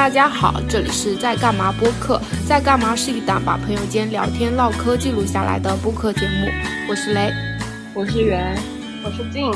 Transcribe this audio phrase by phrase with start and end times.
[0.00, 2.18] 大家好，这里是在干嘛播客。
[2.48, 6.48] 在干嘛是一档把朋友间聊天唠嗑记录下来的播客节目。
[6.88, 7.30] 我是雷，
[7.94, 8.56] 我是圆，
[9.04, 9.52] 我是静。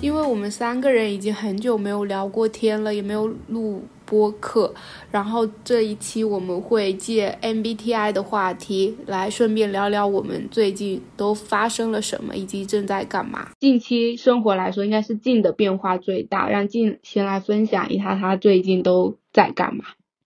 [0.00, 3.82] 因为我们三个人已经很久没有聊过天了，也没有录。
[4.06, 4.72] 播客，
[5.10, 13.48] 然后这一期我们会借 MBTI 的话题来顺便聊聊我们最近都发生了什么，以及正在干嘛。
[13.58, 19.84] 近期生活来说，应该是静的变化最大，让静先来分享一下她最近都在干嘛。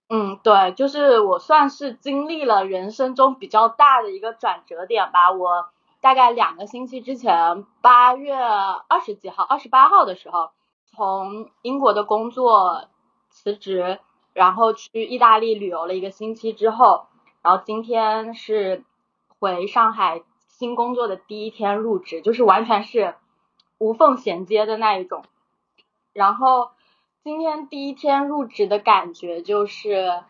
[0.08, 5.32] 嗯，对，就是我算是经历了人生中比较大的一个转折点吧。
[5.32, 10.50] 我大概两个星期之前，八月二十几号、二十八号的时候，
[10.86, 12.84] 从英国的工作。
[13.30, 14.00] 辞职，
[14.32, 17.06] 然后去意大利旅游了一个星期之后，
[17.42, 18.82] 然后今天是
[19.38, 23.14] 回上海新工作的第一天入职，就是完全是
[23.76, 25.24] 无缝衔接的那一种。
[26.14, 26.70] 然后
[27.24, 30.22] 今天第一天入职的感觉就是，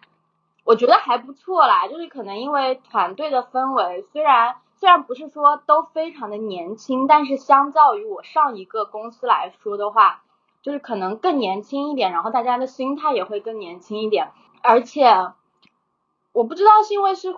[0.65, 10.23] 我觉得还不错啦，就是可能因为团队的氛围，虽然虽然不是说都非常的年轻，但是相较于我上一个公司来说的话。
[10.61, 15.07] 就是可能更年轻一点，然后大家的心态也会更年轻一点，而且
[16.33, 17.35] 我不知道是因为是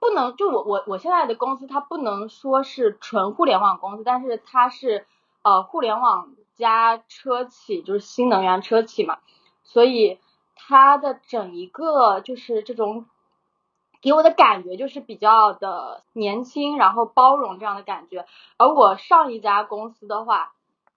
[0.00, 5.06] 不能就我我我现在的公司它不能说是纯互联网公司，但是它是
[5.42, 9.18] 呃互联网加车企，就是新能源车企嘛，
[9.62, 10.18] 所以
[10.54, 13.06] 它的整一个就是这种
[14.00, 18.26] 给我的感觉就是比较的年轻，然后包容这样的感觉，
[18.56, 20.52] 而我上一家公司的话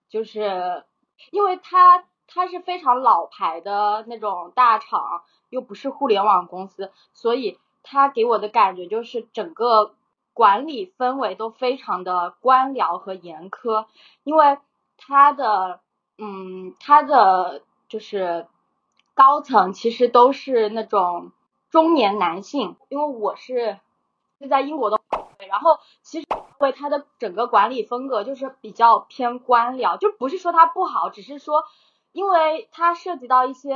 [0.08, 0.84] 就是。
[1.32, 9.94] 因为它它是非常老牌的那种大厂，又不是互联网公司，所以它给我的感觉就是整个
[10.32, 13.84] 管理氛围都非常的官僚和严苛。
[14.24, 14.56] 因为
[15.00, 15.80] 它的
[16.18, 18.46] 嗯，它的就是
[19.14, 21.32] 高层其实都是那种
[21.70, 23.78] 中年男性，因为我是
[24.38, 25.00] 是在英国的。
[25.48, 31.64] 然后其实因为他的整个管理风格就是比较偏官僚，就不是说他不好，只是说
[32.12, 33.74] 因为它涉及到一些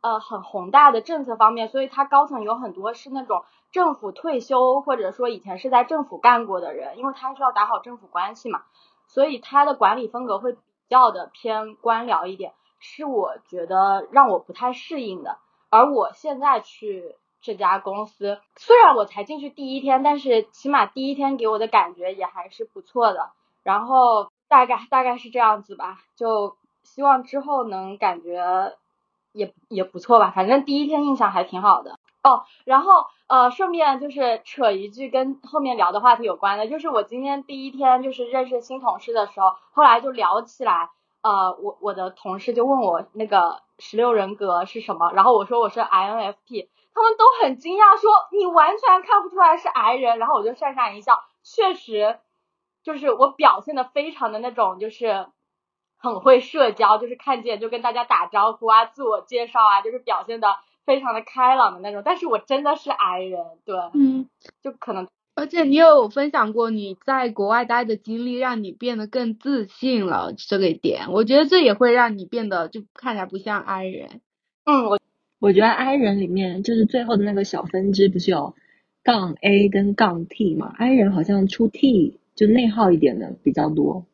[0.00, 8.64] 呃很宏大的政策方面，所以他高层有很多是那种政府退休或者说以前是在政府干过的人，因为他需要打好政府关系嘛，
[9.06, 10.58] 所以他的管理风格会比
[10.88, 15.38] 较的偏官僚一点，是我觉得让我不太适应的。
[15.70, 17.16] 而我现在去。
[17.42, 23.30] 这家公司虽然我才进去第一天，但是起码第一天给我的感觉也还是不错的。
[23.62, 28.74] 然后大概大概是这样子吧，就希望之后能感觉
[29.30, 30.32] 也也不错吧。
[30.34, 31.95] 反正第一天印象还挺好的
[32.26, 32.44] 哦。
[32.64, 40.90] 然后呃，顺便就是扯一句跟后面聊的话题有关的，就是我今天第一天就是认识新同事的时候，后来就聊起来，
[41.22, 46.68] 呃，我我的同事就问我那个十六人格是什么，然后我说我是 INFP。
[46.98, 52.18] 他们都很惊讶，说你完全看不出来是 I 人，然后我就讪讪一笑，确实，
[52.82, 55.26] 就是我表现的非常的那种，就是
[55.98, 60.56] 很会社交，就是看见就跟大家打招呼啊，自我介绍啊，就是表现的
[60.86, 62.00] 非常的开朗的那种。
[62.04, 64.28] 但是我真的是 I 人，对，嗯，
[64.62, 74.20] 就可能，而且你有分享过你在国外待的经历，让你变得更自信了这个点，我觉得这也会让你变得就看起来不像 I 人，
[74.64, 74.98] 嗯，我。
[75.38, 78.54] 我觉得 I 人里面就是最后的那个小分支，不是有
[79.04, 84.06] 杠 A 跟杠 T 嘛？I 人好像出 T 就内耗一点的比较多。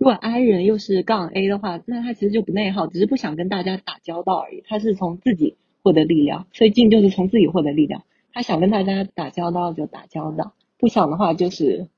[0.00, 4.64] 如果 I 人又是杠 A 的话，那他其实就不内耗，只是不想跟大家打交道而已。
[4.66, 8.02] 他是从自己获得力量，所以静就是从自己获得力量。
[8.32, 11.88] 他想跟大家打交道就打交道，不想的话就是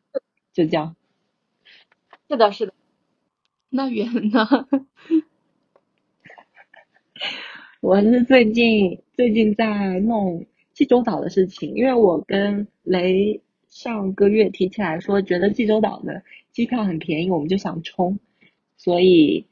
[0.53, 0.97] 就这样。
[2.29, 2.75] 是的，是的。
[3.71, 4.49] 那远呢？
[7.81, 18.19] 我是最近最近在弄济州岛的事情，因为我跟雷上个月提起来说，觉得济州岛的机票很便宜，我们就想冲，
[18.77, 19.47] 所以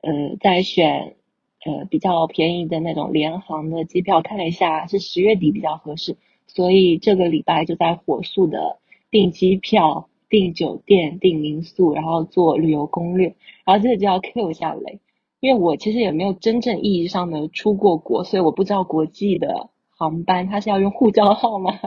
[0.00, 1.16] 呃在选
[1.64, 6.16] 呃比较便宜的那种联航的机票，看了一下是十月底比较合适，
[6.46, 8.78] 所以这个礼拜就在火速的
[9.10, 13.34] 订机票、订酒店、订民宿，然后做旅游攻略，
[13.64, 15.00] 然后这里就要 Q 一下雷。
[15.40, 21.78] 因为我其实也没有真正意义上的出过国，所以我不知道国际的航班它是要用护照号吗？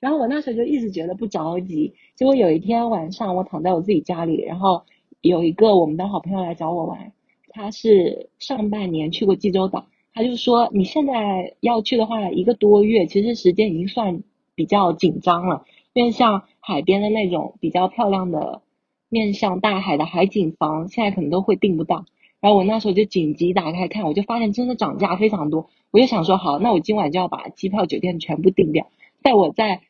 [0.00, 1.94] 然后我那时候就一直觉得不着急。
[2.14, 4.82] 结果有一天晚上，我躺在我自己家里，然后
[5.20, 7.12] 有一个我们的好朋友来找我玩，
[7.48, 14.22] 他是上半年去过济州岛，他就说你现在要去的话，一个多月其实时间已经算
[14.54, 18.62] 比较紧张了，因为像海边的那种比较漂亮的
[19.08, 22.04] 面向大海的海景房，现在可能都会订不到。
[22.38, 25.68] 然后我那时候就紧急打开看，我就发现真的涨价非常多。
[25.90, 28.86] 我就想说，好，那我今晚就要把机票、酒店全部订掉。
[29.22, 29.80] 在我在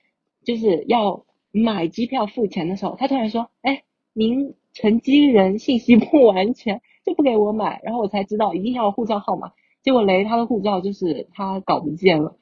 [0.47, 3.83] 就是要买机票付钱的时候，他突然说：“哎，
[4.15, 9.51] 您乘机人信息不完全，就不给我买。”然后我才知道一定要护照号码。
[9.83, 12.37] 结果雷他的护照就是他搞不见了，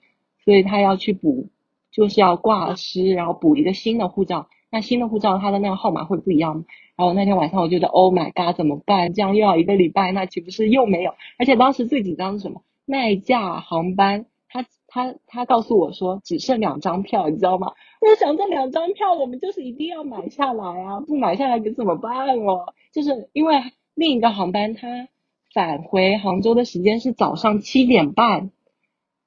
[0.44, 1.48] 所以他要去补，
[1.90, 4.48] 就是要挂失，然后补一个新的护照。
[4.70, 6.64] 那新的护照他的那个号码会不一样吗？
[6.96, 9.12] 然后那天晚上我觉得，Oh my god，怎么办？
[9.12, 11.12] 这样又要一个礼拜，那岂不是又没有？
[11.38, 12.62] 而且当时最紧张是什么？
[12.86, 17.72] 卖价航班，他他他告诉我说只剩两张票，你知道吗？
[18.06, 22.74] 我想这两张票我们就是一定要买下来啊，不买下来可怎么办哦？
[22.92, 23.56] 就是因为
[23.94, 25.08] 另一个航班它
[25.54, 28.50] 返回杭州的时间是早上七点半，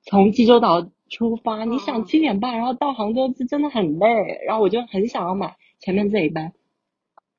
[0.04, 4.08] 从济州岛出发，你想七点半然后到杭州，这真的很累。
[4.46, 6.54] 然后我就很想要买前面这一班，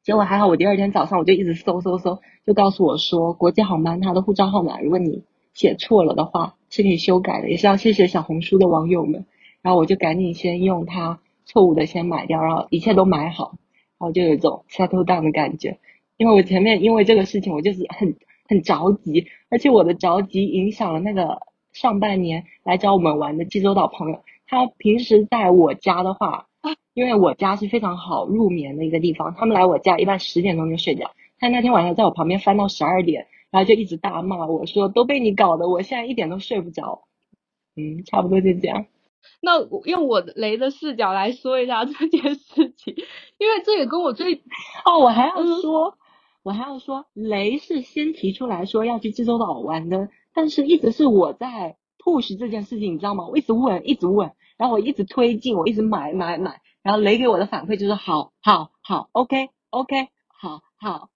[0.03, 5.23] 结果还好，我第二天早上我就一直搜搜搜，就告诉我说国际航班它的护照号码，如果你
[5.55, 9.27] 写错了的话是可以修改的，也是要谢谢小红书的网友们。
[9.61, 13.57] 然后我就赶紧先用它错误的先买掉，然后一切都买好，
[13.99, 15.77] 然后就有一种 settle down 的感觉。
[16.17, 18.15] 因为我前面因为这个事情我就是很
[18.49, 21.41] 很着急，而且我的着急影响了那个
[21.73, 24.23] 上半年来找我们玩的济州岛朋友。
[24.47, 26.47] 他平时在我家的话，
[26.95, 31.11] 因为我家是非常好入眠的一个地方，他们来我家一般十点钟就睡觉。
[31.41, 33.27] 他那天晚上在我旁边翻到十二点。
[33.51, 37.05] 然后就一直大骂我说都被你搞的，我现在一点都睡不着。
[37.77, 38.85] 嗯，差不多就这样。
[39.41, 42.95] 那用我雷的视角来说一下 这件事情，
[43.39, 44.35] 因为这也跟我最
[44.85, 45.97] 哦，我还要说，
[46.43, 53.27] 我还要说，雷是先提出来说要去济州岛玩的，但是一直是我在 push 这件事情，你知道吗？
[53.29, 61.11] 我一直问，一直问，然后我一直推进，我一直买买买，然后雷给我的反馈就是好，好，好，OK OK，好好。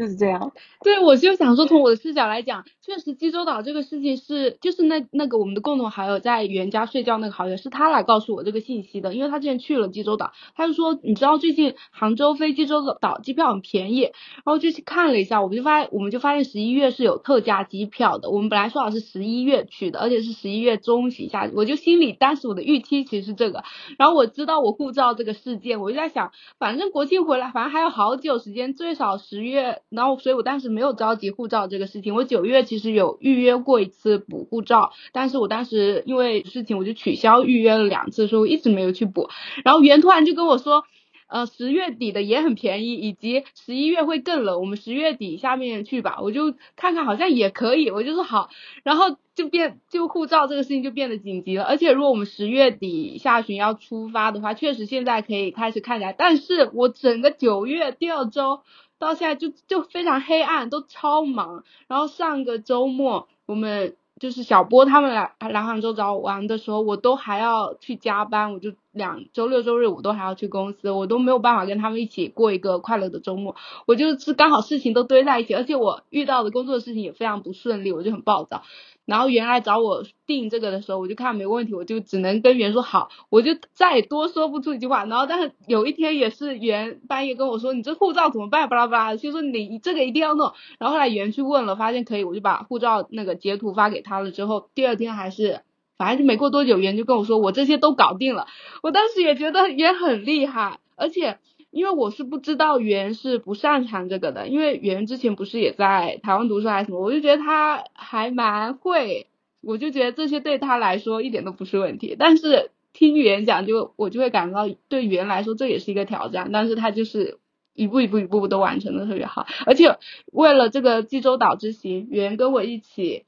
[0.00, 0.50] 就是这样，
[0.82, 23.64] 对我就想说，从我的视角来讲，确实济州岛这个事情是，就是那那个我们的共同好友在原家睡觉那个好友，是他来告诉我这个信息的，因为他之前去了济州岛，他就说，你知道最近杭州飞济州岛机票很便宜，然后就去看了一下，我们就发我们就发现十一月是有特价机票的，我们本来说好是十一月去的，而且是十一月中旬下，我就心里当时我的预期其实是这个，
[23.98, 29.82] 然后我知道我护照这个事件，我就在想，反正国庆回来，反正还有好久时间，最少十月。
[29.90, 32.14] 然后，所以我当时没有着急护照这个事情。
[32.14, 39.28] 我九月其实有预约过一次补护照，但是我当时因为事情，我就取消预约了两次，所以我一直没有去补。
[39.64, 40.84] 然后袁突然就跟我说，
[41.26, 46.18] 呃，十月底的也很便宜，以及十一月会更冷，我们十月底下面去吧。
[46.22, 48.48] 我就看看，好像也可以，我就说好。
[48.84, 51.64] 然后就变，就护照这个事情就变得紧急了。
[51.64, 56.12] 而且如果我们十月底下旬要出发的话，确实现在可以开始看起来。
[56.12, 58.60] 但是我整个九月第二周。
[59.00, 61.64] 到现在就就非常黑暗，都超忙。
[61.88, 73.56] 然后上个周末我们就是小波他们来来杭州找我玩的时候，我都还要去加班，我就两周六周日我都还要去公司，我都没有办法跟他们一起过一个快乐的周末。
[73.86, 78.62] 我就是刚好事情都堆在一起，而且我遇到的工作事情也非常不顺利，我就很暴躁。
[79.10, 85.04] 然后原来找我订这个的时候，我就看没问题，我就只能跟袁说好，我就再多说不出一句话。
[85.04, 88.68] 然后但是有一天也是袁半夜跟我说，你这护照怎么办？
[88.68, 90.52] 巴拉巴拉，就说你这个一定要弄。
[90.78, 94.30] 然后后来袁去问了，发现可以，我就把护照那个截图发给他了。
[94.30, 95.62] 之后第二天还是，
[95.98, 98.46] 反正就没过多久，袁就跟我说我这些都搞定了。
[98.80, 101.40] 我当时也觉得也很厉害，而且。
[101.70, 109.28] 因为我是不知道袁是不擅长这个的，因为袁之前不是也在台湾读书还是什么，我就觉得他还蛮会，
[109.62, 112.16] 我就觉得这些对他来说一点都不是问题。
[112.18, 117.38] 但是听袁讲，就我就会感觉到对袁来说这也是一个挑战，但是他就是
[117.72, 119.96] 一步一步一步步都完成的特别好，而且
[120.32, 123.26] 为了这个济州岛之行，袁跟我一起，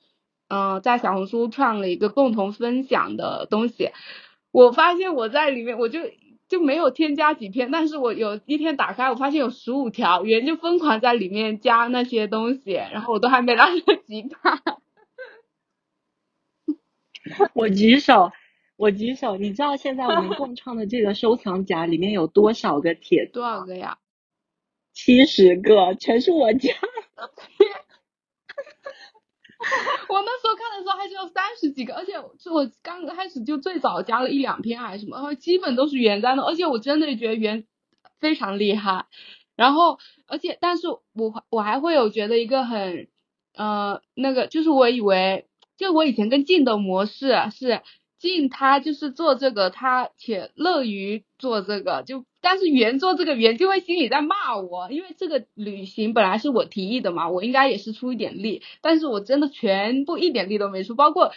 [0.49, 3.91] 嗯，在小红书创了一个共同分享的东西，
[4.51, 6.01] 我发现我在里面我就。
[6.53, 14.61] 就没有添加几篇，但是我有一天打开，我发现有十五条，圆就疯狂在里面加那些东西，然后我都还没来得及看。
[17.55, 18.33] 我举手，
[18.77, 23.25] 我举手，你知道现在我们共创的这个收藏夹里面有多少个帖？
[23.25, 23.97] 多少个呀？
[24.93, 26.69] 七十个，全是我加
[27.17, 27.33] 的。
[30.09, 37.65] 我那时候看的时候还只有三十几个，而且是我刚开始就最早加了一两篇还是什么，然后基本都是原在的，而且我真的觉得原
[38.21, 39.07] 非常厉害。
[39.55, 43.09] 然后，而且，但是我我还会有觉得一个很
[43.55, 47.83] 呃那个，就是我以为，就我以前跟静的模式是
[48.19, 61.33] 静他就是做这个，他且乐于做这个，就但是圆做这个圆就会心里在骂我，因为这个旅行本来是我提议的嘛，我应该也是出一点力，但是我真的全部一点力都没出，包括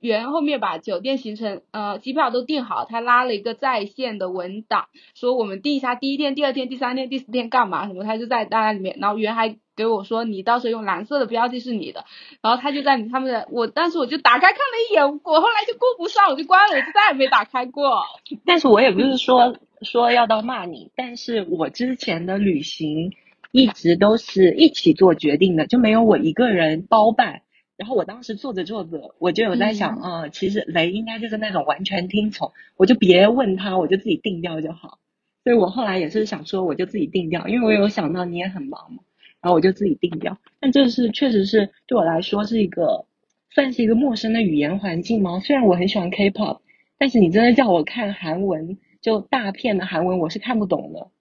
[0.00, 12.04] 圆后面把酒店行程呃机票都订好，他拉了一个在线的文档，说我们定一下第一天、第二天、第三天、第四天干嘛什么，他就在大家里面，然后圆还给我说你到时候用蓝色的标记是你的，
[12.42, 18.02] 然后他就在他们的我，但是我就打开看了一眼，我后来就顾不上，我就关了，我就再也没打开过。
[18.44, 19.56] 但是我也不是说。
[19.82, 23.12] 说要到骂你，但是我之前的旅行
[23.52, 27.42] 一直都是一起做决定的，就没有我一个人包办。
[27.76, 34.98] 然后我当时做着做着，我就有在想，嗯，其实雷应该就是那种完全听从，我就别问他，我就自己定掉就好。
[35.44, 39.02] 所以我后来也是想说，我就自己定掉，因为我有想到你也很忙嘛，
[39.46, 40.36] 然后我就自己定掉。
[40.58, 43.06] 但这是确实是对我来说是一个
[43.50, 45.38] 算是一个陌生的语言环境吗？
[45.38, 46.58] 虽然我很喜欢 K-pop，
[46.98, 48.76] 但是你真的叫我看韩文。
[49.02, 51.12] 就大片的韩文我是看不懂的，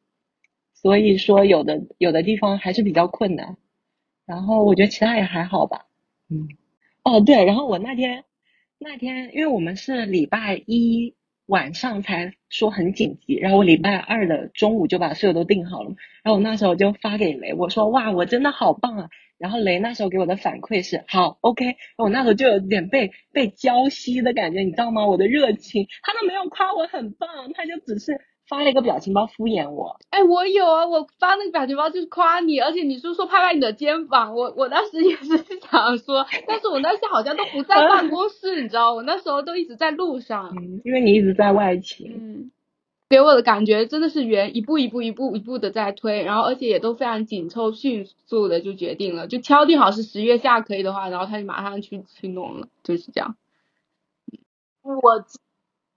[0.74, 3.58] 所以说有的有的地方还是比较困难，
[4.26, 5.86] 然后我觉得其他也还好吧，
[6.32, 6.48] 嗯，
[7.04, 8.24] 哦对，然后我那天
[8.80, 11.14] 那天因为我们是礼拜一
[11.48, 19.10] 晚上才说很紧急，然后我礼拜二的中午就把所有都定好了，然后我那时候就发给雷，我说哇我真的好棒啊。
[19.38, 21.76] 然后雷那时候给我的反馈是好，OK。
[21.98, 25.06] 我那时候就有点被被浇熄的感觉，你知道吗？
[25.06, 28.14] 我的热情，他都没有夸我很棒，他就只是
[28.48, 29.98] 发了一个表情包敷衍我。
[30.10, 40.54] 哎，我有啊，我发那个表情包就是夸你，而且你是说拍拍你的肩膀，我我当时也是想说， 但是我那时好像都不在办公室，你知道，我那时候都一直在路上。
[40.58, 42.12] 嗯，因为你一直在外勤。
[42.20, 42.52] 嗯。
[43.08, 53.36] 给我的感觉真的是原一步一步一步一步的在推，然后而且也都非常紧凑，迅速的就决定了，就敲定好是十月下可以的话，然后他就马上去去弄了，就是这样。
[54.82, 55.24] 我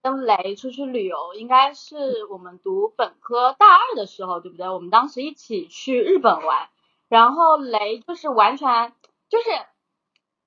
[0.03, 4.69] 跟雷出去旅游，应该是我们读本科大二的时候，对不对？
[4.69, 6.69] 我们当时一起去日本玩，
[7.09, 8.93] 然后雷就是完全
[9.29, 9.51] 就是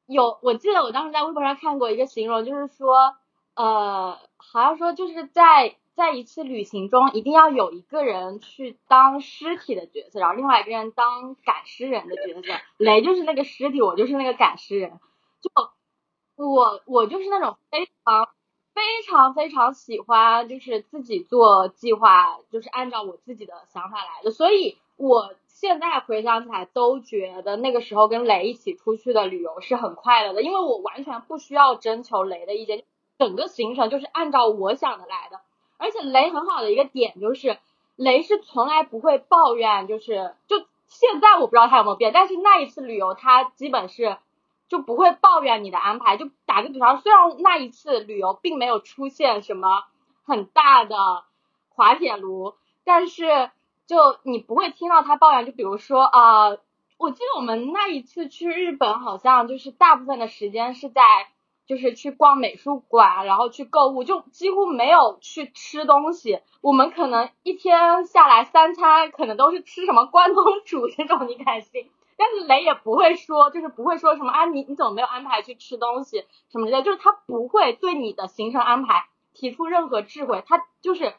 [0.05, 3.15] 有，我记得我当时在微博上看过一个形容，就是说
[3.55, 5.75] 呃，好像说就是在。
[5.93, 12.53] 在一次旅行中，一定要有一个人去当尸体的角色，然后另外一个人当赶尸人的角色。
[12.77, 14.99] 雷就是那个尸体，我就是那个赶尸人。
[15.41, 15.51] 就
[16.43, 18.29] 我，我就是那种非常
[18.73, 24.31] 非常非常喜欢，就是自己做计划，就是按照我自己的想法来的。
[24.31, 32.83] 所以我现在回想起来，都觉得那个时候跟雷一起出去的旅游是很快乐的，因为我完全不需要征求雷的意见，
[33.19, 35.39] 整个行程就是按照我想的来的。
[35.77, 37.57] 而且雷很好的一个点就是，
[37.95, 44.17] 雷是从来不会抱怨，就是就现在我不知道他有没有变，但是那一次旅游他基本是
[44.71, 46.15] 就不会抱怨你的安排。
[46.15, 49.83] 就打个比方，虽然那一次旅游并没有出现什么
[50.23, 51.25] 很大的
[51.67, 52.53] 滑铁卢，
[52.85, 53.51] 但是
[53.85, 55.45] 就你不会听到他抱怨。
[55.45, 56.51] 就比如说啊，
[56.97, 61.03] 我记得我们那一次去日本，好像就是大部分的时间是在。
[61.67, 66.41] 就是去逛美术馆，然后去购物，就几乎没有去吃东西。
[66.59, 71.89] 我们可能一天下来三餐，可能都是吃什么关东煮这种，你敢信？
[72.21, 81.15] 但是雷也不会说，就是不会说什么啊，你你怎么没有安排去吃东西什么的，就是他不会对你的行程安排提出任何智慧，他就是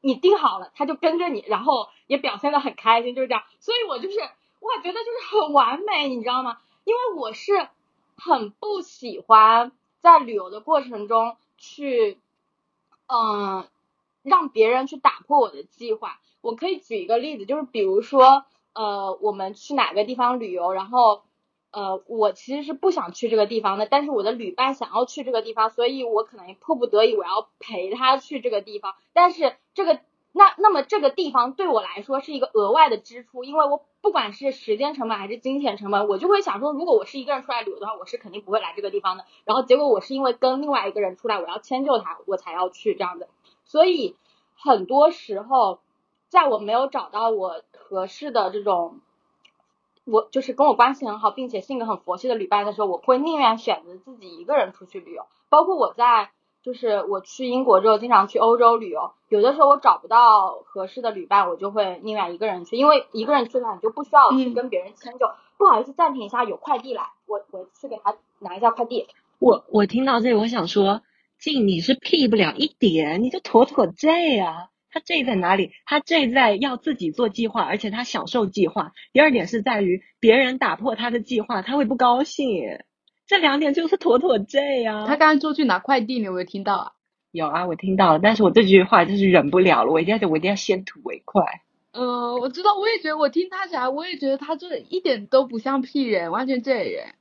[0.00, 3.42] 你定好了，他就跟着你，然后也表现的很开心，就是这样。
[3.58, 6.58] 所以我就是我觉得就是很完美，你知道吗？
[6.84, 7.68] 因为我是。
[8.16, 12.20] 很不喜欢在旅游的过程中去，
[13.08, 13.66] 嗯，
[14.22, 16.20] 让别人去打破我的计划。
[16.40, 18.44] 我可以举一个例子，就是比如说，
[18.74, 21.22] 呃，我们去哪个地方旅游，然后，
[21.70, 30.00] 呃，我其实是不想去这个地方的，但是我的旅伴想要去这个地方，所以我可能迫不得已我要陪他去这个地方，但是这个。
[30.36, 39.26] 那那么这个地方对我来说是一个额外的支出，因为我不管是时间成本还是金钱成本，我就会想说，如果我是一个人出来旅游的话，我是肯定不会来这个地方的。
[39.44, 43.28] 然后结果我是因为跟另外一个人出来，我要迁就他，我才要去这样的。
[43.64, 44.16] 所以
[44.56, 45.78] 很多时候，
[46.28, 49.00] 在我没有找到我合适的这种，
[50.04, 55.26] 我就是跟我关系很好并且性格很佛系的旅伴的时候，我会宁愿选择自己一个人出去旅游。
[55.48, 56.30] 包括我在。
[56.64, 65.26] 就是我去英国之后，经常去欧洲旅游，有的时候我找不到合适的旅伴，我就会宁愿一个人去，因为一个人去的话，你就不需要去跟别人迁就。
[65.58, 69.06] 不好意思，暂停一下，有快递来，我我去给他拿一下快递。
[69.38, 71.02] 我我听到这里，我想说，
[71.38, 74.70] 静你是 P 不了一点，你就妥妥 J 啊。
[74.94, 75.72] 他 J 在哪里？
[75.86, 78.92] 他 J 在要自己做计划，而且他享受计划。
[79.12, 82.78] 第二点是在于别人打破他的计划，他会不高兴。
[83.26, 85.04] 这两点就是妥妥 J 呀！
[85.08, 86.92] 他刚刚出去拿快递，你有没有听到啊？
[87.32, 91.42] 有啊，我听到了，但是我这句话就是忍不了了，我一定要我一定要先吐为快。
[91.90, 97.14] 嗯，我知道，我也觉得我听他起来，我也觉得他这一点都不像屁人，完全这人。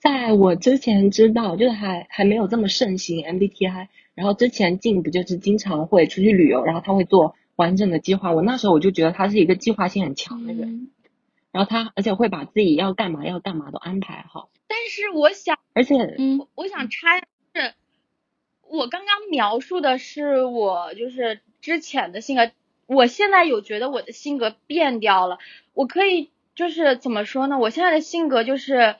[0.00, 8.32] 在我之前知道，就是还还没有这么盛行 MBTI，然后之前进不就是经常会出去旅游，然后他会做完整的计划。
[8.32, 10.88] 我那时候我就觉得他是一个计划性很强的人，
[11.52, 14.48] 然后他而且会把自己要干嘛要干嘛都安排好。
[14.66, 17.74] 但是我想，而且嗯，我想插是，
[18.70, 22.50] 我刚刚描述的是我就是之前的性格，
[22.86, 25.38] 我现在有觉得我的性格变掉了。
[25.74, 27.58] 我可以就是怎么说呢？
[27.58, 28.96] 我现在的性格就是。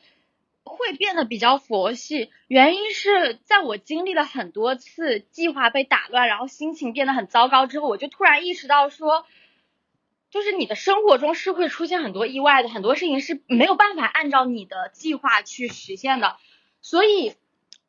[0.64, 9.24] 会变得比较佛系，原因是在我经历了很多次计划被打乱，然后心情变得很糟糕之后，我就突然意识到说，
[10.30, 16.36] 就是你的生活中是会出现很多意外的，很多事情是没有办法按照你的计划去实现的，
[16.82, 17.34] 所以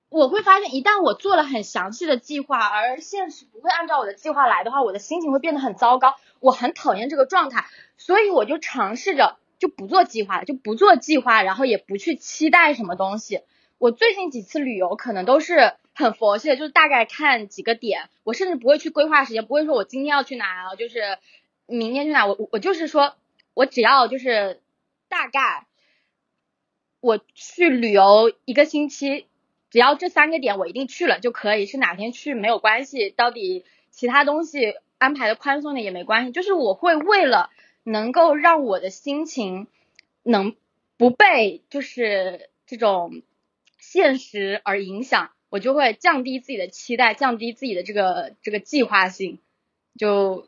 [0.10, 7.66] 我会发现，一旦我做了很详细的计划，而现实不会按照我的计划来的话，我的心情会变得很糟糕，我很讨厌这个状态，
[7.98, 9.38] 所以我就尝试着。
[9.62, 13.42] 就不做计划，就不做计划，然后也不去期待什么东西。
[13.78, 21.20] 我最近几次旅游可能都是很佛系的，就是大概看几个点，我甚至不会去规划时间，不会说我今天要去哪啊，就是
[21.68, 23.14] 明天去哪，我我就是说
[23.54, 24.60] 我只要就是
[25.10, 25.68] 大概
[27.00, 29.28] 我去旅游一个星期，
[29.70, 37.52] 只要这三个点我一定去了就可以，是哪天去没有关系，到底其他东西安排的宽松点也没关系，就是我会为了。
[37.84, 39.68] 能够让我的心情
[40.24, 40.56] 能
[40.98, 43.22] 不被就是这种
[43.80, 49.40] 现实而影响，我就会降低自己的期待，降低自己的这个这个计划性，
[49.98, 50.48] 就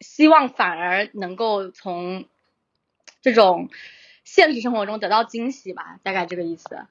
[0.00, 2.24] 希望反而能够从
[3.20, 3.68] 这种
[4.24, 6.86] 现实生活中得到惊喜吧，大概这个意思。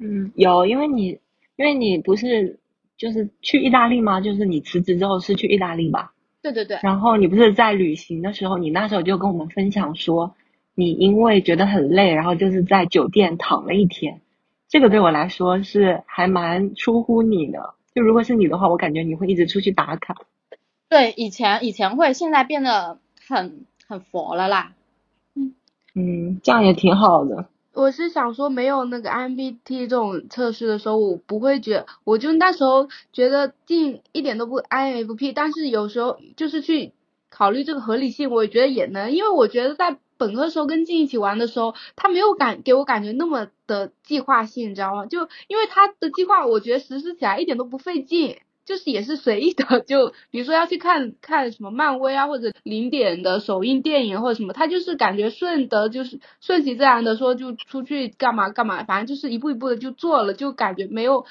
[0.00, 1.18] 嗯，有，因为你
[1.56, 2.60] 因为你不是
[2.96, 4.20] 就是去意大利吗？
[4.20, 6.14] 就是你辞职之后是去意大利吧？
[6.42, 10.34] 对对对，然后你不是在旅行的时候，你那时候就跟我们分享说，
[10.74, 14.20] 你因为觉得很累，然后就是在酒店躺了一天。
[14.68, 17.74] 这个对我来说是还蛮出乎你的。
[17.94, 20.16] 就如果是你的话，我感觉你会一直出去打卡。
[20.88, 24.72] 对，以前以前会，现在变得很很佛了啦。
[25.34, 25.54] 嗯
[25.94, 27.46] 嗯，这样也挺好的。
[27.74, 36.92] 我是想说，没有那个 MBT 这种测试的时候，我不会觉，我就那时候觉得进一点都不 INFP，但是有时候就是去
[37.30, 45.06] 考虑这个合理性，我也觉得也能，因为我觉得在本科时候跟静一起玩的时候，他没有感给我感觉那么的计划性，你知道吗？
[45.06, 48.38] 就因为他的计划，我觉得实施起来一点都不费劲。
[48.64, 61.26] 就是也是随意的， 就比如说要去看看什么漫威啊，或者零点的首映电影或者什么，他就是感觉顺的，就是顺其自然的说就出去干嘛干嘛，反正就是一步一步的就做了，就感觉没有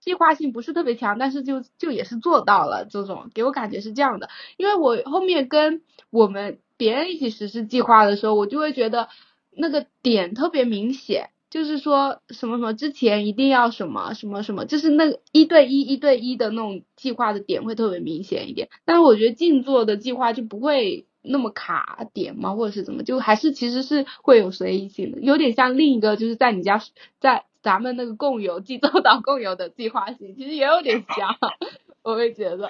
[0.00, 4.28] 计划性不是特别强，但是就就也是做到了这种，给我感觉是这样的。
[4.56, 9.08] 因为我后面跟我们别人一起实施计划的时候，我就会觉得
[9.50, 11.30] 那个点特别明显。
[11.56, 18.68] 就是说什么什么之前一定要什么什么什么，就是那个一对一一对一的那种计划的点会特别明显一点。
[18.84, 22.54] 但是我觉得静坐的计划就不会那么卡点吗？
[22.54, 23.02] 或者是怎么？
[23.04, 26.78] 就还是其实是会有随意性的，有点像另一个就是在你家
[27.20, 31.36] 在咱们那个共有济州岛共有的计划性，其实也有点像，
[32.04, 32.68] 我会觉得。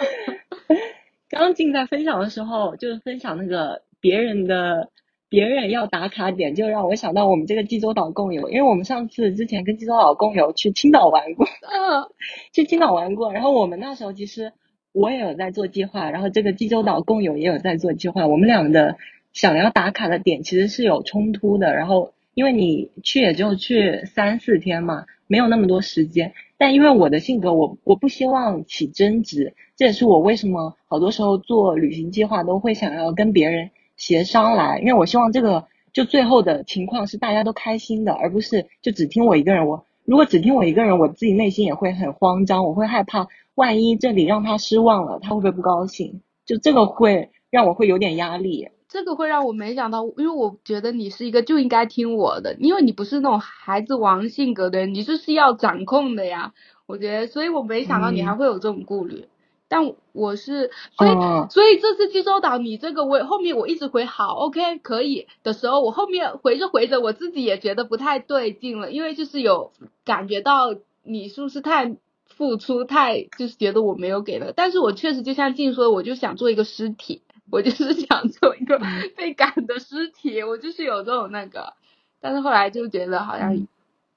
[1.29, 4.90] 刚 刚静在分享的时候，就是分享那个别人的。
[5.28, 12.06] 别人要打卡点，就让我想到我们这个济州岛共有，因为我们上次之前跟济州岛共有去青岛玩过，嗯，
[12.52, 14.52] 去青岛玩过，然后我们那时候其实
[14.92, 18.96] 我也有在做计划，然后这个济州岛共有也有在做计划，我们俩的
[19.32, 33.70] 想要打卡的点其实是有冲突的，然后因为你去也就去三四天嘛，没有那么多时间，但因为我的性格，我我不希望起争执，这也是我为什么好多时候做旅行计划都会想要跟别人。
[33.96, 39.66] 协商来，因为我希望这个就最后的情况是大家都开心的，而不是就只听我一个人。
[39.66, 46.20] 我如果只听我一个人，我自己内心也会很慌张，我会害怕，万一这里让他失望了，他会不会不高兴？
[46.44, 48.68] 就这个会让我会有点压力。
[48.88, 56.52] 这个会让我没想到，因为我觉得你是一个就应该听我的，因为你不是那种孩子王性格的人，你就是要掌控的呀。
[56.87, 59.26] 我觉得，所以我没想到你还会有这种顾虑。
[59.68, 61.11] 但我是，所以
[61.50, 65.26] 所以这次济州岛你这个我后面我一直回好，OK 可以。
[65.42, 69.72] 的时候，我后面回着回着，我自己也觉得不太对劲了，因为就是有
[70.05, 78.81] 感觉到你是不是太付出，太就是觉得我没有给了，但是我确实就像静说，我就想做一个尸体，我就是想做一个
[79.16, 81.72] 被赶的尸体，我就是有这种那个，
[82.20, 83.66] 但是后来就觉得好像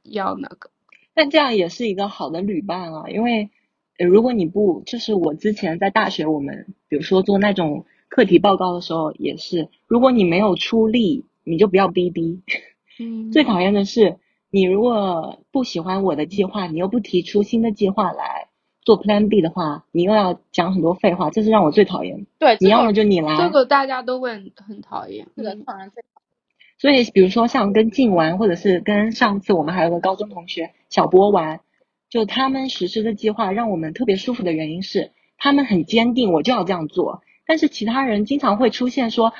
[0.04, 0.70] 要那个，
[1.16, 3.50] 但这样也是一个好的旅伴啊，因为。
[4.00, 12.42] 呃如果你不，就是我之前在大学，我们比如说做那种课题报告的时候，也是，如果你没有出力，你就不要逼逼。
[13.00, 14.18] 嗯，最讨厌的是，
[14.50, 18.48] 你如果不喜欢我的计划，你又不提出新的计划来
[18.82, 22.26] 做 Plan B 的话，你又要讲很多废话，这是让我最讨厌。
[22.40, 25.28] 对，你要么就你来，这个大家都会很很讨厌。
[25.36, 26.04] 是的，嗯讨厌最
[26.78, 31.60] 所以，比如说像跟静玩，或者是跟上次我们还有个高中同学小波玩，
[32.10, 37.22] 就他们实施的计划让我们特别舒服的原因是，他们很坚定，我就要这样做。
[37.45, 39.34] 但是其他人经常会出现说，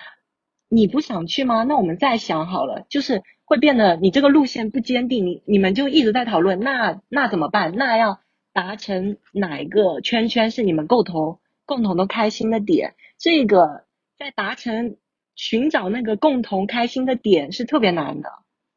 [0.70, 1.64] 你不想去吗？
[1.64, 7.76] 那我们再想好了，就是会变得你这个路线不坚定，你你们就一直在讨论，那那怎么办？
[7.76, 8.20] 那要
[8.54, 12.96] 达成哪一个圈圈是你们共同共同的开心的点？
[13.18, 13.84] 这个
[14.18, 14.98] 在达成
[15.36, 18.30] 寻找那个共同开心的点是特别难的。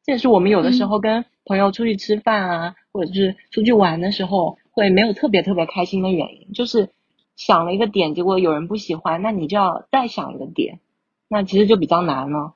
[0.04, 6.90] 这也是我们有的时候跟朋友出去吃饭啊，或者是出去玩的时候，会没有特别特别开心的原因，就是
[7.36, 10.80] 想了一个点，结果有人不喜欢，那你就要再想一个点，
[11.28, 12.54] 那其实就比较难了。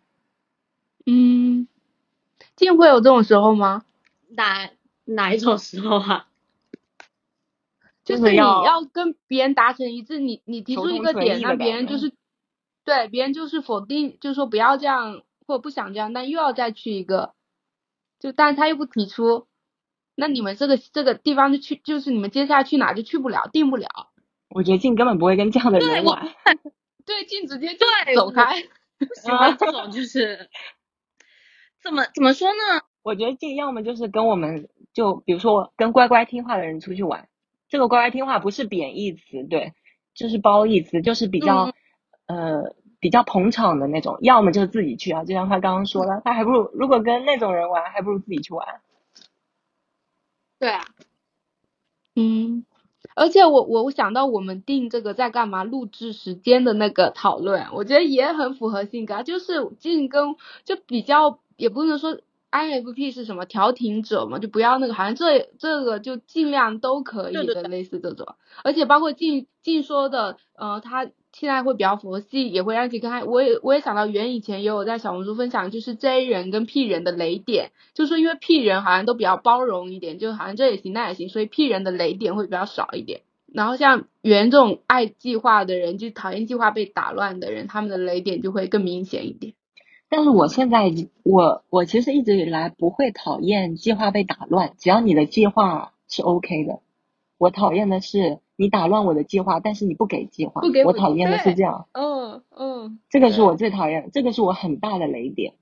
[1.07, 1.69] 嗯，
[2.57, 3.85] 静会有这种时候吗？
[4.29, 4.71] 哪
[5.05, 6.27] 哪一种时候啊？
[8.05, 12.13] 就是你要要跟别人达成一致，你你提出一个点，那别人就是
[12.85, 17.33] 对别人就是否定，就是说不要这样或不想这样，但又要再去一个，
[18.21, 19.47] 就但是他又不提出，
[20.17, 23.87] 那你们这个这个地方就去，就是你们接下来去哪就去不了，定不了。
[24.49, 26.27] 我觉得静根本不会跟这样的人玩。
[27.05, 28.63] 对，静直接就对走开。
[28.99, 30.49] 不喜欢这种就是
[31.85, 32.83] 怎么怎么说呢？
[33.03, 37.29] 我觉得静要么就是跟我们就比如说跟乖乖听话的人出去玩，
[37.69, 39.75] 这个乖乖听话不是贬义词，对，
[40.15, 41.73] 就是褒义词，就是比较、
[42.27, 44.17] 呃比较捧场的那种。
[44.23, 48.81] 要么就是自己去啊，就像他刚刚说的，他还不如如果跟那种人玩，还不如自己去玩。
[50.61, 50.85] 对啊，
[52.15, 52.65] 嗯，
[53.15, 62.19] 而且我我我想到我们定这个在干嘛录制时间的那个讨论，我觉得也很符合性格啊，就是静跟就比较也不能说
[62.51, 67.55] INFP 是什么调停者嘛，就不要那个，好像这这个就尽量都可以对对。
[67.55, 83.21] 的，类似这种，而且包括静静说的，呃，他现在会比较佛系，也会让自己看，我也我也想到原以前也有在小红书分享，就是 J 人跟 P 人的雷点，就是说因为 P 人好像都比较包容一点，就好像这也行那也行，所以 P 人的雷点会比较少一点。
[83.53, 89.53] 然后像圆这种爱计划的人，就讨厌计划被打乱的人，他们的雷点就会更明显一点。
[90.09, 90.91] 但是我现在
[91.23, 96.81] 我我其实一直以来不会讨厌计划被打乱，只要你的计划是 OK 的。
[97.37, 105.55] 我讨厌的是你打乱我的计划，但是你不给计划，不给我我讨厌的是这样，嗯嗯这个是我最讨厌，这个是我很大的雷点。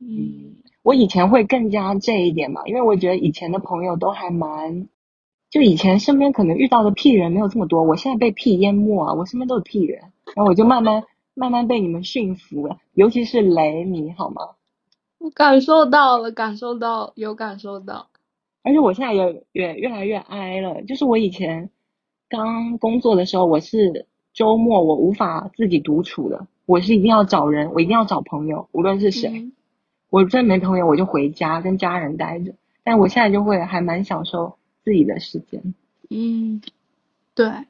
[0.00, 4.88] 嗯我以前会更加这一点嘛，因为我觉得以前的朋友都还蛮，
[5.48, 14.42] 就以前身边可能遇到的屁人没有这么多，我现在被屁淹没啊，我身边都是屁人，然后我就慢慢慢慢被你们驯服了，尤其是雷你好吗？
[15.18, 18.08] 我感受到了，感受到有感受到。
[18.62, 21.70] 而且我现在也也越来越哀了，就是我以前
[22.36, 29.30] 刚工作的时候，我是周末我无法自己独处的，我是一定要找人，我一定要找朋友，无论是谁。
[29.30, 29.52] 嗯
[30.10, 32.54] 我真没朋友，我就回家跟家人待着。
[32.84, 35.74] 但我现在就会还蛮享受自己的时间。
[36.08, 36.62] 嗯，
[37.34, 37.66] 对，但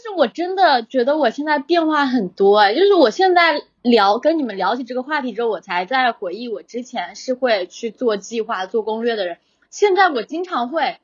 [0.00, 10.98] 是我真的觉得我现在变化很多哎，就是我现在聊跟你们聊起这个话题之后，我才在回忆我之前是会去做计划、做攻略的人，现在我经常会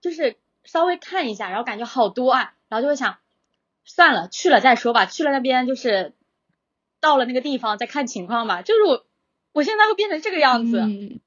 [0.00, 3.16] 就是稍微看一下，然后感觉好多啊，然后就会想
[3.84, 6.14] 算了，去了再说吧，去了那边就是
[7.00, 9.06] 到了那个地方再看情况吧，就是我
[9.52, 11.20] 我现在会变成这个样子，嗯，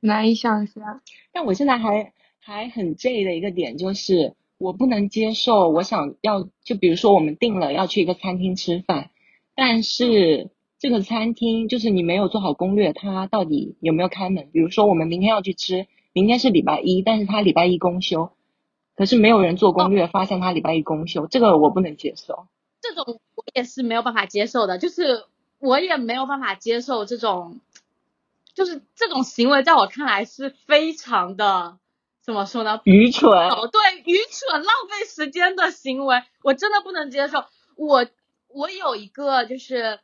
[0.00, 1.02] 难以想象。
[1.32, 9.10] 但我现在还还很 J 的一个点就是，我不能接受，我想要就比如说我们定了要去一个餐厅吃饭，
[9.54, 14.48] 但是这个餐厅就是你没有做好攻略，它到底有没有开门？
[14.50, 18.32] 比如说我们明天要去吃，明天是礼拜一，但是他礼拜一公休，
[18.96, 22.46] 可是没有人做攻略，发现他礼拜一公休，这个我不能接受。
[22.80, 25.24] 这种我也是没有办法接受的，就是
[25.58, 27.60] 我也没有办法接受这种，
[28.54, 31.78] 就是这种行为，在我看来是非常的
[32.22, 32.80] 怎么说呢？
[32.84, 37.44] 愚蠢，哦，对，愚蠢、浪费时间的行为，我真的不能接受。
[37.76, 38.06] 我
[38.48, 40.00] 我有一个就是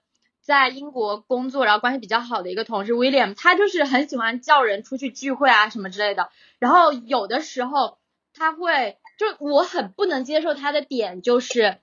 [0.46, 6.30] 在英国工作，然后关系比较好的一个同事 William，他就是很喜欢叫人出去聚会啊什么之类的。
[6.60, 7.98] 然后有的时候
[8.32, 11.78] 他会，就我很不能接受他的点就是，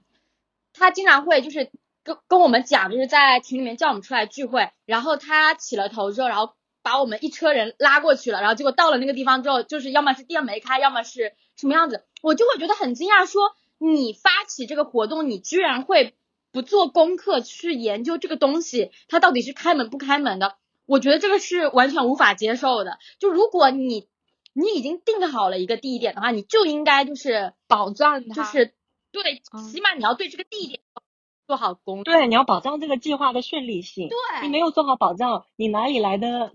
[0.72, 1.72] 他经常会就是
[2.06, 16.16] 跟跟我们讲，就是在群里面叫我们出来聚会，然后他起了头之后，然后把我们一车人拉过去了，然后结果到了那个地方之后，就是要么是店没开，要么是什么样子，我就会觉得很惊讶，说你发起这个活动，你居然会
[16.54, 23.00] 不做功课去研究这个东西，它到底是开门不开门的，我觉得这个是完全无法接受的。
[23.20, 24.08] 就如果你
[24.54, 28.74] 你已经定好了一个地点的话，你就应该就是保障它，就是
[29.12, 30.80] 对，嗯起码你要对这个地点
[31.48, 32.04] 做好攻略。
[32.04, 34.08] 对，你要保障这个计划的顺利性。
[34.10, 36.54] 对你没有做好保障，你哪里来的？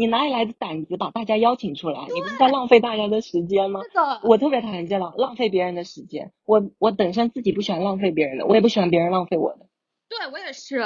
[0.00, 2.06] 你哪里来的胆子把大家邀请出来？
[2.14, 3.82] 你不是在浪费大家的时间吗？
[3.82, 6.32] 是的，我特别讨厌这样浪费别人的时间。
[6.46, 9.66] 我我本身自己不喜欢浪费别人的，我也不喜欢别人浪费我的。
[10.08, 10.82] 对我也是。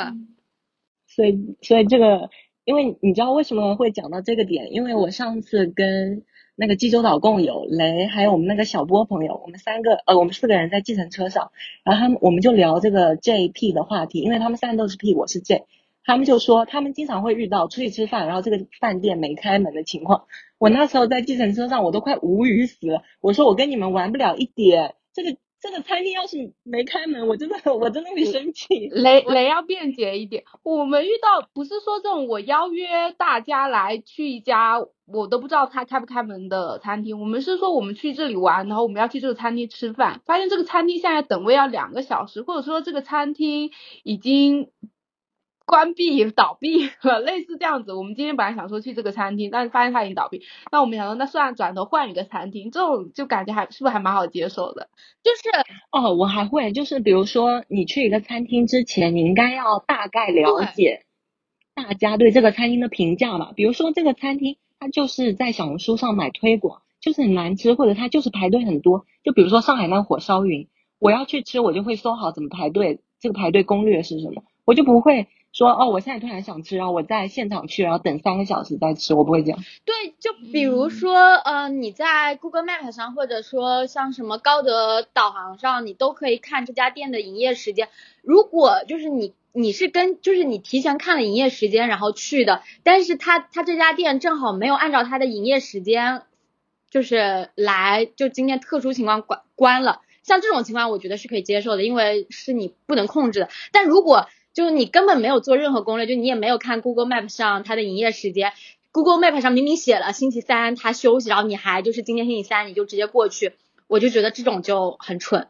[1.06, 2.28] 所以所以这个，
[2.64, 4.72] 因为你知道为什么会讲到这个点？
[4.72, 6.24] 因为我上次跟
[6.56, 11.52] 那个济州岛共有雷，还有我们那个小波朋友，我们三个呃，我们四个人在计程车上，
[11.84, 15.66] 然后他们我们就聊这个 JP 的话题，因为他们三个都是 P，我是 J，
[16.04, 20.26] 他们就说他们经常会遇到出去吃饭，然后这个饭店没开门的情况。
[20.58, 23.02] 我那时候在计程车上，我都快无语死了。
[23.20, 28.88] 我说我跟你们玩不了一点，这个这个餐厅要是没开门，我真的我真的会生气。
[28.90, 30.44] 雷雷要便捷一点。
[30.62, 43.70] 我们遇到不是说这种我邀约大家来去一家我都不知道他开不开门的餐厅，我们是说我们去这里玩，然后我们要去这个餐厅吃饭，发现这个餐厅现在等位要两个小时，或者说这个餐厅
[44.02, 44.68] 已经
[45.66, 47.92] 关闭倒闭了，类似这样子。
[47.94, 54.88] 我们今天本来想说去这个餐厅，但是发现它已经倒闭，那我们想说那算了，转头换一个餐厅，这种就感觉还是不是还蛮好接受的。
[55.22, 55.48] 就是
[55.90, 61.06] 哦，我还会，就是比如说你去一个餐厅之前，你应该要大概了解
[61.74, 63.52] 大家对这个餐厅的评价吧。
[63.56, 69.06] 比如说这个餐厅，它就是在小红书上买推广，就是很难吃，或者它就是排队很多。
[69.22, 79.58] 就比如说上海那个火烧云，我要去吃，我就会搜好怎么排队，这个排队攻略是什么，我就不会说哦，我现在突然想吃，然后我在现场去，然后等三个小时再吃，我不会这样。
[79.84, 87.88] 对，就比如嗯说，呃，你在 Google Map 上，或者说像什么高德导航上，你都可以看这家店的营业时间。
[88.20, 96.22] 如果就是你你是跟就是你提前看了营业时间然后去的，但是他他这家店正好没有按照他的营业时间，
[96.90, 100.00] 就是来就今天特殊情况关关了。
[100.24, 103.48] 像这种情况，我觉得是可以接受的，因为是你不能控制的。
[103.70, 108.52] 但如果就是你根本没有做任何攻略，就你也没有看 Google Map 上它的营业时间
[108.92, 113.52] ，Google Map 上明明写了星期三他休息，然后你还就是今天星期三你就直接过去，
[113.88, 115.48] 我就觉得这种就很蠢。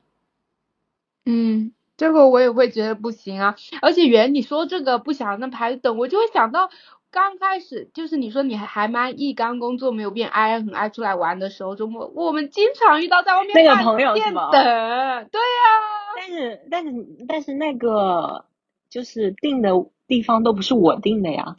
[1.26, 3.56] 嗯，这个我也会觉得不行啊。
[3.82, 6.70] 而且原你说这个不想那排等，我就会想到
[7.10, 15.28] 刚开始就是你说你还还蛮一刚工作没有变 I 很爱出来玩的时候，周末我们经常遇到在外面饭那个朋友等，对呀、
[16.16, 18.46] 但是但是但是那个
[18.94, 19.70] 就是订的
[20.06, 21.56] 地方都不是我订的呀，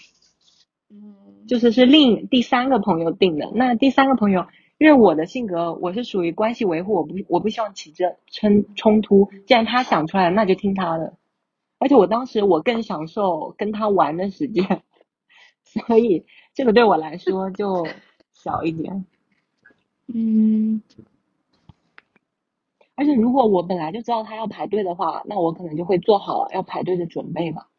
[0.89, 3.52] 嗯，就是是另第三个朋友订的。
[3.54, 9.30] 那第三个朋友，因为我的性格我是属于关系维护，我不我不希望起这冲冲突。
[9.45, 11.17] 既然他想出来了，那就听他的。
[11.78, 14.84] 而且我当时我更享受跟他玩的时间，
[15.65, 17.86] 所以这个对我来说就
[18.32, 19.06] 小一点。
[20.08, 20.82] 嗯，
[22.96, 27.70] 而且如果我本来就知道他要排队的话，那我可能就会做好要排队的准备吧。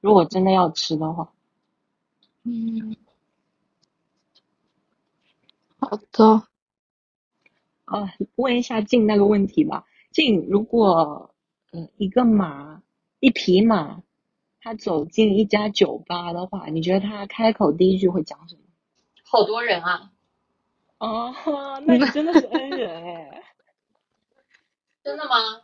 [0.00, 1.32] 如果真的要吃的话，
[2.42, 2.96] 嗯，
[5.78, 6.42] 好的，
[7.84, 9.86] 啊，问一下静那个问题吧。
[10.10, 11.30] 静，如果
[11.70, 12.82] 呃一个马
[13.20, 14.02] 一匹马，
[14.60, 18.62] 它走进一家酒吧的话，你觉得它开口第一句会讲什么？
[19.22, 20.12] 好多人啊，
[20.98, 21.32] 啊，
[21.86, 23.42] 那你真的是恩人哎。
[25.04, 25.60] 真的吗？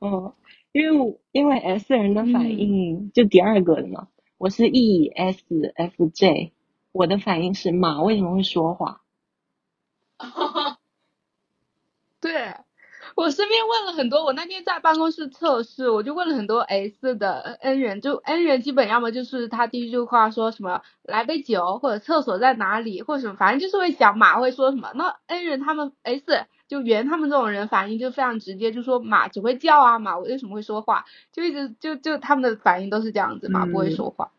[0.00, 0.34] 嗯，
[0.72, 5.44] 因为因为 S 人的反应、就第二个的嘛，我是 E S
[5.76, 6.52] F J，
[6.92, 9.00] 我的反应是马为什么会说话？
[12.20, 12.54] 对。
[13.14, 24.92] 我身边问了很多，我那天在办公室测试，我就问了很多 S 的 N 人，就 N 人基本要么就是他第一句话说什么来杯酒，或者厕所在哪里，或者什么，反正就是会讲马会说什么。
[24.94, 31.04] 那 N 人他们 S 就圆他们这种人反应就非常直接，就说马只会叫啊，马为什么会说话？
[31.32, 33.92] 就一直就就他们的反应都是这样子，马不会嗯。
[33.92, 34.30] 说话。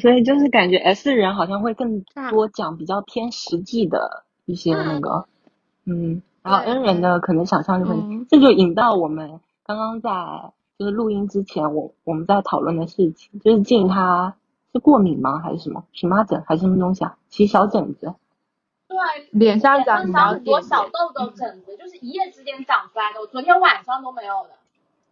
[0.00, 2.30] 所以就是感觉 S 人好像会更啊。
[2.30, 5.26] 多讲比较偏实际的一些那个，
[5.84, 8.24] 嗯，然后 N 人的可能想象就会，嗯。
[8.30, 10.10] 这就引到我们刚刚在
[10.78, 14.36] 就是录音之前，我我们在讨论的事情，就是静他
[14.72, 15.40] 是过敏吗？
[15.40, 15.84] 还是什么？
[15.92, 17.16] 荨麻疹还是什么东西啊？
[17.28, 18.14] 起小疹子，
[18.94, 24.50] 对，脸上长很多小痘痘疹子，就是一夜之间长出来的，我昨天晚上都没有的。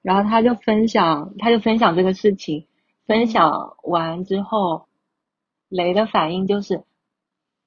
[0.03, 2.67] 然后他就分享，他就分享这个事情，
[3.07, 4.87] 分享完之后，
[5.69, 6.83] 雷的反应就是，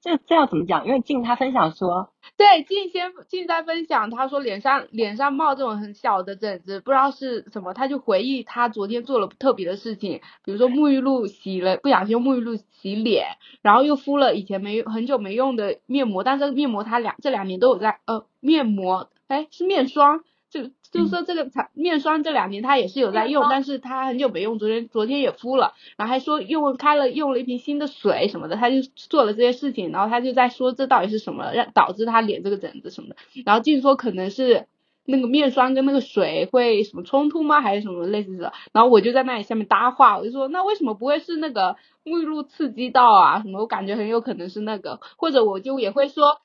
[0.00, 0.86] 这这要怎么讲？
[0.86, 13.26] 因为静他分享说，对，静先静在分享，他说脸上脸上冒这种很小的疹子，不知道是什么，他就回忆他昨天做了特别的事情，比如说沐浴露洗了，不小心用沐浴露洗脸，
[13.62, 20.22] 然后又敷了以前没很久没用的面膜，但是面膜他两这两年都有在呃面膜，哎是面霜。
[20.90, 34.66] 就就是说这个产面霜这两年他也是有在用，但是他很久没用，昨天昨天也敷了，然后还说用开了用了一瓶新的水什么的，他就做了这些事情，然后他就在说这到底是什么让导致他脸这个疹子什么的，然后静说可能是
[35.04, 46.40] 那个面霜跟那个水会什么冲突吗，还是什么类似的，然后我就在那里下面搭话，我就说那为什么不会是那个沐浴露刺激到啊什么，我感觉很有可能是那个，或者我就也会说。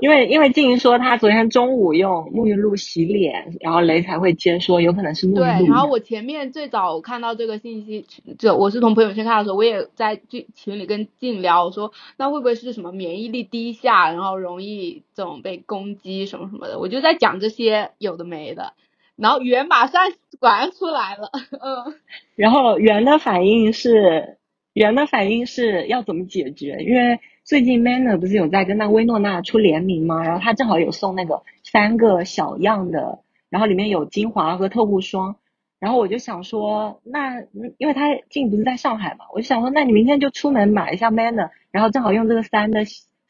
[0.00, 5.40] 因为因为静说她昨天中午用沐浴露洗脸，然后雷才会接说有可能是沐浴露。
[5.40, 8.06] 对，然后我前面最早看到这个信息，
[8.38, 18.72] 这我是从朋友圈看到的时候，我也在群群里跟静聊，我说那会不会是什么免疫力低下，然后容易这种被攻击什么什么的，我就在讲这些有的没的，
[19.16, 20.02] 然后圆马上
[20.38, 21.94] 果然出来了，嗯，
[22.34, 24.38] 然后圆的反应是
[24.72, 27.18] 圆的反应是要怎么解决，因为。
[27.46, 30.20] 最近 Manner 不是有在跟那薇诺娜出联名吗？
[30.24, 35.36] 然后他正好有送那个三个小样的，然后里面有精华和特护霜。
[35.78, 37.40] 然后我就想说，那
[37.78, 42.80] 因为他近不是在上海嘛，我就想说，那你明天就出门买一下 Manner，然后正好用这个三的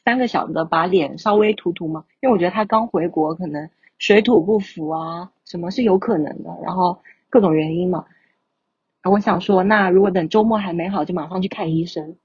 [0.03, 2.05] 三个小的把脸稍微涂涂嘛。
[2.19, 6.97] 因为我觉得他刚回国，可能水土不服啊，什么是有可能的，然后
[7.29, 8.05] 各种原因嘛。
[9.03, 12.15] 我想说，那如果等周末还没好，就马上去看医生。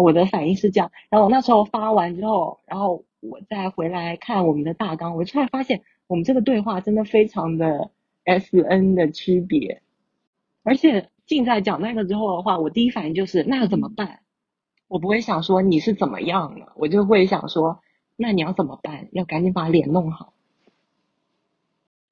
[0.00, 7.90] 我的反应是这样，然后我那时候发完之后，然后我再回来看我们的大纲，我突然发现我们这个对话真的非常的
[8.24, 9.82] S N 的区别，
[10.62, 14.20] 而且静在讲那个之后的话，我第一反应就是那怎么办？
[14.88, 17.80] 我不会想说你是怎么样了，我就会想说
[18.16, 19.08] 那你要怎么办？
[19.12, 20.32] 要赶紧把脸弄好。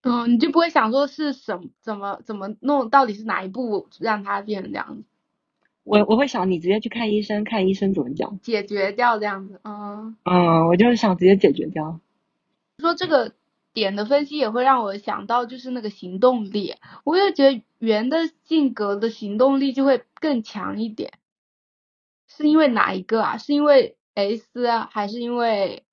[0.02, 5.04] 嗯，你就不会想说是什么怎么怎么弄，到底是哪一步让它变成这样子？
[5.88, 11.98] 我我会想你直接去看医生，看医生怎么讲，解决掉这样子，嗯嗯，我就是想直接解决掉。
[12.78, 13.32] 说这个
[13.72, 16.74] 点的分析也会让我想到，就是那个行动力，
[17.04, 21.14] 我也觉得圆的性格的行动力就会更强一点，
[22.26, 23.38] 是因为哪一个啊？
[23.38, 25.84] 是因为 S 啊，还是因为？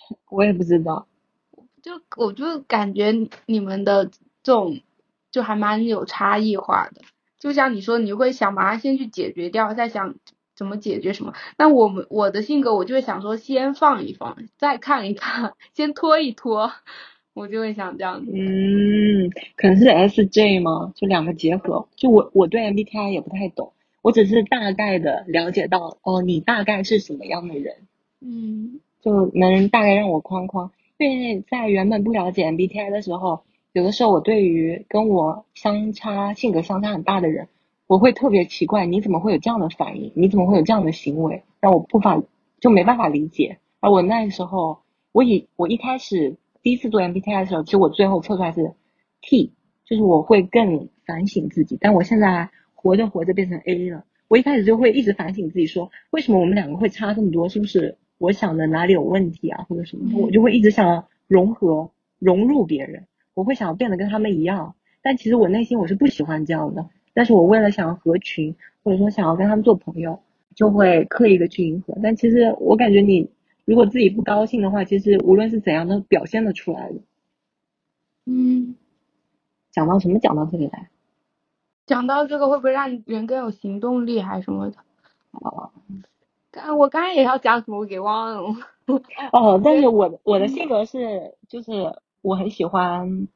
[0.30, 1.06] 我也不知道，
[1.82, 3.12] 就我就感觉
[3.44, 4.06] 你们的
[4.42, 4.80] 这种
[5.30, 7.02] 就还蛮有差异化的。
[7.46, 10.16] 就像你说，你会想把它先去解决掉，再想
[10.56, 11.32] 怎么解决什么。
[11.56, 16.72] 那我们我的性格，我就会想说，先放一放，再看一看， 先拖一拖，
[17.34, 18.32] 我就会想这样子。
[18.34, 20.92] 嗯，可能是 S J 吗？
[20.96, 21.86] 就两个结合。
[21.94, 27.76] 就我我对 M B T I 也不太懂，我只是大概的了解到，哦，你大概是什么样的人，
[28.20, 30.72] 嗯，就能大概让我框框。
[30.98, 33.44] 因为在原本不了解 M B T I 的时候。
[33.76, 37.46] 有的时候，我对于跟我相差性格相差很大的人，
[37.86, 40.10] 我会特别奇怪，你怎么会有这样的反应？
[40.14, 41.42] 你怎么会有这样的行为？
[41.60, 42.18] 让我无法
[42.58, 43.58] 就没办法理解。
[43.80, 44.78] 而我那时候，
[45.12, 48.72] 我以我一开始第一次做 MBTI 的时候，其实我最后测出来是
[49.20, 49.52] T，
[49.84, 51.76] 就是我会更反省自己。
[51.78, 57.46] 但我现在活着活着变成 A 了，我一开始就会一直反省自己，说为什么我们两个会差这么多？
[57.50, 60.18] 是不是我想的哪里有问题啊，或者什么？
[60.18, 63.06] 我就会一直想要融合融入别人。
[63.36, 66.88] 我会想要变得跟他们一样，但其实我内心我是不喜欢这样的。
[67.12, 70.20] 但是我为了想要合群，或者说想要跟他们做朋友，
[70.54, 71.98] 就会刻意的去迎合。
[72.02, 73.30] 但其实我感觉你
[73.66, 76.96] 如果自己不高兴的话，其实无论是怎样都表现的出来的。
[78.24, 78.74] 嗯，
[79.70, 80.18] 讲到什么？
[80.18, 80.88] 讲到这里来？
[81.84, 84.78] 讲到这个会不会让人更有行动力还是什么的？
[85.32, 85.70] 哦，
[86.50, 88.56] 刚我刚才也要讲什么，我给忘了。
[89.32, 91.70] 哦，但是我我的性格是就是。
[92.26, 93.28] 我很喜欢，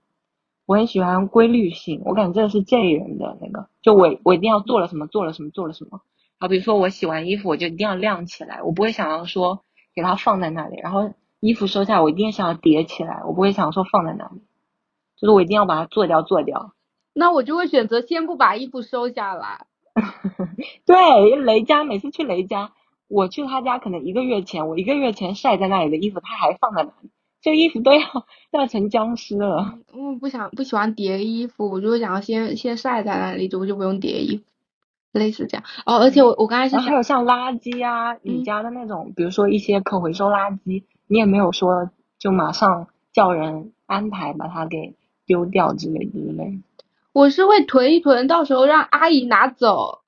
[0.66, 2.02] 我很喜欢规律性。
[2.04, 6.00] 我感觉这是 J 人的那个，就我我一定要做了什么，做了什么，做了什么。
[6.40, 9.62] 好，比如说我洗完衣服，我就一定要晾起来，我不会想要说
[9.94, 10.76] 给它放在那里。
[10.82, 14.42] 然后衣服收下，我一定想要叠起来，我不会想说放在那里。
[15.20, 16.72] 就是我一定要把它做掉，做掉。
[17.14, 19.66] 那我就会选择先不把衣服收下来。
[20.84, 22.72] 对，雷佳每次去雷家，
[23.06, 27.10] 我去他家可能一个月前，我一个月前晒在那里的衣服，他还放在那里。
[27.42, 28.00] 这衣服都要
[28.50, 29.78] 要成僵尸了。
[29.92, 34.44] 我不想不喜欢叠衣服，我就想要先先晒在那里，就我就不用叠衣服，
[35.12, 35.64] 类似这样。
[35.86, 44.94] 哦，而且我我刚才是还有像垃圾啊，你家的那种，比如说一些可回收垃圾，你也没有说就马上叫人安排把它给
[45.26, 46.58] 丢掉之类之类。
[47.12, 50.00] 我是会囤一囤，到时候让阿姨拿走。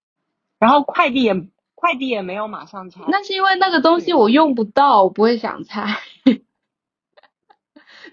[0.58, 1.34] 然后快递也
[1.74, 3.02] 快递也没有马上拆。
[3.08, 5.96] 那是因为那个东西我用不到，我不会想拆。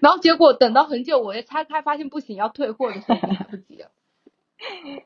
[0.00, 3.90] 然后结果等到很久，我一拆开发现不行，要退货的时候来不及了。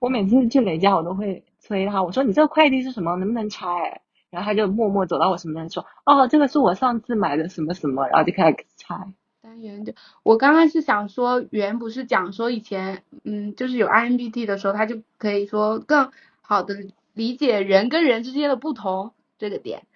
[0.00, 4.00] 我每次去雷家，我都会催他，我说你这个快递是什么，能不能拆？
[4.28, 9.12] 然后他就默默走到我身边说，哦，这个是我上次买的什么什么，然后就开始拆。
[9.40, 9.94] 单元就
[10.24, 16.10] 我刚刚是想说，元不是讲说以前，嗯，就是有 IMBT 的时候，他就可以说更
[16.42, 16.74] 好的
[17.14, 19.86] 理解人跟人之间的不同这个点，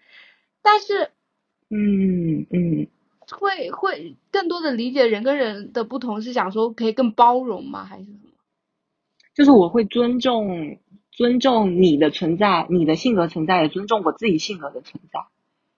[0.62, 1.10] 但是，
[1.70, 2.88] 嗯嗯，
[3.30, 7.84] 会会更多的理解人跟人的不同，是想说可以更包容吗？
[7.84, 8.18] 还是什么？
[9.34, 10.78] 就是我会尊重
[11.12, 15.20] 尊重你的存在，你的性格存在，也尊重我自己性格的存在，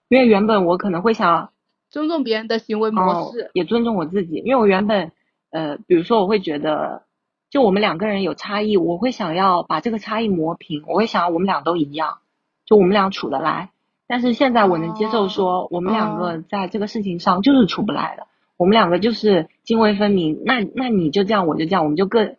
[0.09, 1.51] 因为原本我可能会想。
[1.89, 4.37] 尊重别人的行为模式，也尊重我自己。
[4.37, 5.11] 因为我原本，
[5.51, 7.03] 呃，比如说我会觉得，
[7.51, 12.17] 就我们两个人有差异，我会想要把这个差异磨平，我会想要我们俩都一样，
[12.65, 13.69] 就我们俩处得来。
[14.07, 18.27] 但是现在我能接受说，我们两个在这个事情上就是处不来的，
[18.57, 20.41] 我们两个就是泾渭分明。
[20.45, 22.35] 那那你就这样，我就这样，我们就各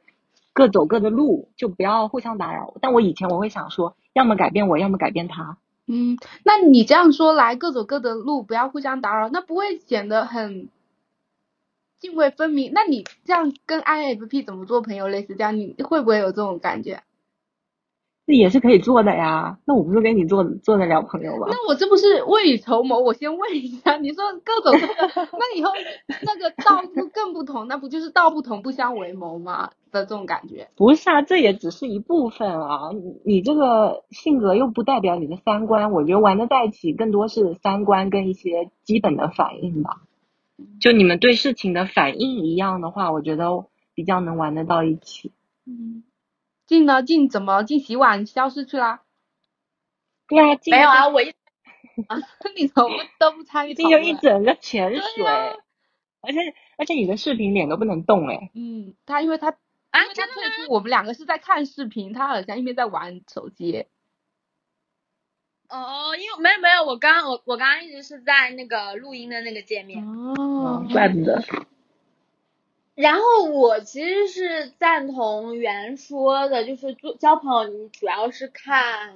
[0.53, 2.75] 各走各的路，就不要互相打扰。
[2.81, 5.59] 但我以前我会想说，要么改变我，要么改变他。
[5.87, 10.69] 嗯，那你这样说来，各走各的路，不要互相打扰，那不会显得很
[12.01, 12.73] 泾渭分明？
[12.73, 15.09] 那你这样跟 INFP 怎么做朋友？
[15.09, 17.03] 类似这样，你会不会有这种感觉？
[18.27, 19.59] 这也是可以做的呀。
[19.67, 21.47] 那我不是跟你做做得了朋友吗？
[21.51, 22.99] 那我这不是未雨绸缪？
[22.99, 24.81] 我先问一下，你说各种
[25.33, 25.71] 那以后
[26.23, 29.71] 那个道路更不同，那不就是道不同不相为谋吗？
[29.93, 32.91] 的这种感觉不是啊，这也只是一部分啊。
[32.93, 40.01] 你你这个性格又不代表你的三观，我觉得玩的在一起更多是三观跟一些基本的反应吧。
[40.81, 45.31] 就你们对事情的反应一样的话，我觉得比较能玩得到一起。
[45.67, 46.03] 嗯，
[46.67, 47.03] 静呢？
[47.03, 49.03] 进怎么进洗碗消失去啦？
[50.29, 51.31] 对啊，没有啊，我一
[52.09, 52.17] 啊，
[52.57, 53.75] 你怎么都不参与？
[53.75, 55.27] 静就一整个潜水，
[56.21, 56.39] 而且
[56.79, 58.51] 而且你的视频脸都不能动哎。
[58.55, 59.57] 嗯，他因为他。
[59.91, 63.87] 啊，他退出，我们两个是在看视频，他好像一边在玩手机。
[65.69, 70.05] 哦，因为没有没有，我刚我我刚刚一直是在那个录音的那个界面。
[70.05, 71.41] 哦，怪不得。
[72.95, 79.15] 然后我其实是赞同原说的，就是做交朋友，你主要是看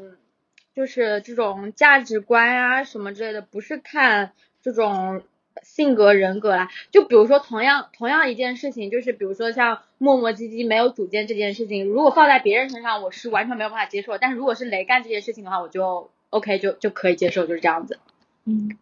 [0.75, 5.23] 就是这种价值观啊什么之类的，不是看这种。
[5.61, 14.17] 性格人格啦，就比如说同样同样一件事情，就是比如说像磨磨唧唧没有主见这件事情，如果放在别人身上，我是完全没有办法接受。
[14.19, 17.99] 但是如果是雷干这件事情的话，我就 OK 就就可以接受，就是这样子。
[18.45, 18.79] 嗯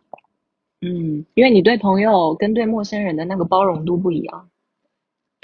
[0.82, 4.50] 嗯，因为你对朋友跟对陌生人的那个包容度不一样。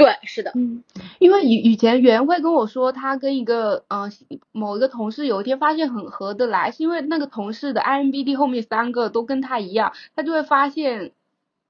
[0.02, 0.52] 对，是的。
[0.54, 0.82] 嗯，
[1.18, 4.10] 因为以以前袁会跟我说，他跟一个呃
[4.52, 11.12] 某一个同事有一天发现很合得来，是因为那个同事的 IMBD 后面三个都跟他一样，他就会发现。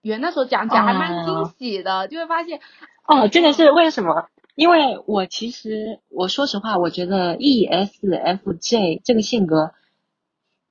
[0.03, 2.59] 袁那时候讲讲还蛮惊喜的，就会发现
[3.07, 4.27] 哦，真的是为什么？
[4.57, 9.71] 因为我其实我说实话，我觉得 E S F J 这个性格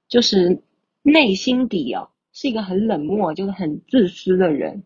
[0.10, 0.62] 就是
[1.02, 4.84] 内心底哦是一个很冷漠，就是很自私的人。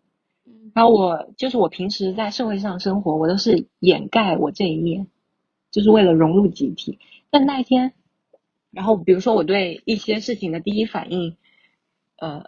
[0.75, 5.07] 然后我就是我平时在社会上生活，我都是掩盖我这一面，
[5.71, 6.99] 就是为了融入集体。
[7.31, 7.93] 但那一天，
[8.71, 11.35] 然后比如说我对一些事情的第一反应。
[12.17, 12.41] 呃，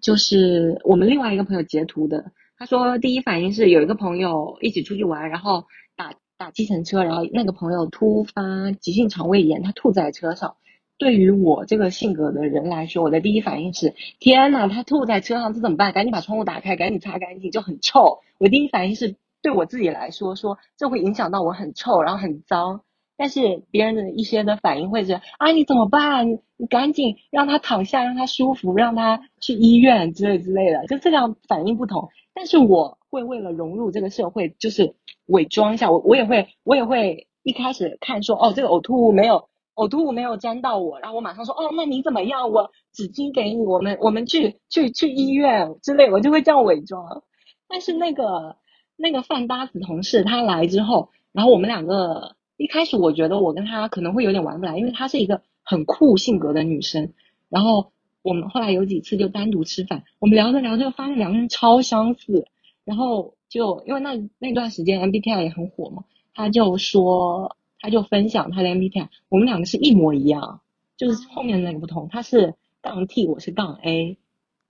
[0.00, 10.56] 就是我们另外一个朋友截图的，他说第一反应是有一个朋友一起出去玩，然后打打计程车，然后那个朋友突发急性肠胃炎，他吐在车上。
[11.04, 15.92] 对于我这个性格的人来说，我的第一反应是天呐，他吐在车上，这怎么办？
[15.92, 18.20] 赶紧把窗户打开，赶紧擦干净，就很臭。
[18.38, 22.80] 我第一反应是对我自己来说，说这会影响到我很臭，然后很脏。
[23.18, 26.38] 但是别人的一些的反应会是啊，你怎么办？
[26.56, 32.08] 你赶紧让他躺下，让他舒服，让他去医院之类之类的，就这样反应不同。
[32.32, 34.94] 但是我会为了融入这个社会，就是
[35.26, 42.50] 伪装一下，我我也会我也会一开始看说哦，这个呕吐物没有呕吐物没有沾到我，然后我马上说哦，那你怎么样？
[42.50, 47.22] 我纸巾给你，我们我们去去去医院之类，我就会这样伪装。
[47.68, 48.56] 但是那个
[48.96, 52.36] 那个饭搭子同事他来之后，然后我们两个。
[52.56, 57.12] 一开始我觉得我跟她可能会有点玩不来，因为她是一个很酷性格的女生。
[57.48, 57.90] 然后
[58.22, 62.46] 我们后来有几次就单独吃饭，我们聊着聊着发现两个人超相似。
[62.84, 70.62] 然后就因为那那段时间 MBTI 也很火嘛，他就说他就分享他的 MBTI，我们两个是一模一样，
[70.96, 74.16] 就是后面那个不同，他是杠 T，我是杠 A，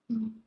[0.09, 0.43] 嗯，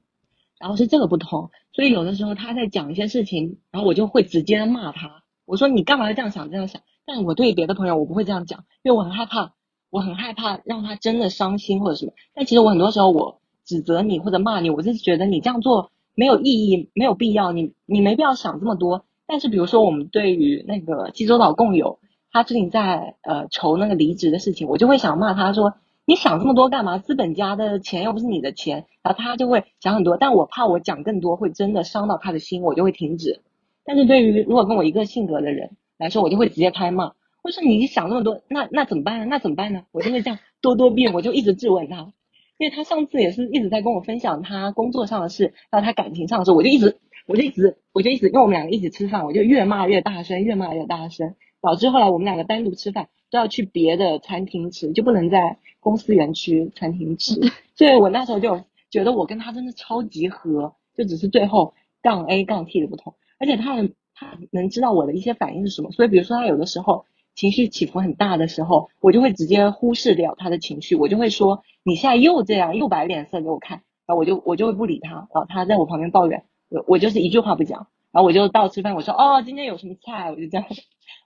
[0.60, 6.82] 然后是这个不同，所以有的时候他在讲一些事情，然后我就会直接骂他，我说你干嘛要这样想这样想？
[7.06, 9.54] 但我对别的朋友我不会这样讲，因为我很害怕，
[9.90, 12.12] 我很害怕让他真的伤心或者什么。
[12.34, 19.06] 但其实我很多时候我指责你或者骂你，我就是觉得你这样做没有意义，没有必要，你你没必要想这么多。
[19.26, 22.00] 但是比如说我们对于那个济州岛共有，
[22.32, 25.74] 他最近在呃愁那个离职的事情，我就会想骂他说。
[26.10, 27.00] 你想这么多干嘛？
[27.00, 30.16] 资本家的钱又不是你的钱，然后他就会想很多。
[30.16, 33.42] 但我怕我讲更多会真的伤到他的心，我就会停止。
[33.84, 37.10] 但是对于如果跟我一个性格的人来说，我就会直接开骂。
[37.44, 39.26] 或者说你想那么多，那那怎么办呢？
[39.26, 39.82] 那怎么办呢？
[39.92, 42.14] 我就会这样咄咄逼，我就一直质问他。
[42.58, 51.36] 因为他上次也是一直在跟我分享他工作上的事，还有他感情上的事，我就一直我就一直我就一直因为我们两个一起吃饭，我就越骂越大声，越骂越大声，
[51.68, 55.58] 导致后来我们两个单独吃饭都要去别的餐厅吃，就不能在。
[55.80, 57.40] 公司园区餐厅吃，
[57.78, 67.06] 所以我那时候就觉得我跟他真的超级合，就只是最后杠 A 杠 T 的不同，而且他能他能知道我的一些反应是什么，所以比如说他有的时候
[67.36, 77.88] 情绪起伏很大的时候，我就会直接忽视掉他的情绪，我就会说你现在又这样又摆脸色给我看，然后我就我就会不理他，然后他在我旁边抱怨，我我就是一句话不讲，
[78.18, 80.66] 然后我就到吃饭，我说哦今天有什么菜，我就这样，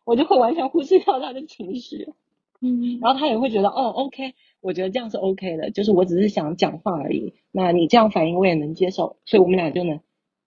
[0.04, 2.10] 我就会完全忽视掉他的情绪，
[2.60, 4.34] 嗯， 然后他也会觉得哦 OK。
[4.60, 7.34] 我觉得这样是 OK 的，就是我只是想讲话而已。
[7.54, 10.02] 那你这样反应我也能接受，所以我们俩就能，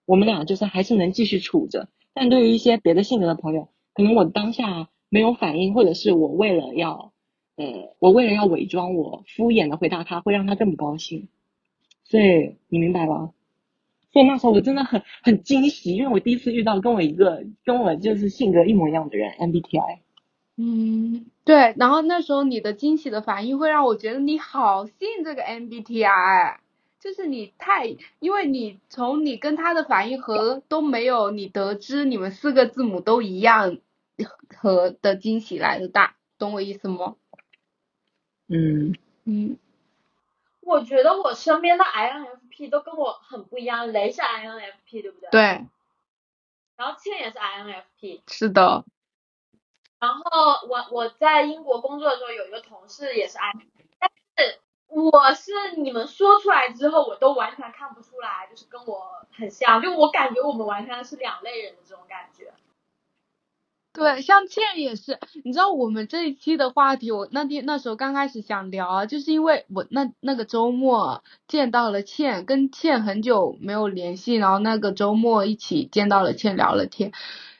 [0.05, 1.89] 我们俩就是还是能继续处着。
[2.13, 7.11] 但对于一些别的性格的朋友，可能我当下没有反应，或者是我为了要，
[7.55, 11.27] 呃，我为了要伪装，我敷衍的回答他，会让他更不高兴。
[12.03, 13.31] 所以你明白吧？
[14.15, 19.97] 所以那时候我真的很很惊喜，因为我第一次遇到跟我一个跟我就是性格一模一样的人，MBTI。
[20.55, 26.59] 嗯，对，然后那时候你的惊喜的反应会让我觉得你好信这个 MBTI，
[27.01, 33.79] 就是你太，因为你从你跟他的反应和都没有你得知你们四个字母都一样
[34.55, 37.15] 和的惊喜来的大，懂我意思吗？
[38.47, 38.95] 嗯
[39.25, 39.57] 嗯，
[40.61, 41.83] 我觉得我身边的
[42.55, 45.29] INFP 都跟我很不一样，雷是 INFP 对不对？
[45.31, 45.41] 对。
[46.77, 48.21] 然后倩也是 INFP。
[48.27, 48.83] 是的。
[49.99, 50.21] 然后
[50.67, 53.53] 我我在英国工作的时候有一个同事也是 I，
[53.99, 62.53] 但是我是你们说出来之后我都完全看不出来，就是跟我很像，就我感觉我们完全是两类人的这种感觉。
[63.95, 77.13] 对，像倩也是，你知道我们这一期的话题，我那天那时候刚开始想聊啊，就是因为我那那个周末见到了倩，跟倩很久没有联系，然后那个周末一起见到了倩聊了天。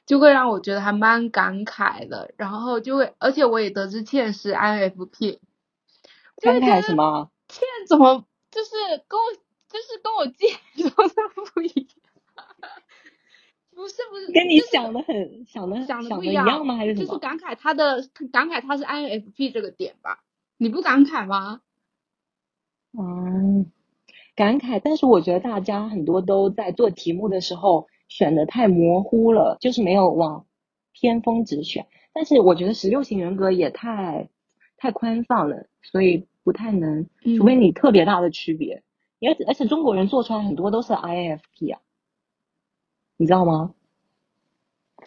[0.05, 5.39] 就会让我觉得还蛮感慨的，然后就会，而且我也得知倩是 INFP，
[6.39, 7.31] 感慨什么？
[7.47, 8.69] 倩怎么就是
[9.07, 11.13] 跟我就是跟我记忆中的
[11.53, 12.04] 不一样？
[13.75, 16.75] 不是不是，跟你想的很想的想的不一样吗？
[16.75, 17.05] 还是什么？
[17.07, 20.23] 就是感慨他的感慨他是 INFP 这个点吧？
[20.57, 21.61] 你不感慨吗？
[22.97, 23.69] 嗯，
[24.35, 27.87] 感慨，但是我觉得大家很多都在做题目的时候。
[28.07, 30.45] 选的太模糊了，就是没有往
[30.93, 31.87] 偏锋直选。
[32.13, 34.29] 但是我觉得十六型人格也太
[34.77, 38.83] 太宽泛了，所以不太能，除非你特别大的区别。
[39.21, 41.81] 而且而且中国人做出来很多都是 INFP 啊，
[43.17, 43.73] 你知道吗？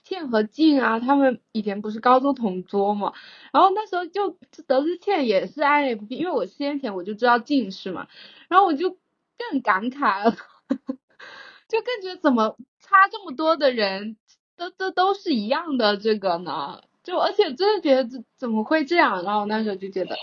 [0.04, 3.12] 倩和静啊，他们以前不是高中同桌嘛，
[3.52, 4.36] 然后那时候就
[4.66, 8.08] 得知倩也是 INFP，因为我先前我就知道静是嘛，
[8.48, 8.96] 然后我就
[9.38, 10.36] 更感慨了，
[11.68, 12.56] 就更觉得怎么。
[12.80, 14.16] 差这么多的人，
[14.56, 19.22] 都都都是一样的这个呢，就而且真的觉得怎怎么会这样？
[19.24, 20.16] 然后那时候就觉得，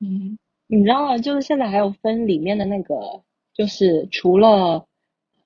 [0.00, 0.36] 嗯，
[0.66, 1.16] 你知道吗？
[1.18, 3.22] 就是现在还有分里面的那个，
[3.54, 4.84] 就是除了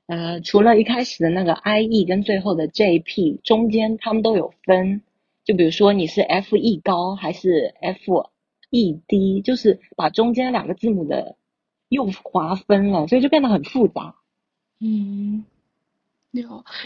[0.06, 5.02] 呃除了一开始的那个 I E 跟最后的 J P 中间，他们都有分。
[5.44, 8.30] 就比如说你是 F E 高还是 F
[8.70, 11.36] E 低，就是把中间两个字母的
[11.88, 14.16] 又划分了，所以就变得很复杂。
[14.80, 15.44] 嗯。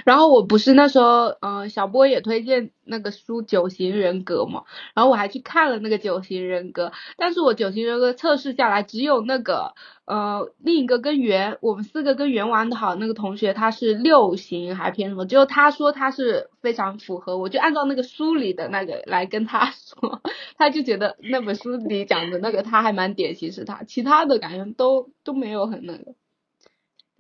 [0.04, 9.74] 然后我不是那时候，嗯，小波也推荐那个书《九型人格》嘛，然后我还去看了那个九型人格，但是我九型人格测试下来，只有那个，
[10.04, 20.20] 呃，另一个跟圆，我们四个跟圆玩的好那个同学，他是六型还偏什么，只有他说他是非常符合，我就按照那个书里的那个来跟他说，
[20.58, 26.14] 他就觉得那本书里讲的那个他还蛮典型是他，其他的感觉都都没有很那个。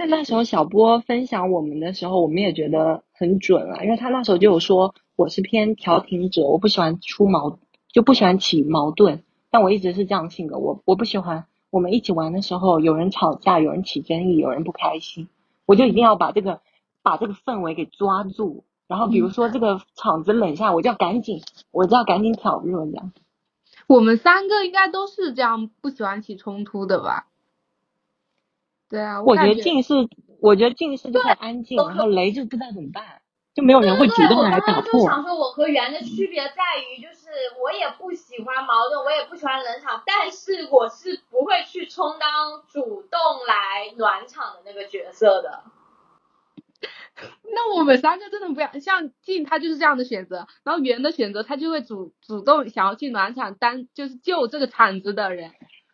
[0.00, 7.58] 在那时候，小波分享我们的时候，我们也觉得很准了，因为他那时候就有说我是偏调停者，我不喜欢出矛，
[7.92, 9.22] 就不喜欢起矛盾。
[9.50, 15.28] 但我一直是这样性格，我我不喜欢我们一起玩的时候有人吵架，有人起争议，有人不开心，
[15.66, 16.62] 我就一定要把这个
[17.02, 21.42] 把这个氛围给抓住，然后比如说这个场子冷下，我就要赶紧，
[21.72, 23.12] 我就要赶紧挑热这样。
[23.86, 27.26] 我们三个应该都是这样，不喜欢起冲突的吧？
[28.90, 29.94] 对啊，我觉得感觉近视，
[30.40, 33.22] 我觉得近视就很安静，然后雷就不知道怎么办，
[33.54, 35.08] 就没有人会主动来打我刚刚就破。
[35.08, 37.28] 想说，我和圆的区别在于，就是
[37.62, 45.62] 我也不喜欢矛盾，我也不喜欢冷场，但是我是不会去充当主动来暖场的那个角色的。
[47.52, 55.52] 那我们三个真的不要像静，他就是这样的选择，然后圆的选择，他就会主主动想要去暖场，当就是救这个场子的人。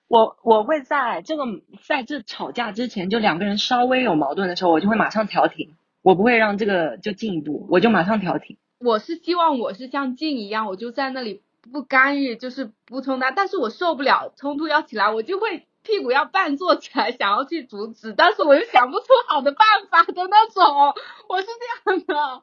[0.09, 1.45] 我我会在这个
[1.87, 8.57] 在这吵架之前，就两个人稍微有矛盾的时候，我就会马上调停，我不会让这个就进一步，我就马上调停。
[8.79, 11.43] 我是希望我是像静一样，我就在那里
[11.73, 20.95] 不干预，就是不冲他，但是我受不了冲突要起来，我就会屁股要半坐起来，想要去阻止，但是我又想不出好的办法的那种，
[21.29, 22.43] 我是这样的。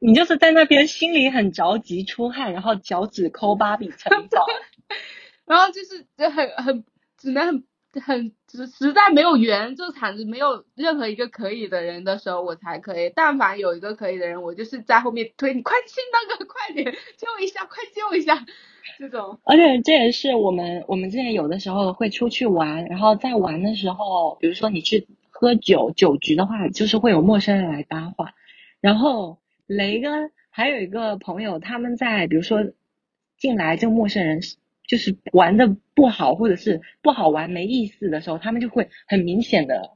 [0.00, 4.44] 你就是在那边心里很着急，出汗，然后脚趾抠芭比城堡。
[5.46, 6.84] 然后就是就很很
[7.16, 13.12] 只能很很实实在没有缘，这场子没有任何一个可以的人的时候，我才可以。
[13.14, 18.44] 但凡有一个可以的人，我就是在后面推你，快亲那个， 快点救一下，快救一下，
[18.98, 19.38] 这种。
[19.44, 28.34] 而且这也是我们我们之前有的时候会出去玩，然后在玩的时候，比如说你去喝酒酒局的话，就是会有陌生人来搭话。
[28.80, 32.64] 然后雷跟还有一个朋友，他们在比如说
[33.38, 34.40] 进来就陌生人
[34.86, 39.90] 就是玩的不好，或者是不好玩没意思的时候，他们就会很明显的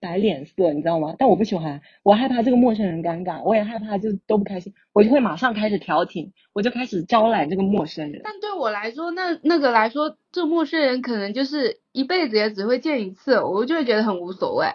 [0.00, 1.14] 摆脸色，你知道吗？
[1.18, 8.22] 但我不喜欢，我害怕这个陌生人尴尬，我也害怕就都不开心，我就会马上开始调停，我就开始招揽这个陌生人。
[8.24, 14.68] 但对我来说，那那个来说，这陌生人可能就是一辈子也只会见一次，我就会觉得很无所谓。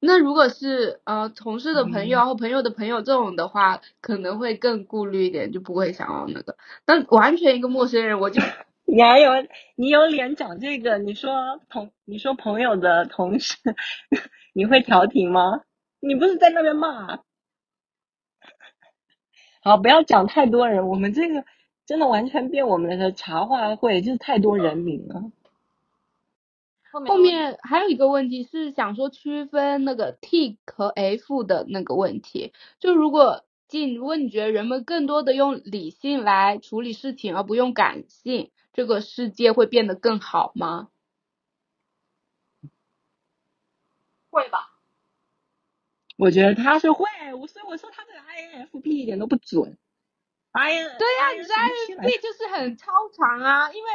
[0.00, 6.56] 那如果是呃同事的朋友啊或朋友的朋友这种的话，可能会更顾虑一点，就不会想要那个。
[6.84, 8.42] 但完全一个陌生人，我就
[8.94, 9.32] 你还有
[9.74, 10.98] 你有脸讲这个？
[10.98, 13.56] 你说同你说朋友的同事，
[14.54, 15.62] 你会调停吗？
[15.98, 17.18] 你不是在那边骂？
[19.64, 21.44] 好，不要讲太多人，我们这个
[21.84, 25.32] 真的完全变我们的茶话会，就是太多人名了。
[26.92, 40.88] 后面后面还有一个问题是想说区分那个 T 和 F 的那个问题，就如果进，如果你觉得人们更多的用理性来处理事情，而不用感性，这个世界会变得更好吗？
[44.30, 44.72] 会吧？
[46.16, 47.06] 我觉得他是会，
[47.40, 49.78] 我所以我说他这个 INFP 一点都不准。
[50.52, 53.90] I 对呀、你的 INFP 就是很超常啊，因为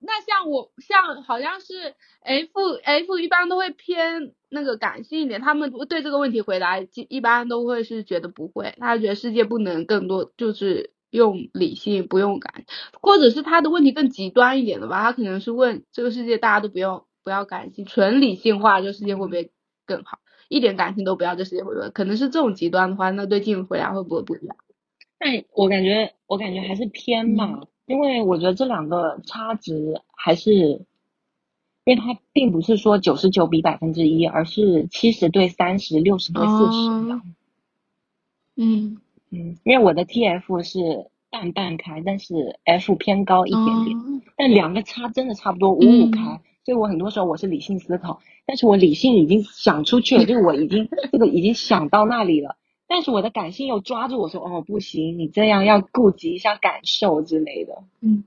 [0.00, 12.64] 那像我像好像是 F F 一般都会偏那个感性一点，他们对这个问题回答一一般都会是觉得不会，他觉得世界不能更多就是用理性不用感，
[13.00, 19.50] 或者是他的问题更极端一点的吧，他可能是问这个世界大家都不用不要感性，纯理性化，这个世界会不会
[19.86, 20.20] 更好？
[20.48, 21.90] 一点感性都不要，这世界会不会？
[21.90, 24.56] 可能是这种极端的话，那对镜回答会不会不一样？
[25.18, 30.86] 但我感觉，我感觉还是偏吧，因为我觉得这两个差值还是，因
[31.86, 37.22] 为它并不是说九十九比百分之一，而是七十对三十，六十对四十这样。
[38.56, 39.00] 嗯
[39.30, 52.56] 嗯，因为我的 TF 是半半开，但是 F 偏高一点点，哦但两个差真的差不多五五嗯开，所以我很多时候我是理性思考，但是我理性已经想出去了，就是我已经 这个已经想到那里了。
[52.88, 57.84] 但是我的感性又抓住我说，哦，不行，你这样要顾及一下感受之类的。
[58.00, 58.24] 嗯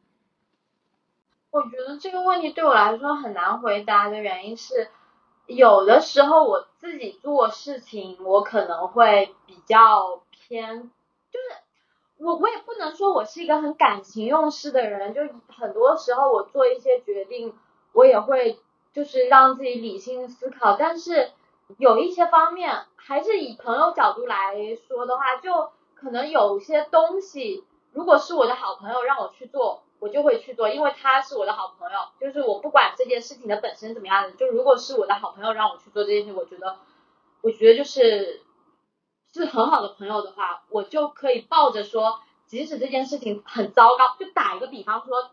[1.51, 4.87] 我觉得这个问题对我来说很难回答的原因是，
[5.45, 10.23] 有的时候我自己做事情，我可能会比较
[10.53, 10.91] 偏，
[11.31, 11.45] 就是
[12.19, 17.55] 我我也不能说我是一个很感情用事的人，就很多时候我做一些决定，
[17.91, 18.59] 我也会
[18.93, 21.31] 就是让自己理性思考，但是
[21.79, 31.97] 有一些方面还是以朋友角度来说的话，就可能有些东西，如果是我的好朋友让我去做，我就会去做，因为他是我的好朋友。
[32.19, 36.77] 就是我不管这件事情的本身怎么样的，就如果是我的好朋友让我去做这件事，我觉得，
[37.41, 38.42] 我觉得就是
[39.33, 45.31] 是很好的朋友的话，我就可以抱着说，即使这件事情很糟糕，就打一个比方说，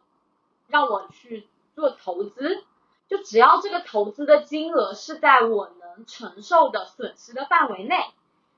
[0.69, 2.65] 让我去做投资，
[3.09, 7.97] 就只要这个投资的金额是在我能承受的损失的范围内，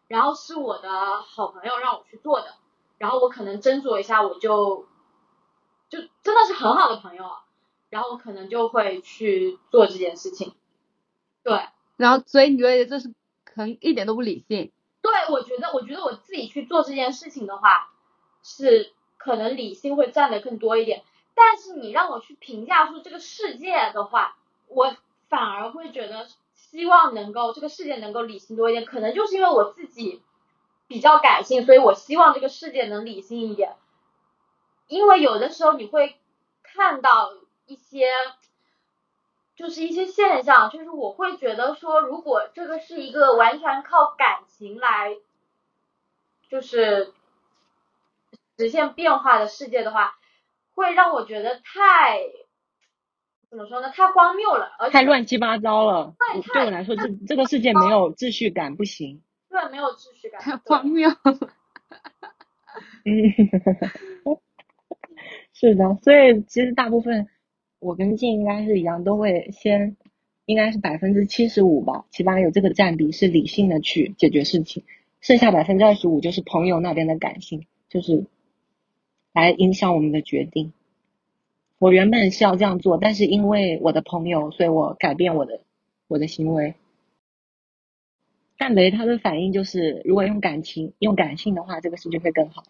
[0.07, 2.55] 然后是我的好朋友让我去做的，
[2.99, 4.86] 然后我可能斟酌一下，我就
[5.88, 7.24] 就真的是很好的朋友，
[7.90, 10.55] 然后我可能就会去做这件事情。
[11.43, 11.66] 对，
[11.97, 13.09] 然后所以你觉得这是
[13.45, 14.70] 可能一点都不理性？
[15.03, 17.91] 对，我觉得，我觉得我自己去做这件事情的话，
[18.43, 21.03] 是可能理性会占的更多一点。
[21.35, 24.37] 但是你让我去评价说这个世界的话，
[24.69, 24.97] 我
[25.29, 28.85] 反而会觉得希望能够这个世界能够理性多一点。
[28.85, 30.23] 可能就是因为我自己
[30.87, 33.75] 比较感性，所以我希望这个世界能理性一点。
[34.87, 36.17] 因为有的时候你会
[36.63, 37.35] 看到
[37.67, 38.09] 一些。
[39.63, 45.15] 就是一些现象，就是我会觉得说，如果这个是一个完全靠感情来，
[46.49, 47.13] 就是
[48.59, 50.15] 实现变化的世界的话，
[50.75, 52.19] 会让我觉得太
[53.51, 53.91] 怎么说呢？
[53.91, 56.17] 太荒谬了，而且太乱七八糟了。
[56.19, 59.23] 对，对我来说，这这个世界没有秩序感，不行。
[59.49, 61.09] 对，没有秩序感，太荒谬。
[63.05, 63.15] 嗯，
[65.55, 67.29] 是的，所以其实大部分。
[67.83, 69.97] 我跟静应该是一样，都会先，
[70.47, 74.85] 应该是百分之七十五吧，起码有这个占比是理性的去解决事情，
[75.20, 78.26] 剩下百分之二十五就是朋友那边的感性，就是
[79.33, 80.72] 来影响我们的决定。
[81.80, 85.62] 我原本是要这样做，但是因为我的朋友，所以我改变我的
[86.07, 86.74] 我的行为。
[88.59, 92.62] 但雷他的反应就是，如果用感情、用感性的话，这个事情会更好。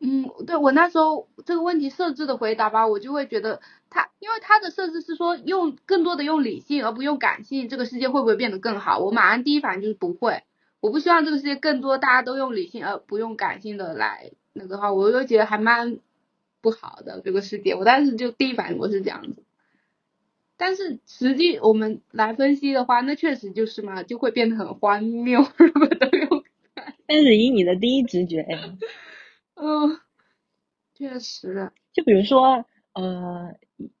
[0.00, 9.00] 嗯，对我那时候这个问题设置的回答吧，我就会觉得他，因为他的设置是说用更多的用理性而不用感性，这个世界会不会变得更好？
[9.00, 10.44] 我马上第一反应就是不会，
[10.78, 15.98] 我不希望这个世界更多大家都用理性而不用感性的来那个话，我就觉得还蛮
[16.60, 17.74] 不好的这个世界。
[17.74, 19.42] 我当时就第一反应我是这样子，
[20.56, 26.44] 但是实际我们来分析的话，那确实就是嘛，就会变得很荒谬， 如果都用。
[27.08, 28.46] 但是以你的第一直觉。
[29.60, 29.98] 嗯，
[30.94, 31.70] 确实。
[31.92, 33.54] 就比如说，呃，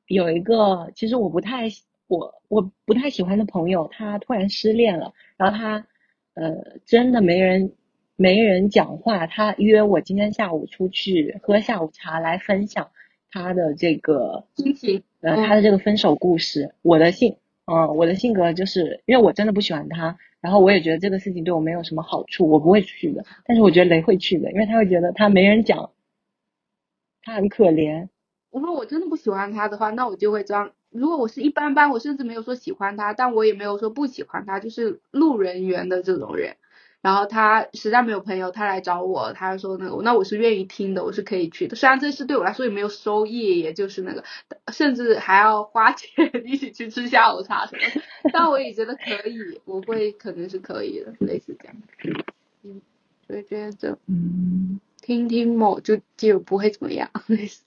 [0.06, 1.68] 有一个其实我不太
[2.06, 5.86] 我我不太喜欢的朋友，他突然失恋了，然后他
[6.34, 7.72] 呃真的没人
[8.16, 12.90] 没人讲话，他约我今天下午出去喝下午茶来分享
[13.30, 16.74] 他的这个心情，呃他的这个分手故事。
[16.82, 17.36] 我的性，
[17.70, 20.16] 嗯，我的性格就是因为我真的不喜欢他。
[20.40, 23.24] 然后我也觉得这个事情对我没有什么好处，我不会去的。
[23.44, 25.90] 但是我觉得雷会去的，因为他会觉得他没人讲，
[27.22, 28.08] 他很可怜。
[28.52, 30.70] 如果我真的不喜欢他的话，那我就会装。
[30.90, 36.56] 如果我是一般般，我甚至没有说喜欢他，但我也没有说不喜欢他，就是路人缘的这种人。
[37.00, 41.76] 然后他实在没有朋友，他来找我，他说那个，那我是愿意听的，我是可以去的。
[41.76, 44.24] 虽然这事对我来说也没有收益，也就是那个，
[44.72, 46.08] 甚至还要花 钱
[46.44, 51.76] 一起去吃下午茶什么，但我也觉得可以，我会可能是可以的，类似这样。
[52.64, 52.80] 嗯，
[53.26, 57.62] 所以觉得嗯，听听某就就不会怎么样，类似。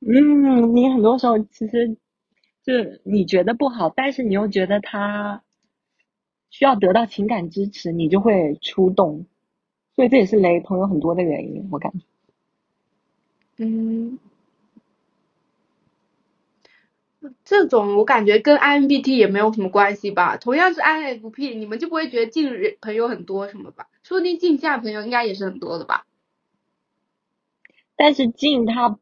[0.00, 1.96] 嗯，你很多时候其实
[2.64, 2.72] 就
[3.04, 5.42] 你觉得不好，但是你又觉得他。
[6.50, 9.26] 需要得到情感支持，你就会出动，
[9.96, 11.98] 所以这也是雷朋友很多的原因，我感觉。
[13.56, 14.18] 嗯，
[17.44, 20.36] 这种我感觉跟 INBT 也没有什么关系吧。
[20.38, 23.88] 同样是 INFP，你们就不会觉得近人朋友很多什么吧？
[24.02, 26.06] 说不定近下朋友应该也是很多的吧。
[27.96, 28.98] 但是近他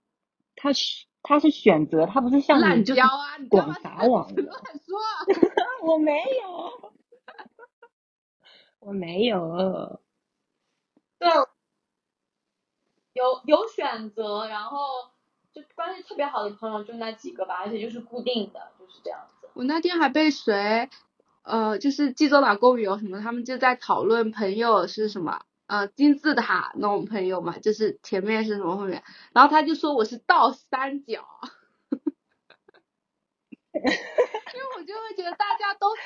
[0.56, 3.00] 他是他是选择，他不是像你就是
[3.48, 4.28] 广撒网。
[4.34, 4.46] 乱
[4.84, 4.98] 说，
[5.86, 6.92] 我没有。
[8.80, 10.00] 我没有，
[11.18, 11.28] 对，
[13.12, 14.78] 有有选择，然后
[15.52, 19.48] 就关系特别好的朋友就那几个吧，而且就是固定的，就是这样子。
[19.54, 20.88] 我那天还被谁，
[21.42, 29.02] 呃，就是济州岛公友什么，他们就在讨论朋友是什么，呃，金字塔那种朋友嘛，就是前面是什么后面，
[29.32, 31.26] 然后他就说我是倒三角。
[34.78, 36.02] 我就会觉得大家都是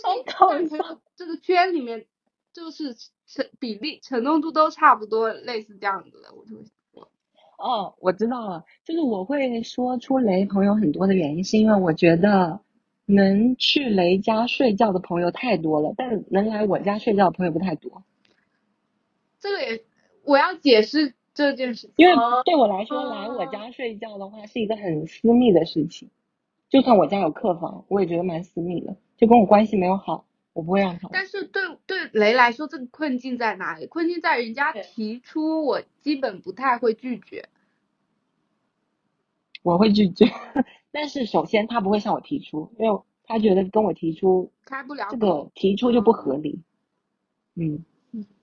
[0.38, 0.82] 都是
[1.16, 2.06] 这个圈里面，
[2.54, 2.94] 就是
[3.26, 6.62] 成比例承重度都差不多，类似这样子的，我就会
[7.58, 12.60] 哦，我知道了，就是我会说出雷朋友很多的原因，是因为我觉得
[13.04, 18.02] 能去雷家睡觉的朋友太多了，但能来我家睡觉的朋友不太多。
[19.40, 19.84] 这个也
[20.24, 22.14] 我要解释这件事情，因为
[22.46, 26.08] 对我来说，来我家睡觉的话是一个很私密的事情。
[26.70, 28.96] 就算我家有客房，我也觉得蛮私密的。
[29.16, 31.08] 就跟我关系没有好，我不会让他。
[31.12, 33.86] 但是对对雷来说，这个困境在哪里？
[33.86, 37.48] 困境在人家提出，我基本不太会拒绝。
[39.62, 40.24] 我会拒绝，
[40.90, 46.62] 但是首先他不会向我提出，因为他觉得跟我提出开不了这个提出就不合理。
[47.56, 47.84] 嗯，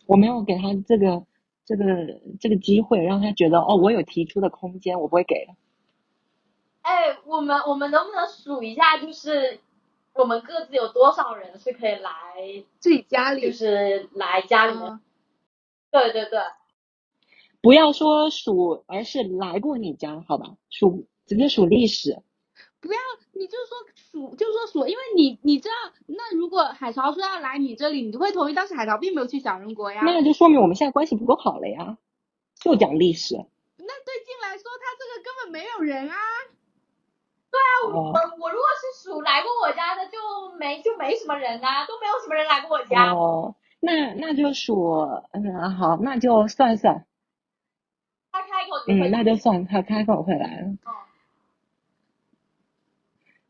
[0.05, 1.25] 我没有给他这个
[1.65, 5.53] 这个这个机会，让他觉得哦，我有提出的空间，我不会给的。
[6.87, 9.59] 哎，我们我们能不能数一下，就是
[10.13, 12.11] 我们各自有多少人是可以来
[12.79, 14.87] 自己家里就是来家里面。
[14.87, 15.01] 嗯
[15.89, 16.39] 对对对，
[17.61, 20.57] 不要说数，而是来过你家，好吧？
[20.69, 22.21] 数直接数历史。
[22.81, 22.99] 不要，
[23.31, 25.75] 你就说数，就说数，因为你你知道，
[26.07, 30.01] 那如果海潮说要来你这里，你就会同意，但是海潮并没有去小人国呀。
[30.03, 31.97] 那就说明我们现在关系不够好了呀。
[32.59, 33.35] 就讲历史。
[33.35, 36.15] 那对静来说，他这个根本没有人啊。
[37.83, 40.17] 哦我我如果是数来过我家的，就
[40.57, 43.13] 没就没什么人啊，都没有什么人来过我家。
[43.13, 45.01] 哦，那那就数，
[45.31, 47.05] 嗯，好，那就算算，
[48.31, 50.67] 他开口嗯，那就算他开口会来了。
[50.85, 50.91] 哦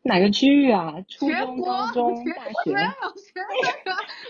[0.04, 0.94] 哪个区域啊？
[1.10, 2.74] 初中、全国高中、全大全学？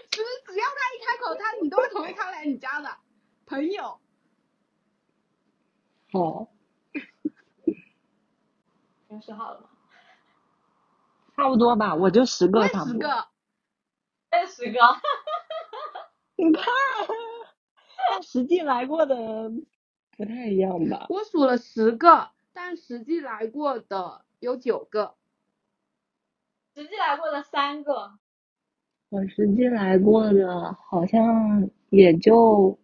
[0.10, 2.90] 只要他一开口，他你都会同意他来你家的
[3.46, 4.00] 朋友。
[6.14, 6.48] 哦，
[9.10, 9.70] 你数好了吗？
[11.36, 12.94] 差不多吧，我就十个差不多。
[12.94, 13.28] 十个，
[14.32, 14.80] 这十个。
[16.36, 16.66] 你看，
[18.12, 19.52] 但实际来过的
[20.18, 21.06] 不太一样吧？
[21.10, 25.16] 我数了十个，但实际来过的有九个。
[26.76, 28.18] 实际来过的三个，
[29.10, 32.78] 我实际来过的好像也就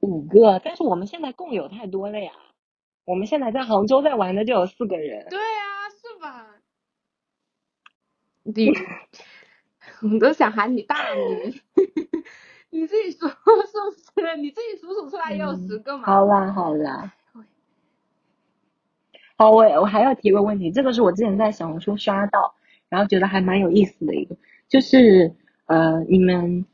[0.00, 2.32] 五个，但是我们现在共有太多了呀。
[3.04, 6.46] 我们现在在杭州在玩的就有四个人，对啊，是吧？
[8.42, 8.72] 你，
[10.14, 11.60] 我都想喊你大名，
[12.70, 14.36] 你自己数是不是？
[14.38, 16.04] 你自己数数出来也有十个嘛？
[16.04, 17.12] 好啦好啦，
[19.36, 22.54] 好，我我还要提个问题，这个是我之前在小红书刷到，
[22.88, 24.36] 然后觉得还蛮有意思的一个，
[24.68, 25.34] 就是
[25.66, 26.64] 呃，你们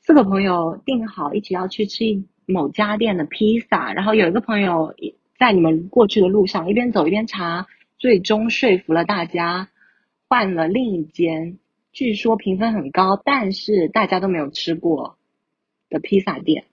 [0.00, 4.94] 四个朋友定好一起要去吃一某家店的披萨，然后有一个朋友
[5.38, 9.68] 在你们过去的路上一边走一边查，最终说服了大家
[10.28, 11.58] 换了另一间，
[11.92, 15.16] 据说评分很高，但是大家都没有吃过
[15.88, 16.64] 的披萨店。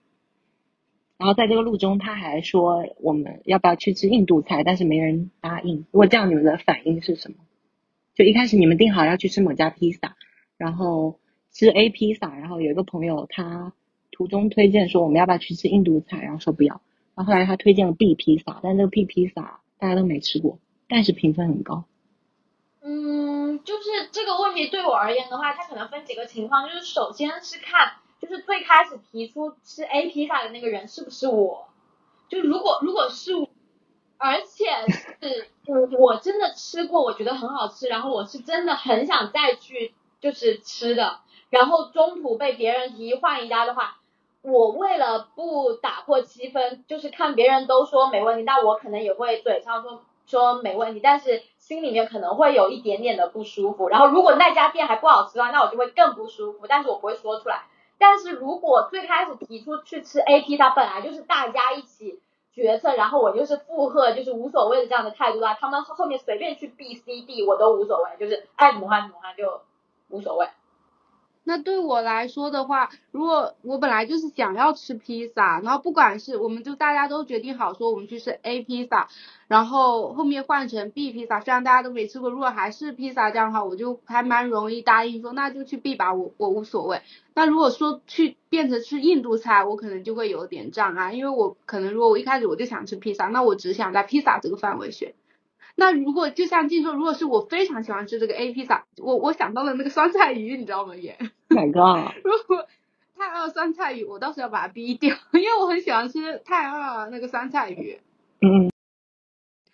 [1.16, 5.86] 然后在这个路中，他还说我们要不要去吃印度菜，但是没人答应。
[5.90, 7.36] 如果这样，你们的反应是什么？
[8.14, 10.16] 就一开始你们定好要去吃某家披萨，
[10.58, 11.18] 然后
[11.52, 13.72] 吃 A 披萨，然后有一个朋友他
[14.10, 16.82] 途中推荐说我们要不要去吃印度菜，然后说不要。
[17.16, 21.84] 然后后来他推荐了 B 披萨，但这个 B 披萨大家都没吃过，但是评分很高。
[22.82, 31.68] 嗯，就是这个问题对我而言的话，它可能分几个情况，就是首先是看，就是最开始提出吃 A 披萨的那个人是不是我，
[32.28, 33.32] 就如果如果是，
[34.18, 34.66] 而且
[35.20, 43.98] 是我我真的吃过，我觉得很好吃，然后我是真的很想再去就是吃的，然后中途被别人提议换一家的话，
[44.48, 53.88] 我为了不打破气氛，就是看别人都说没问题，那我可能也会嘴上说说没问题，但是心里面可能会有一点点的不舒服。
[53.88, 57.64] 然后如果那家店还不好吃的话，那我就会更不舒服，但是我不会说出来。
[57.98, 62.20] 但是如果最开始提出去吃 A P，它，本来就是大家一起
[62.52, 69.62] 决策，然后我就是附和，就是无所谓的这样的态度的话，他们后面随便去 B、C、D 我都无所谓，就是爱怎么换怎么换就
[70.08, 70.46] 无所谓。
[71.48, 79.06] 那对我来说的话，如果我本来就是想要吃披萨，然后不管是我们就大家都决定好说我们去吃 A 披萨，
[79.46, 87.00] 然后后面换成 B 披萨，虽然大家都没吃过，如果还是披萨这样的话，我就还蛮容易答应说那就去 B 吧，我我无所谓。
[87.32, 95.14] 那如果说去变成吃印度菜，我可能就会有点障碍，因为我可能如果我一开始我就想吃披萨，那我只想在披萨这个范围选。
[95.78, 100.96] 那如果就像静说，如果是我非常喜欢吃这个 A 披萨，我我想到了那个酸菜鱼，你知道吗？
[100.96, 101.18] 也。
[101.48, 102.14] 哪个啊？
[102.24, 102.66] 如果
[103.14, 108.00] 太二酸菜鱼，我倒是要把它逼掉， 因为我很喜欢吃太二那个酸菜鱼。
[108.40, 108.70] 嗯，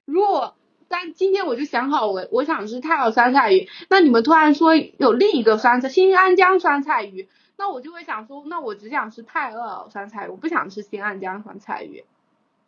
[0.04, 0.56] 如果
[0.88, 12.04] 但今天我就想好我我想吃太二酸菜鱼，那你们突然说有另一个酸菜新安江酸菜鱼，那我就会想说，那我只想吃太二酸菜鱼，我不想吃新安江酸菜鱼，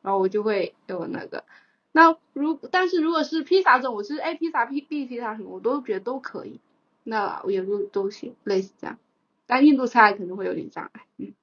[0.02, 1.42] 然后我就会有那个。
[1.96, 6.58] 那如但是如果是披萨这种，我是 A 披萨、B B 披萨什么，我都觉得都可以，
[7.04, 8.98] 那我也就都行，类似这样。
[9.46, 11.34] 但印度菜可能会有点障碍，嗯。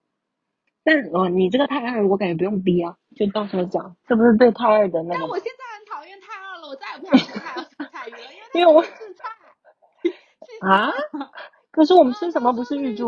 [0.83, 8.17] 但哦，你这个太二，我感觉不用逼啊，就到时候讲，这不是对太二的那个但我现在很讨厌太二了，我再也不想吃太二酸菜鱼了，
[8.53, 9.29] 因 因为我是菜。
[10.67, 10.91] 啊？
[11.71, 13.03] 可是我们啊吃什么不是预制？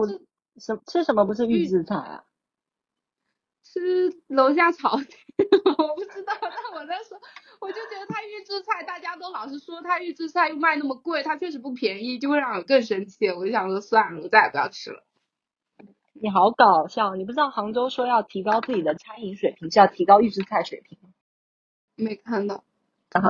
[0.57, 2.23] 什吃什么不是预预制菜啊？
[3.73, 5.03] 吃楼下炒的，
[5.77, 6.33] 我不知道。
[6.39, 7.19] 但我那时候
[7.59, 13.27] 我就觉得他预制菜，大家都老是说他预制菜又卖那么贵，他确实不便宜，就会让我更生气。
[13.31, 15.03] 我就想说算了，我再也不要吃了。
[16.13, 17.15] 你好搞笑！
[17.15, 21.09] 你不知道杭州说要提高自己的餐饮水平，是要提高预制菜水平吗？
[21.95, 22.63] 没看到，
[23.11, 23.29] 然后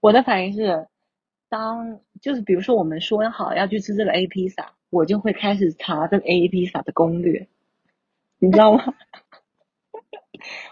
[0.00, 0.86] 我的反应是，
[1.48, 7.48] 当就是比如说我们说好要去吃这个 A 披萨，我就会开始查这个 A 披萨的攻略，
[8.38, 8.94] 你知道吗？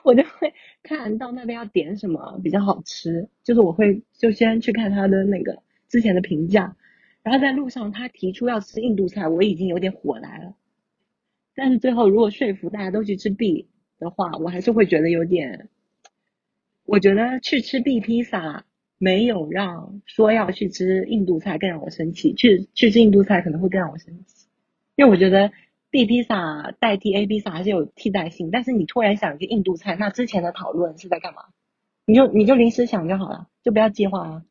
[0.02, 6.76] 我就会看到那边要点什么比较好吃，就是我会就先去看他的那个之前的评价，
[7.22, 10.54] 然后在路上他提出要吃印度菜，我已经有点火来了。
[11.54, 15.68] 但是最后如果说服大家都去吃 B 的话，我还是会觉得有点，
[16.84, 18.64] 我觉得去吃 B 披萨
[18.98, 24.46] 没有让说要去吃印度菜更让我生气，去去吃印度菜可能会更让我生气，
[24.96, 25.52] 因为我觉得。
[25.90, 31.44] B 披萨代替 A 披萨还是有替代性，但是你突然想一个印度菜，那之前的讨论是在干嘛？
[32.04, 34.44] 你就你就临时想就好了，就不要计划啊。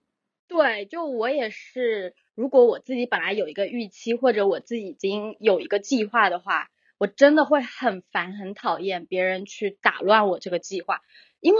[0.47, 11.01] 对，就我也是，如果我自己本来有一个预期，或者我自己已经有一个计划的话，我真的会很烦很讨厌别人去打乱我这个计划，
[11.39, 11.59] 因为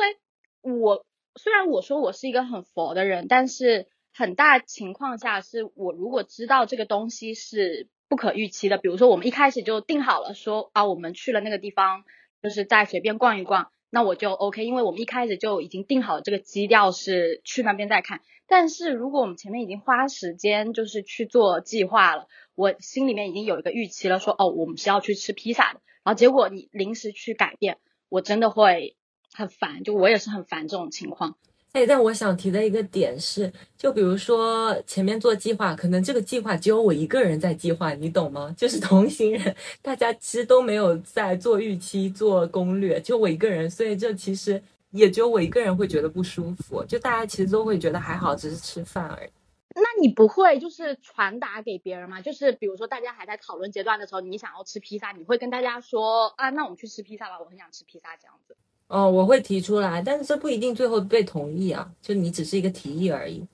[0.62, 1.06] 我
[1.36, 7.90] 虽然我说我是一个很佛的人，但是很大情况下是我如果知道这个东西是。
[8.10, 12.04] 不可预期的，比如说我们一开始就定好了，说啊，我们去了那个地方，
[12.42, 18.22] 就是再随便逛一逛，那我就 OK，因为我们一开始就已经定好这个基调是去那边再看。
[18.48, 27.78] 但是如果我们前面已经花时间就是去做计划了，我心里面已经有一个预期了，说哦，我们是要去吃披萨的，然后结果你临时去改变，
[28.08, 28.96] 我真的会
[29.34, 31.38] 很烦，就我也是很烦这种情况。
[31.78, 38.52] 哎，但我想提的一个点是，就比如说前面做计划，可能这个计划只有我一个人在计划，你懂吗？
[38.58, 44.60] 就是同行人，大家其实都没有在做预期、做攻略，就我一个人，所以这其实
[44.90, 46.84] 也只有我一个人会觉得不舒服。
[46.86, 49.30] 就大家其实都会觉得还好，只是吃饭而已。
[49.76, 52.20] 那你不会就是传达给别人吗？
[52.20, 58.58] 就是比如说大家还在讨论阶段的时候，你想要吃披萨，你会跟大家说啊，那我们去吃披萨吧，我很想吃披萨这样子。
[58.88, 63.46] 哦，我会提出来，但是这不一定最后被同意啊，就你只是一个提议而已。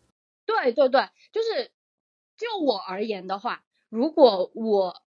[0.45, 1.71] 对对对，就是
[2.37, 5.01] 就我而言的话，如果我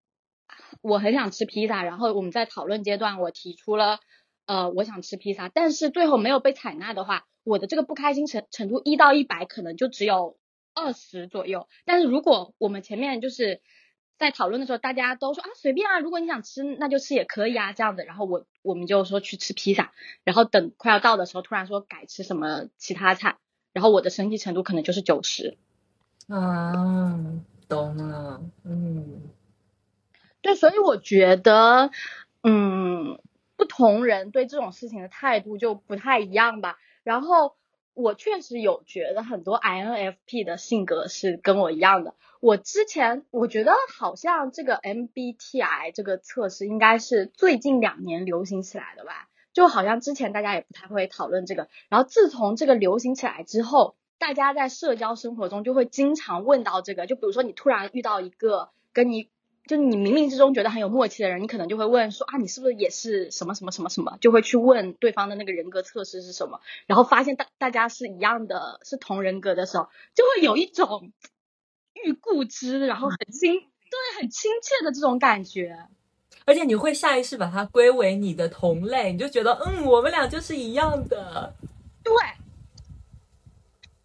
[0.81, 3.99] 我很想吃披萨，然后我们在讨论阶段我提出了
[4.45, 10.37] 呃我想吃披萨，但是最后没有被采纳的话，我的这个不开心程程度一到一百可能就只有
[10.73, 11.67] 二十左右。
[11.83, 13.61] 但是如果我们前面就是
[14.23, 19.91] 在讨论的时候，大家都说啊随便啊，如果你想吃那就吃也可以啊这样子，然后我我们就说去吃披萨，
[20.23, 23.37] 然后等快要到的时候，突然说改吃什么其他菜，
[23.73, 25.57] 然后我的生气程度可能就是九十。
[26.29, 26.71] 啊，
[27.67, 29.21] 懂了，嗯，
[30.41, 31.91] 对，所以我觉得，
[32.43, 33.19] 嗯，
[33.57, 37.55] 不同人对这种事情的态度就不太一样吧，然后。
[37.93, 42.15] 我确实有觉得很多 INFP 的性格是跟我一样的。
[42.39, 51.69] 我之前我觉得好像这个 MBTI 这个测试应该是最近两年流行起来的吧，就好像之前大家也不太会讨论这个。
[51.89, 57.07] 然后自从这个流行起来之后，大家在社交生活中就会经常问到这个。
[57.07, 59.29] 就比如说你突然遇到一个跟你。
[59.65, 64.17] 就你冥冥之中觉得很有默契的人，你可能就会问说啊，你是不是也是什么什么什么什么？
[64.19, 71.13] 就会去问对方的那个人格测试是什么，然后发现大大家是一样的，是同人格的时候，就会有一种
[71.93, 75.87] 欲故之，然后很亲，对，很亲切的这种感觉。
[76.45, 81.55] 而且你会下意识把它归为你的同类，你就觉得嗯，我们俩就是一样的。
[82.03, 82.13] 对，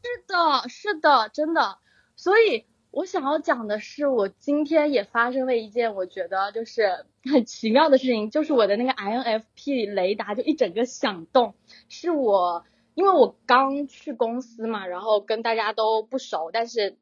[0.05, 1.79] 是的，是的，真的，
[2.15, 2.65] 所以。
[2.99, 11.55] 我想要讲的是，我今天也发生了一件我觉得就是很奇妙的事情，就是我的那个 INFP 雷达就一整个响动。
[11.89, 16.99] 是我因为我刚去公司嘛，然后跟大家都不熟，但是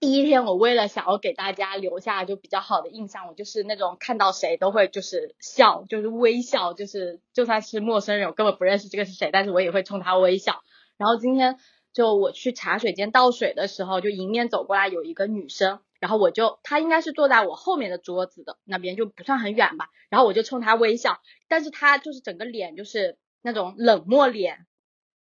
[0.00, 10.64] 第一天我为了想要给大家留下就比较好的印象，我就是那种看到谁都会就是笑，就是微笑，就是就算是陌生人，我根本不认识这个是谁，但是我也会冲他微笑。
[10.96, 11.56] 然后今天。
[11.92, 19.88] 就我去茶水间倒水的时候，就迎面走过来有一个女生，然后我就她应该是坐在我后面的桌子的那边，就不算很远吧。
[20.08, 24.66] 然后我就冲她微笑，但是她就是整个脸就是那种冷漠脸，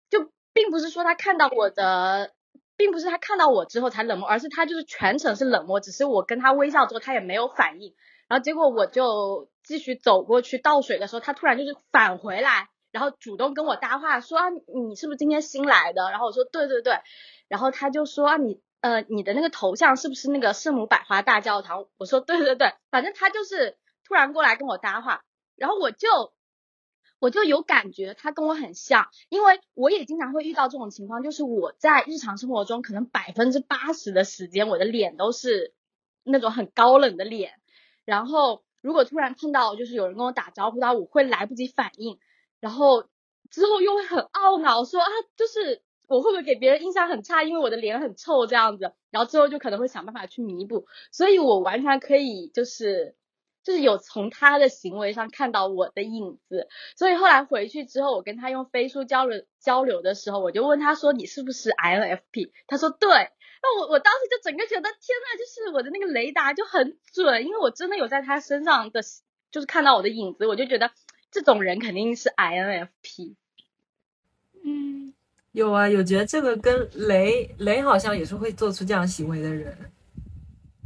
[0.10, 2.32] 就并不是说她看到我的，
[2.78, 7.94] 并不是她看到我之后才冷漠，而是她就是全程是冷漠，只是我跟她微笑之后她也没有反应。
[8.30, 12.70] 然后结果我就继续走过去倒水的时候，她突然就是返回来。
[12.94, 16.12] 然后主动跟我搭话，说，你是不是今天新来的？
[16.12, 17.00] 然后我说对对对，
[17.48, 21.88] 然后他就说，你呃你的那个头像是不是那个圣母百花大教堂？
[21.98, 25.26] 我说对对对，反正他就是突然过来跟我搭话，
[25.56, 26.08] 然后我就
[27.18, 35.74] 我就有感觉他跟我很像，因为我也经常会遇到这种情况，就是我在日常生活中可能百分之八十的时间我的脸都是
[36.24, 37.54] 那种很高冷的脸，
[38.06, 42.20] 然后如果突然碰到就是有人跟我打招呼的话，我会来不及反应。
[42.64, 43.04] 然后
[43.52, 53.18] 之后又会很懊恼，说啊，就是我会不会给别人印象很差，因为我的脸很臭这样子，然后之后就可能会想办法去弥补，所以我完全可以就是
[53.66, 62.52] 就是有从他的行为上看到我的影子，所以后来回去之后，我跟他用飞书交流交流的时候，我就问他说你是不是 INFP？
[62.68, 69.02] 他说对，那我我当时就整个觉得天呐，就是我的那个雷达就很准，因为我真的有在他身上的
[69.52, 70.92] 就是看到我的影子，我就觉得
[71.34, 73.34] 这种人肯定是 INFP。
[74.64, 75.14] 嗯，
[75.52, 79.92] 有啊，有觉得这个跟雷雷好像也是会做出这样行为的人。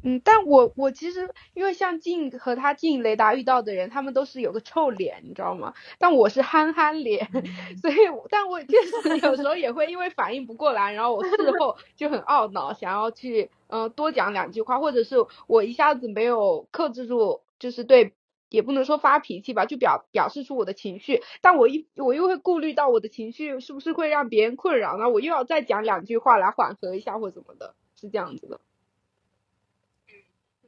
[0.04, 5.74] 嗯，但我我其实因为像进和他进雷达遇到的人，他们都是有个臭脸，你知道吗？
[5.98, 7.30] 但我是憨憨脸，
[7.82, 7.96] 所以
[8.30, 15.18] 但我确实有时候也会因为反应不过来，然后我事后就很懊恼，想要去嗯多讲两句话，或者是
[15.48, 18.14] 我一下子没有克制住，就是对。
[18.50, 25.10] 也不能说发脾气吧，就表表示出我的情绪，但我一我又会顾虑到我的情绪是不是会让别人困扰呢？
[25.10, 28.62] 我又要再讲两句话来缓和一下或怎么的，是这样子的。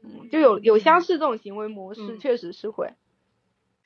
[0.03, 2.93] 嗯，就有有相似这种行为模式，确实是会。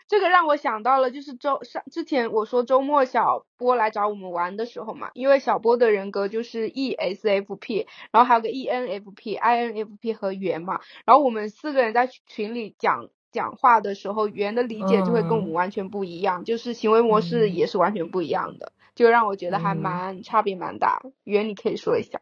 [0.08, 13.10] 这个让我想到了，就是周上之前我说周末小波来找我们玩的时候嘛，因为小波的人格就是 ESFP，然后还有个 ENFP、INFP 和圆嘛，然后我们四个人在群里讲。
[13.34, 21.02] 讲话的时候，语言的理解就会跟我们完全不一样，就是行为模式也是完全不一样的，就让我觉得还蛮差别蛮大。
[21.24, 22.22] 语言你可以说一下。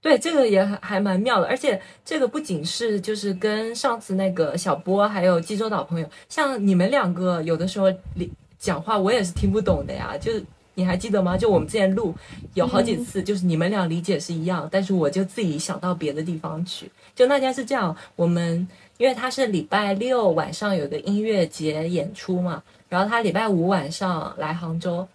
[0.00, 7.86] 对，这个也还蛮妙的，而且这个不仅是就是跟上次那个小波还有济州岛朋友，像你们两个有的时候
[8.58, 10.44] 讲话我也是听不懂的呀，就是
[10.74, 11.36] 你还记得吗？
[11.36, 12.14] 就我们之前录
[12.54, 16.90] 有好几次，就是你们俩理解是一样，但是我就自己想到别的地方去。
[17.14, 18.66] 就大家是这样，我们。
[18.98, 25.06] 因为他是礼拜六晚上有个音乐节演出嘛，然后他礼拜五晚上来杭州，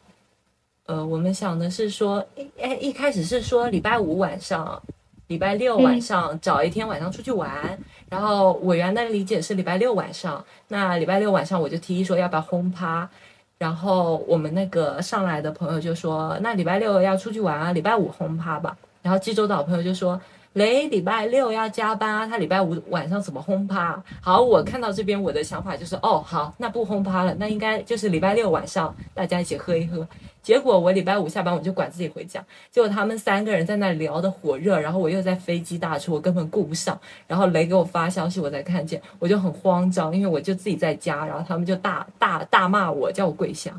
[0.85, 2.23] 呃，我们想的是说，
[2.59, 4.79] 哎，一开始是说礼拜五晚上，
[5.27, 13.09] 礼拜六晚上找一天晚上出去玩，然后委员的理解是礼拜六晚上，那礼拜六晚上我就提议说要不要轰趴，
[13.57, 20.21] 然后我们那个上来的朋友就说，那礼拜六要出去玩啊，礼拜五轰趴吧，然后济州岛朋友就说。
[20.53, 24.03] 雷礼拜六要加班啊，他礼拜五晚上怎么轰趴？
[24.19, 30.05] 好，我看到这边我的想法就是，哦，好，那不轰趴了，那应该就是礼拜六晚上大家一起喝一喝。
[30.41, 36.99] 结果我礼拜五下班我就管自己回家，结果他们三个人在那里聊的火热，然后我又在飞机大出，我根本顾不上。
[37.27, 43.71] 然后雷给我发消息，我才看见，我就很慌张，因为我就自己在家，然后他们就大大大骂我，叫我跪下。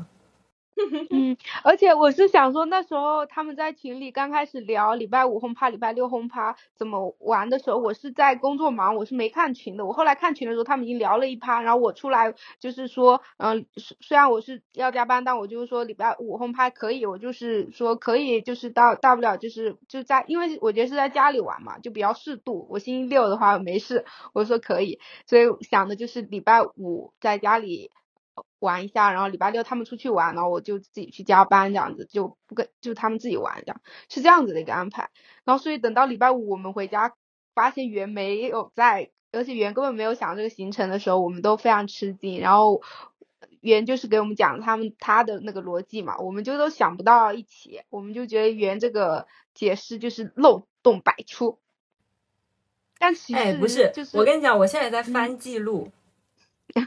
[1.11, 9.85] 嗯，而且我是想说，那时候他们在群里刚开始聊礼拜五轰趴、礼拜六轰趴怎么玩的时候，我是在工作忙，我是没看群的。
[9.85, 22.67] 我后来看群的时候，他们已经聊了一趴，然后我出来就是说，嗯，虽然我是要加班，但我就是说礼拜五轰趴可以，我就是说可以，就是大大不了就是就在，因为我觉得是在家里玩嘛，就比较适度。
[22.69, 27.91] 我星期六的话没事，我说可以，所以想的就是礼拜五在家里。
[28.63, 35.09] 玩一下，然后礼拜六他们出去玩，然后我就自己去加班，这样子就不跟就他们自己玩，这样是这样子的一个安排。
[35.43, 37.13] 然后所以等到礼拜五我们回家，
[37.53, 42.39] 发现圆没有在，而且圆根本没有想这个行程的时候，我们都非常吃惊。
[42.39, 42.81] 然后
[43.61, 51.59] 圆就是给我们讲他们他的那个逻辑嘛，我们就都想不到一起，我们就觉得圆这个解释就是漏洞百出。
[52.97, 55.91] 但其实不是，就是我跟你讲，我现在在翻记录。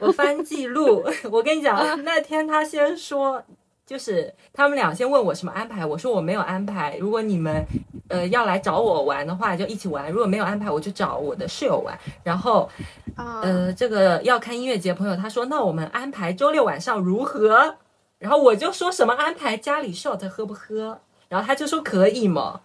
[0.01, 3.43] 我翻记录， 我跟你讲，那天他先说，
[3.87, 6.97] 就是他们俩先问我什么安排，我说我没有安排。
[6.99, 7.65] 如果你们
[8.09, 11.97] 呃要来找我玩的话，就一起玩；如果没有安排，我就找我的室友玩。
[12.25, 12.69] 然后
[13.17, 17.77] 呃，这个要看音乐节朋友，他说那我们安排周六晚上如何？
[18.19, 20.99] 然后我就说什么安排家里 shot 喝不喝？
[21.29, 22.61] 然后他就说可以嘛，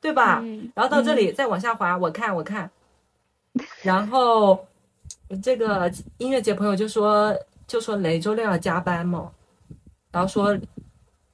[0.00, 0.42] 对吧？
[0.74, 2.70] 然后到这里再往下滑，我看我看，
[3.82, 4.66] 然后。
[5.42, 9.30] 这个音乐节朋友就说就说雷周六要加班嘛，
[10.10, 10.58] 然后说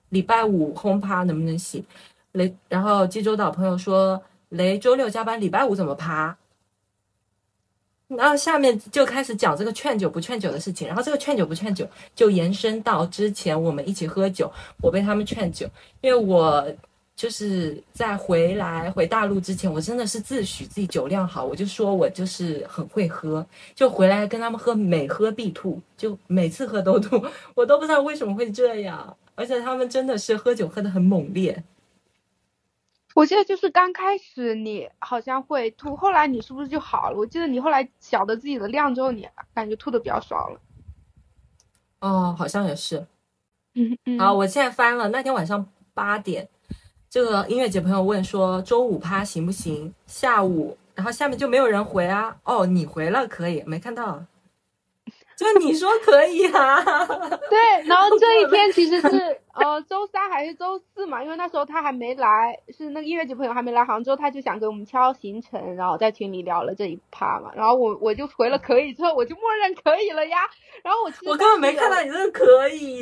[0.08, 1.84] 礼拜五轰趴能不能行？
[2.32, 6.36] 雷，然后济州岛朋友说雷周六加班，礼拜五怎么趴？
[8.08, 14.52] 然后下面就开始讲这个劝酒不劝酒的事情，然后这个劝酒不劝酒就延伸到之前我们一起喝酒，
[14.82, 15.68] 我被他们劝酒，
[16.00, 16.66] 因为我。
[17.16, 27.24] 就是在回来回大陆之前，我真的是自诩自己酒量好，我就说我就是很会喝，就回来跟他们喝，每喝必吐，就每次喝都吐，
[27.54, 31.62] 我都不知道为什么会这样，而且他们真的是喝酒喝的很猛烈。
[33.14, 37.16] 我记得就是刚开始你好像会吐，后来你是不是就好了？
[37.16, 40.60] 我记得你后来晓得自己的量之后，你感觉吐的比较少了。
[42.00, 43.06] 哦，好像也是。
[43.74, 44.18] 嗯嗯。
[44.18, 45.64] 好，我现在翻了那天晚上
[45.94, 46.48] 八点。
[47.14, 49.94] 这个音乐节朋友问说周五趴行不行？
[50.04, 52.34] 下午，然后下面就没有人回啊。
[52.42, 54.20] 哦，你回了可以，没看到。
[55.36, 56.82] 就你说可以啊。
[57.48, 59.08] 对，然后这一天其实是
[59.54, 70.38] 呃周三还是周四嘛，因为那时候他还没来，是那个音乐节朋友还没来杭州，他就想给我们敲行程，然后在群里聊了这一趴嘛，然后我我就回了可以，之后我就默认可以了呀。
[70.82, 73.00] 然后我其实我根本没看到你这个可以。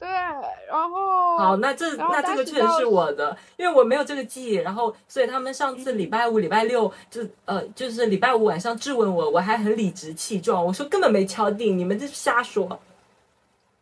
[0.00, 12.80] 对，然后好，那这那这个确实是我的，因为我没有这个记忆，然后所以他们上次礼拜五、礼拜六就呃就是礼拜五晚上质问我，我还很理直气壮，我说根本没敲定，你们这瞎说。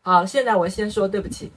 [0.02, 1.52] 好，现在我先说对不起。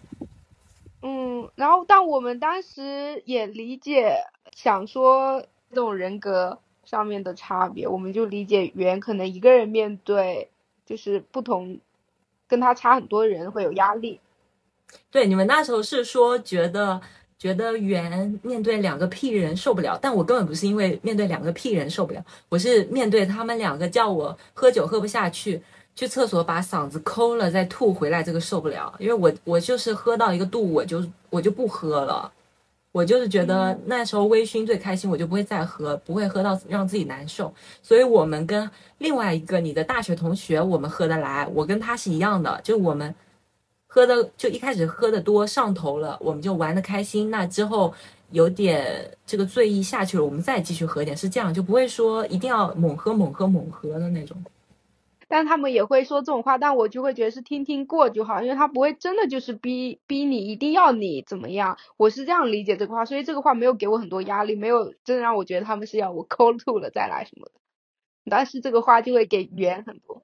[1.02, 4.16] 嗯，然后但我们当时也理解，
[4.56, 10.52] 想说这种人格上面的差别，我们就理解原可能一个人面对
[10.86, 11.80] 就是不同，
[12.48, 14.20] 跟他差很多人会有压力。
[15.10, 17.02] 对，你们那时候是说觉得
[17.38, 25.62] 觉得圆面对两个屁人受不了，但我根本不是因为面对两个屁人受不了，我是面对他们两个叫我喝酒喝不下去，
[25.94, 32.32] 去厕所把嗓子抠了再吐回来，这个受不了，因为我我就是喝到一个度，我就我就不喝了，
[32.94, 37.54] 我就是觉得那时候微醺最开心，我就不会再喝，不会喝到让自己难受，
[37.84, 38.70] 所以我们跟
[39.00, 43.14] 另外一个你的大学同学，我们喝得来，我跟他是一样的，就我们。
[43.94, 47.30] 喝的就一开始喝的多上头了，我们就玩的开心。
[47.30, 47.94] 那之后
[48.30, 54.42] 有点这个醉意下去了，我们再继续喝点，是这样，就不会说一定要猛喝猛喝猛喝的那种。
[55.28, 61.78] 但他们也会说这种话，但我就会觉得是听听过就好，因为他不会真的就是逼逼你一定要你怎么样。
[61.98, 67.52] 我是这样理解这个话，所以这个话没有给我很多压力，没有真的让我觉得他们是要我 抠吐了再来什么的。
[68.30, 70.24] 但是这个话就会给圆很多。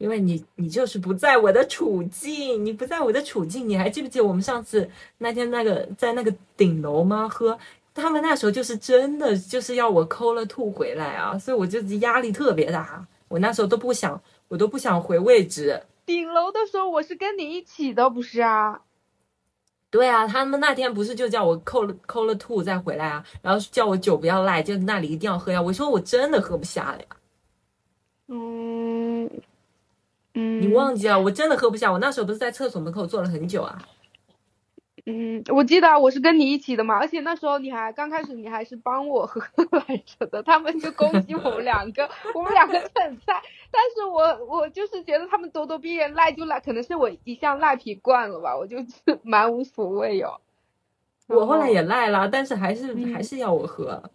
[0.00, 7.28] 因为你，你就是不在我的处境，你不在我的处境，你还记不记得我们上次那天那个在那个顶楼吗？
[7.28, 7.58] 喝，
[7.92, 14.18] 他们那时候就是真的就是要我抠了吐回来啊，所以我就压力特别大，我那时候都不想，
[14.48, 15.82] 我都不想回位置。
[16.06, 18.80] 顶楼的时候我是跟你一起的，不是啊？
[19.90, 25.60] 对啊，他们那天不是就叫我抠了抠了吐再回来啊，然后叫我酒不要赖，就那里一定要喝呀。
[25.60, 27.06] 我说我真的喝不下了呀。
[28.28, 29.30] 嗯。
[30.32, 31.20] 你忘记了？
[31.20, 31.90] 我真的喝不下。
[31.90, 33.82] 我那时候不是在厕所门口坐了很久啊。
[35.06, 40.42] 嗯，我记得我是跟你一起的嘛，而且那时候你还刚开始你还是帮我喝来着的。
[40.42, 43.42] 他们就攻击我们两个，我们两个很菜。
[43.72, 48.84] 但是我我就是觉得他们咄咄逼人赖就赖，可能是我一向赖皮惯了吧，我就是
[49.24, 50.40] 蛮无所谓哦。
[51.26, 54.10] 我后来也赖了，但是还是还是要我喝。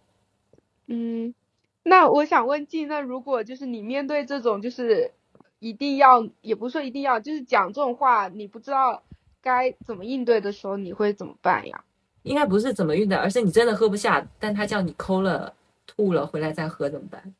[0.86, 1.34] 嗯，
[1.82, 5.12] 那我想问静，那如果就是你面对这种就是。
[5.58, 9.02] 一定要，也不是说一定要，就是讲这种话，你不知道
[9.40, 11.82] 该怎么应对的时候，你会怎么办呀？
[12.22, 15.54] 应该不是怎么应对，而是你真的喝不下，但他叫你抠了、
[15.86, 17.34] 吐了回来再喝怎么办？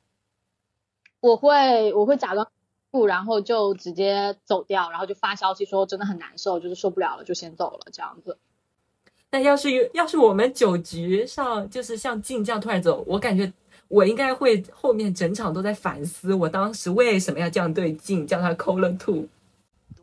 [1.20, 2.48] 我会，我会假装
[2.90, 8.38] 吐，然后就直接走掉，然后就发消息说真的很难受，就是受不了了，就先走了这样子。
[9.30, 13.52] 那要是要是我们酒局上，就是像静这样突然走，我感觉。
[13.88, 19.28] 我应该会后面整场都在反思，我当时为什么要这样对镜，叫他抠了吐。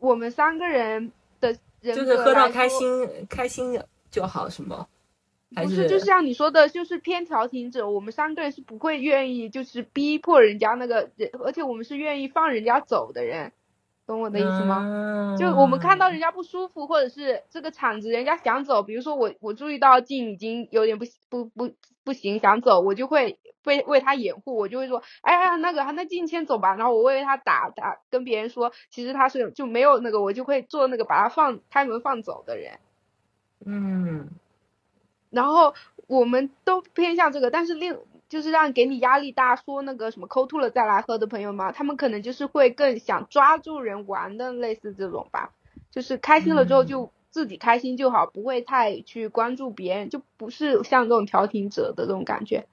[0.00, 3.80] 我们三个人的人就是喝到开心开心
[4.10, 4.88] 就好，什么？
[5.54, 7.88] 不是，就像你说的，就是偏调停者。
[7.88, 13.52] 我们三个人是不会愿意，就是逼迫人家那个人，而且我们是愿意放人家走的人。
[14.06, 15.34] 懂我的意思吗？
[15.38, 21.74] 就我们看到人家不舒服，或者是这个场子人家想走，比如说我我注意到静已经有点不不不
[22.04, 32.78] 不行想走，我就会为为他掩护，我就会说，哎呀那个那静先走吧，然后我为他打打跟别人说，其实他是就没有那个，我就会做那个把他放开门放走的人。
[33.64, 34.28] 嗯，
[35.30, 35.74] 然后
[36.06, 37.98] 我们都偏向这个，但是另。
[38.34, 45.52] 就是让给你压力大，说那个什么抠吐了再来喝的朋友嘛，他们可能就是会更想抓住人玩的，类似这种吧。
[45.92, 52.66] 就是开心了之后就自己开心就好，不会太去关注别人，就不是像这种调停者的这种感觉，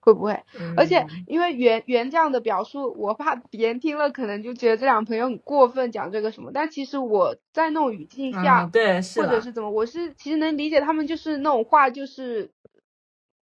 [0.00, 0.42] 会不会？
[0.76, 12.50] 而且因为原原这样的表述，我怕 别人听了可能就觉得这两朋友很过分讲这个什么，但其实我在那种语境下，对，或者是怎么，我是其实能理解他们就是那种话就是。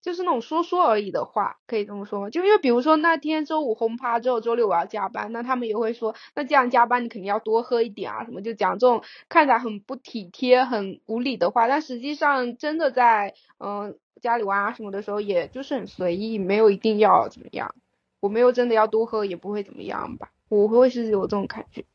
[0.01, 2.29] 就是那种说说而已的话，可以这么说吗？
[2.29, 17.75] 就因为比如说那天周五轰趴之后，周六我要加班，那他们也会说，那既然加班，你肯定要多喝一点啊，什么就讲这种看起来很不体贴、很无理的话，但实际上真的在嗯家里玩啊什么的时候，也就是很随意，没有一定要怎么样，
[18.19, 21.85] 我没有真的要多喝，也不会怎么样吧，我会是有这种感觉。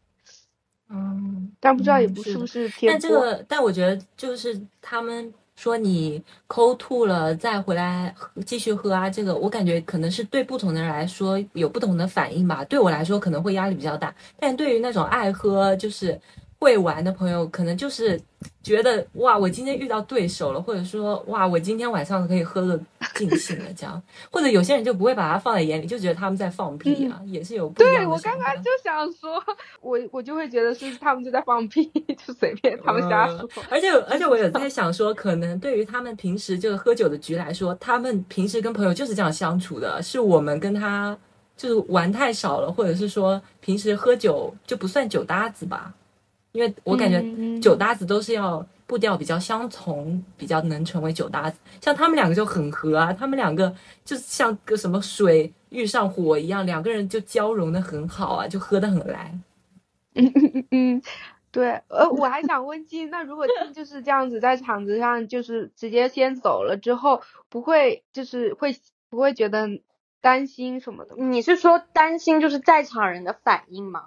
[0.89, 3.09] 嗯，但不知道也不是不是偏但这。
[3.09, 8.15] 个，但我觉得就是他们说你抠吐了再回来
[8.45, 12.65] 继续喝啊，这个我感觉可能是对不同的人来说有不同的反应吧。
[12.67, 16.21] 对我来说可能会压力比较大，但对于那种爱喝就是
[16.59, 18.21] 会玩的朋友，可能就是
[18.63, 22.81] 觉得哇，我今天遇到对手了，或者说哇，我今天晚上可以喝个
[23.15, 24.03] 尽兴了这样。
[24.31, 29.43] 或者有些人就不会把它放在眼里，就觉得他们在放屁啊，也是有不一样对我刚刚就想说，
[29.81, 31.85] 我我就会觉得是他们就在放屁，
[32.27, 33.39] 就随便他们瞎说。
[33.57, 41.17] 嗯而且而且我有 在想说，可能对于他们平时就是喝酒的局来说，他们平时跟朋友就是这样相处的，是我们跟他
[41.57, 45.93] 就是玩太少了，或者是说平时喝酒就不算酒搭子吧。
[46.57, 47.23] 因为我感觉
[47.61, 51.59] 酒搭子都是要步调比较相同，比较能成为酒搭子。
[51.83, 53.75] 像他们两个就很合啊，他们两个
[54.07, 59.39] 就像个什么水遇上火一样，两个人就交融的很好啊，就喝的很来。
[60.15, 61.03] 嗯 嗯嗯，
[61.53, 67.21] 对，呃，我还想问金，那如果金就是这样子在场子上就是直接先走了之后，
[67.51, 68.75] 不会就是会
[69.11, 69.69] 不会觉得
[70.23, 71.17] 担心什么的？
[71.17, 74.07] 你是说担心就是在场人的反应吗？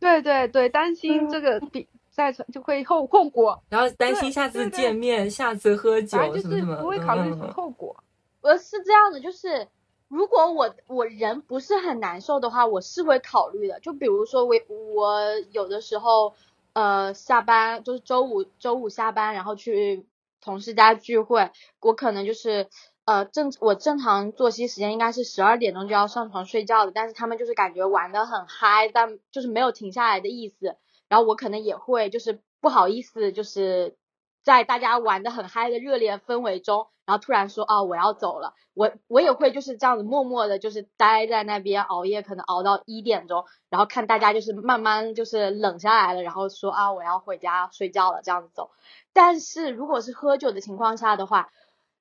[0.00, 7.94] 对对对，担心嗯这个比在场就会后后果，然后担心下次对对见面、下次喝酒反正就是不会考虑后果。
[8.40, 9.68] 呃，是这样的，就是
[10.08, 13.78] 如果我我人不是很难受的话，我是会考虑的。
[13.80, 16.34] 就比如说我我有的时候，
[16.72, 20.06] 呃，下班就是周五周五下班，然后去
[20.40, 21.50] 同事家聚会，
[21.80, 22.66] 我可能就是
[23.10, 30.76] 呃正我正常作息时间应该是十二点钟就要上床睡觉的，但是他们就是感觉玩的很嗨，但就是没有停下来的意思。
[31.08, 33.96] 然后我可能也会就是不好意思，就是
[34.44, 48.70] 在大家玩的很嗨的热烈氛围中，然后突然说啊我要走了，我我也会就是这样子默默的，就是待在那边熬夜，可能熬到一点钟，然后看大家就是慢慢就是冷下来了，然后说啊我要回家睡觉了，这样子走。
[49.12, 51.50] 但是如果是喝酒的情况下的话，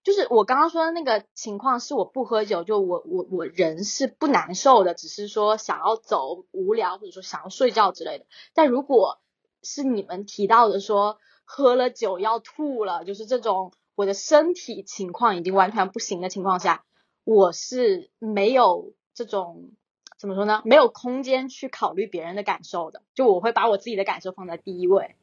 [0.01, 8.25] 就是我刚刚说的那个情况，是我不喝酒，就我我我人是不难受的，只是说想要走、无聊或者说想要睡觉之类的。
[8.53, 9.19] 但如果
[9.61, 16.85] 是你们提到的说喝了酒要吐了，就是这种我的身体情况已经完全不行的情况下，
[17.25, 19.71] 我是没有这种
[20.17, 20.61] 怎么说呢？
[20.63, 25.15] 没有空间去考虑别人的感受的，就我会把我自己的感受放在第一位。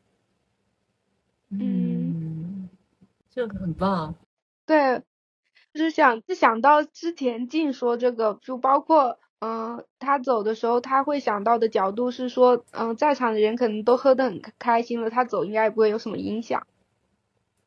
[1.48, 2.68] 嗯，
[3.30, 4.14] 这个很棒。
[4.66, 5.02] 对，
[5.72, 16.66] 就是想就想到之前静说这个，就包括嗯、呃他走的时候，他会想到的角度是说，嗯、在场的人可能都喝得很开开心了，他走应该也不会有什么影响，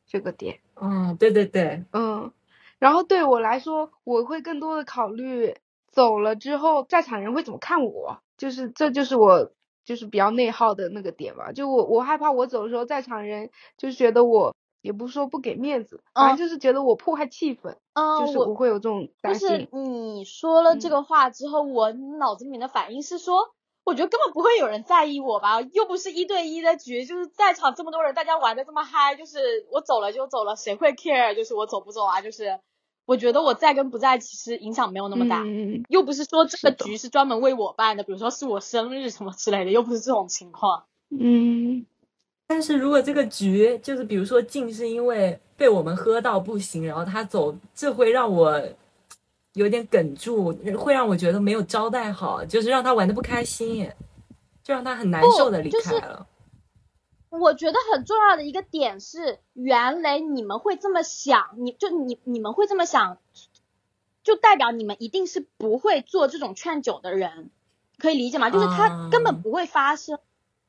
[0.06, 0.60] 这个点。
[0.82, 2.32] 嗯，对对对，嗯，
[2.80, 5.56] 然后对我来说，我会更多的考虑
[5.92, 9.52] 走了之后在场人会怎么看我，就是这就是我
[9.86, 11.52] 就是比较内耗的那个点吧。
[11.52, 19.68] 就我我害怕我走的时候，在场人就是觉得我也不是说不给面子，反正就是觉得我破坏气氛，嗯，就是我会有这种就担是。
[19.72, 23.54] 你说了这嗯个话之后，我脑子里面的反应是说，
[23.84, 31.36] 我觉得根本不会有人在意我吧，又不是一对一的局，就是在场这么多人，大家玩的这么嗨，就是我走了就走了，谁会 care？
[31.36, 32.22] 就是我走不走啊？
[32.22, 32.60] 就是
[33.06, 40.86] 我觉得我在跟不在其实影响没有那么大，嗯，又不是说这个局是专门为我办的，比如说是我生日什么之类的，又不是这种情况。
[41.10, 41.88] 嗯
[42.50, 48.60] 但是如果这个局就是比如说静是因为被我们喝到不行，然后他走，这会让我
[49.54, 53.92] 有点哽住，会让我觉得没有招待好，就是让他玩的不开心，
[54.64, 56.26] 就让他很难受的离就是开了。
[57.30, 63.20] 我觉得很重要的一个点是，原来你们会这么想，你就你你们会这么想，
[64.24, 67.52] 就代表你们一定是不会做这种劝酒的人，
[68.00, 68.50] 可以理解吗？
[68.50, 70.18] 就是他根本不会发生，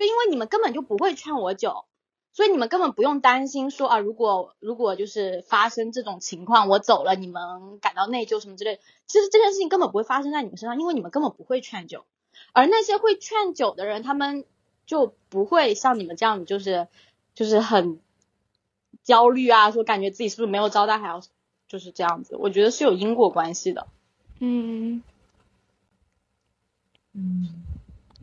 [0.01, 1.85] 就因为你们根本就不会劝我酒，
[2.33, 12.07] 所以你们根本不用担心说啊，如果如果就是发生这种情况，我走了，你们感到内疚什么之类的，其实这件事情根本不会发生在你们身上，因为你们根本不会劝酒，
[12.55, 14.47] 而那些会劝酒的人，他们
[14.87, 16.89] 就不会像你们这样子，就是
[17.35, 18.01] 就是很
[19.03, 21.21] 焦虑啊，说感觉自己是不是没有招待还要
[21.69, 23.87] 就是这样子，我觉得是有因果关系的。
[24.39, 25.03] 嗯，
[27.13, 27.65] 嗯，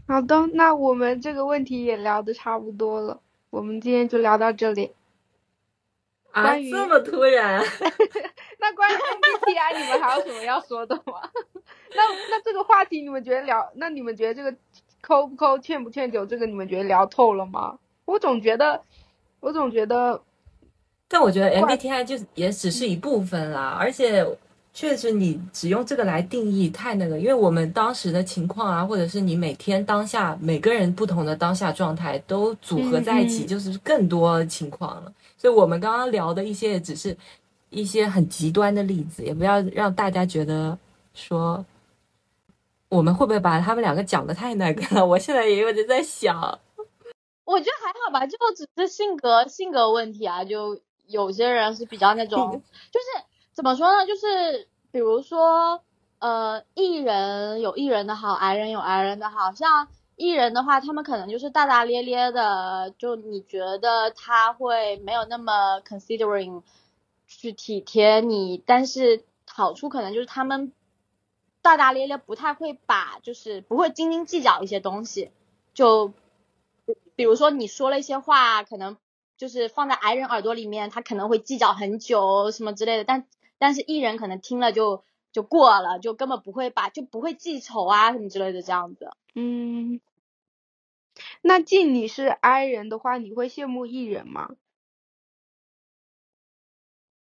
[0.07, 3.19] 好的，那我们这个问题也聊的差不多了，
[3.49, 4.93] 我们今天就聊到这里。
[6.31, 7.61] 啊，这么突然？
[8.59, 11.29] 那关于 MBTI 你们还有什么要说的吗？
[11.95, 14.55] 那那这个话题你们觉得聊，那你们觉得这个
[15.01, 17.77] 抠不抠、劝不劝酒，这个你们觉得聊透了吗？
[18.05, 18.81] 我总觉得，
[19.41, 20.21] 我总觉得，
[21.07, 24.25] 但我觉得 MBTI 就也只是一部分啦，而且
[24.77, 35.11] 确实你只用这个来定义太那个，因为我们当时的情况啊，或者是你每天当下每个人不同的当下状态都组合在一起，就是更多情况了。
[35.35, 37.17] 所以我们刚刚聊的一些也只是
[37.71, 40.77] 一些很极端的例子，也不要让大家觉得
[41.15, 41.65] 说
[42.89, 45.03] 我们会不会把他们两个讲的太那个了。
[45.03, 46.39] 我现在也有点在想，
[47.45, 50.43] 我觉得还好吧，就只是性格性格问题啊。
[50.43, 53.25] 就有些人是比较那种，就是
[53.57, 54.05] 怎么说呢？
[54.05, 55.81] 就是比如说，
[56.19, 59.51] 呃，艺人有艺人的好，矮人有矮人的好。
[59.51, 66.61] 像艺人的话，他们可能就是大大咧咧的，就你觉得他会没有那么 considering
[67.25, 70.71] 去体贴你，但是好处可能就是他们
[71.63, 75.31] 大大咧咧，不太会把，就是不会斤斤计较一些东西，
[75.73, 76.13] 就。
[77.15, 78.95] 比如说你说了一些话，可能
[79.35, 83.25] 就是放在矮人耳朵里面，他可能会计较很久什么之类的，但
[83.57, 89.09] 但是艺人可能听了就就过了，就根本不会把就不会记仇啊什么之类的这样子。
[89.35, 89.99] 嗯，
[91.41, 94.49] 那既你是 I 人的话，你会羡慕艺人吗？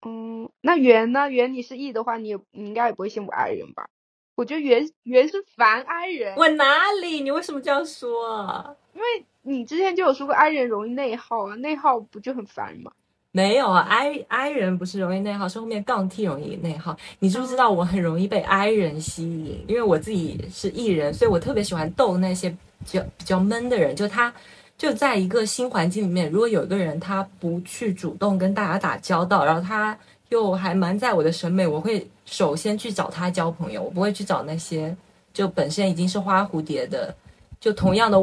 [0.05, 1.31] 嗯，那圆呢？
[1.31, 3.89] 圆你是 E 的话，你也你应该也不会羡慕 I 人吧？
[4.35, 7.21] 我觉得圆圆是烦 I 人，我哪里？
[7.21, 8.77] 你为什么这样说？
[8.95, 12.93] 因为你之前就有说过 I 人容易内耗啊，内耗不就很烦吗？
[13.35, 16.95] 没有啊，I I 人不是容易内耗，是后面杠 T 容易内耗。
[17.19, 19.65] 你知不知道我很容易被 I 人吸引？
[19.67, 23.97] 因为我自己是 E 人，所以我特别喜欢逗那些比较比较闷的人。
[23.97, 24.31] 就他
[24.77, 29.99] 就在一个新环境里面，如果有一个人他不去主动跟大家打交道，然后他
[30.29, 34.95] 又还蛮在我的审美，我会首先去找他交朋友，我不会去找那些
[35.33, 37.15] 就本身已经是花蝴蝶的，
[37.59, 38.23] 就同样的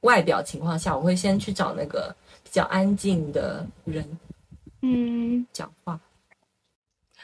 [0.00, 2.16] 外表情况下，我会先去找那个。
[2.48, 4.02] 比较安静的人，
[4.80, 6.00] 嗯，讲话。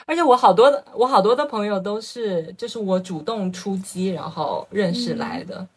[0.05, 5.61] 而且我好多的，我好多的朋友都是，就是我主动出击，然后认识来的。
[5.61, 5.69] 嗯、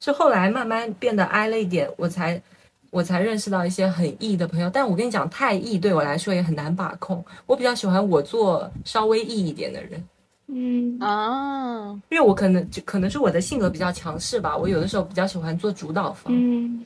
[0.00, 2.42] 是后来慢慢变得挨了一点，我才
[2.90, 4.68] 我才认识到一些很异的朋友。
[4.68, 7.24] 但我跟你讲，太异对我来说也很难把控。
[7.46, 10.08] 我比较喜欢我做稍微异一点的人。
[10.48, 16.30] 嗯啊，因为我可能就可能是我的性格比较强势吧，我有的时候比较喜欢做主导方。
[16.30, 16.84] 嗯。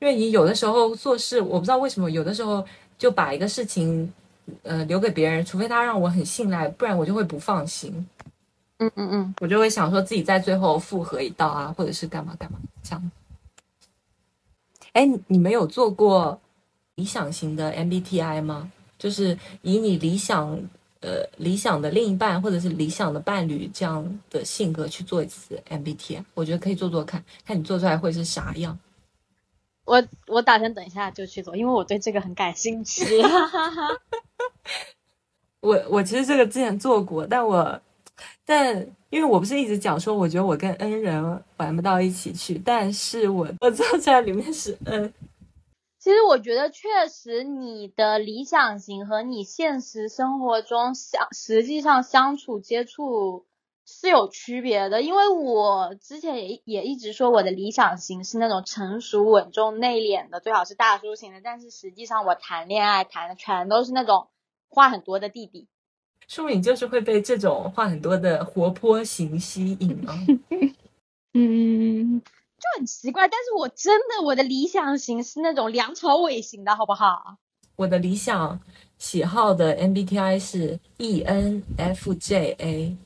[0.00, 2.64] 因为你有的时候做事，我不知道为什么，有的时候
[2.98, 4.12] 就把一个事情，
[4.62, 8.06] 呃，留给别人，除非他让我很信赖，不然我就会不放心。
[8.78, 13.10] 嗯嗯嗯，我就会想说自己在最后复合一道啊，或者是干嘛干嘛这样。
[14.92, 16.38] 哎，你们有做过
[16.96, 18.70] 理想型的 MBTI 吗？
[18.98, 20.58] 就是以你理想
[21.00, 28.78] 呃理想的另一半或者是理想的伴侣这样的性格去做一次 MBTI，我觉得可以做做看，看你做出来会是啥样。
[29.84, 33.04] 我我打算等一下就去做，因为我对这个很感兴趣。
[35.60, 37.80] 我我其实这个之前做过，但我
[38.44, 45.12] 但因为我不是一直讲说，我觉得我跟 N 人玩不到一起去，但是我我做出来里面是 N。
[45.98, 53.46] 其实我觉得确实你的理想型和你现实生活中相实际上相处接触。
[53.86, 61.40] 是有区别的，因为我之前也也一直说我的理想型是那种成熟稳重内敛的，最好是大叔型的。
[61.44, 64.28] 但是实际上我谈恋爱谈的全都是那种
[64.68, 65.68] 话很多的弟弟。
[66.26, 70.18] 说明就是会被这种话很多的活泼型吸引啊。
[71.34, 77.36] 嗯，就很奇怪，但是我真的我的理想型是那种梁朝伟型的，好不好？
[77.76, 78.60] 我的理想
[78.96, 82.96] 喜好的 MBTI 是 ENFJA。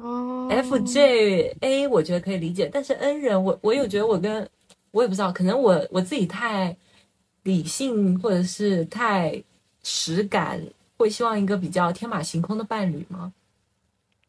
[0.00, 4.48] 哦，F J A 我觉得可以理解，但是 N 人我我有觉得我跟
[4.90, 6.76] 我也不知道，可能我我自己太
[7.42, 9.42] 理性或者是太
[9.82, 10.62] 实感，
[10.96, 13.32] 会希望一个比较天马行空的伴侣吗？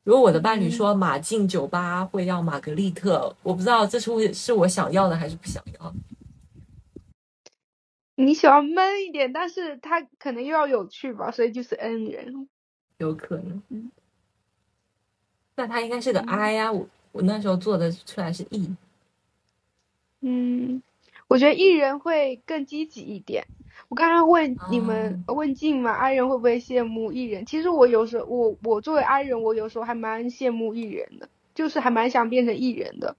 [0.04, 5.94] 如果我的伴侣说马进酒吧会要玛格丽特，我不知道这是会是我想要的还是不想要。
[8.16, 12.50] 你喜欢闷一点，但是他可能又要有趣吧，所以就是 N 人，
[12.98, 13.62] 有可能。
[13.70, 13.92] 嗯
[15.60, 18.78] 那他应该是个 I 呀、啊，我我那时候做的出来是 E。
[20.22, 20.82] 嗯，
[21.28, 23.46] 我觉得 E 人会更积极一点。
[23.90, 27.46] 我刚刚问你们、哦、问静嘛，I 人会不会羡慕 E 人？
[27.46, 33.18] 其实我有时候我我作为 I 人，我有时候还蛮羡慕 E 人的，就是还蛮想变成 E 人的，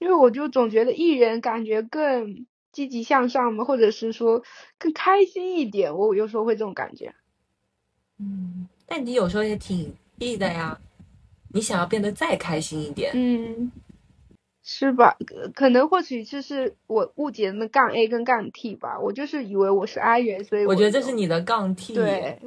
[0.00, 4.42] 因为我就总觉得 E 人感觉更积极向上嘛，或者是说
[4.78, 5.96] 更开心一点。
[5.96, 7.14] 我有时候会这种感觉。
[8.18, 10.80] 嗯，但你有时候也挺 E 的呀。
[11.52, 13.72] 你想要变得再开心一点，嗯，
[14.62, 15.16] 是吧？
[15.54, 18.98] 可能或许就是我误解那杠 A 跟杠 T 吧。
[19.00, 21.94] 我就是以为我是 I 人，所以我觉得这是你的杠 T。
[21.94, 22.38] 对，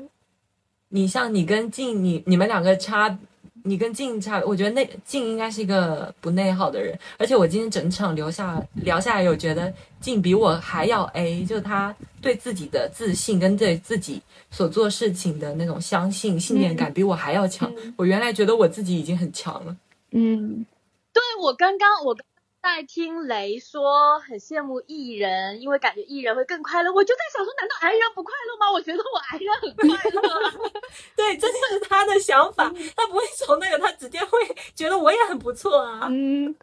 [0.89, 3.19] 你像你跟静，你你们两个差，
[3.61, 9.71] 你跟静差，我觉得那静应该是一个不内耗的人，而且我今天整场留下聊下来，有觉得
[10.01, 17.71] 静比我还要 A，就是他对自己的自信跟对自己所做事情的那种相信信念感比我还要强。
[17.95, 19.77] 我原来觉得我自己已经很强了，
[20.11, 20.65] 嗯，
[21.13, 22.17] 对我刚刚我。
[22.63, 26.93] 在听雷说很羡慕艺人，因为感觉艺人会更快乐。
[26.93, 28.71] 我就在想说，难道矮人不快乐吗？
[28.71, 30.71] 我觉得我矮人很快乐。
[31.13, 32.63] 对，这就是他的想法，
[32.95, 34.29] 他不会从那个，他直接会
[34.73, 36.07] 觉得我也很不错啊。
[36.09, 36.55] 嗯，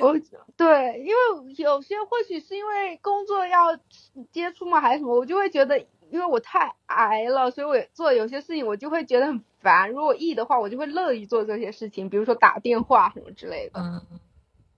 [0.00, 0.14] 我
[0.54, 3.74] 对，因为有些或许是因为工作要
[4.30, 5.78] 接触嘛，还是什么，我就会觉得，
[6.10, 9.90] 因为我太矮了，所以我做有些事情我就会觉得很烦。
[9.90, 13.80] 如果 E 的话，我就会乐意做这些事情，比如说打电话什么之类的。
[13.80, 14.20] 嗯。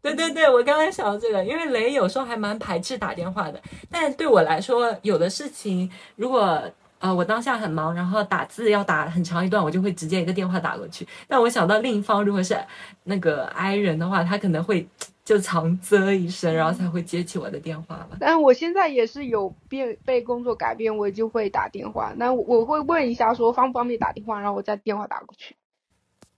[0.03, 3.61] 对对对，我刚刚想到这个，因为雷有时候还蛮排斥打电话的，
[3.91, 6.63] 但对我来说，有的事情如果
[6.99, 11.07] 呃我当下很忙，然后打字要打很长一段，我就会直接一个电话打过去。
[11.29, 12.57] 但我想到另一方如果是
[13.05, 14.89] 那个 I 人的话，他可能会
[15.25, 18.17] 就长啧一声，然后才会接起我的电话吧。
[18.19, 22.13] 但我现在也是有变被工作改变，我就会打电话。
[22.17, 25.57] 那我会问一下说方不方便打电话，然后我再电话打过去。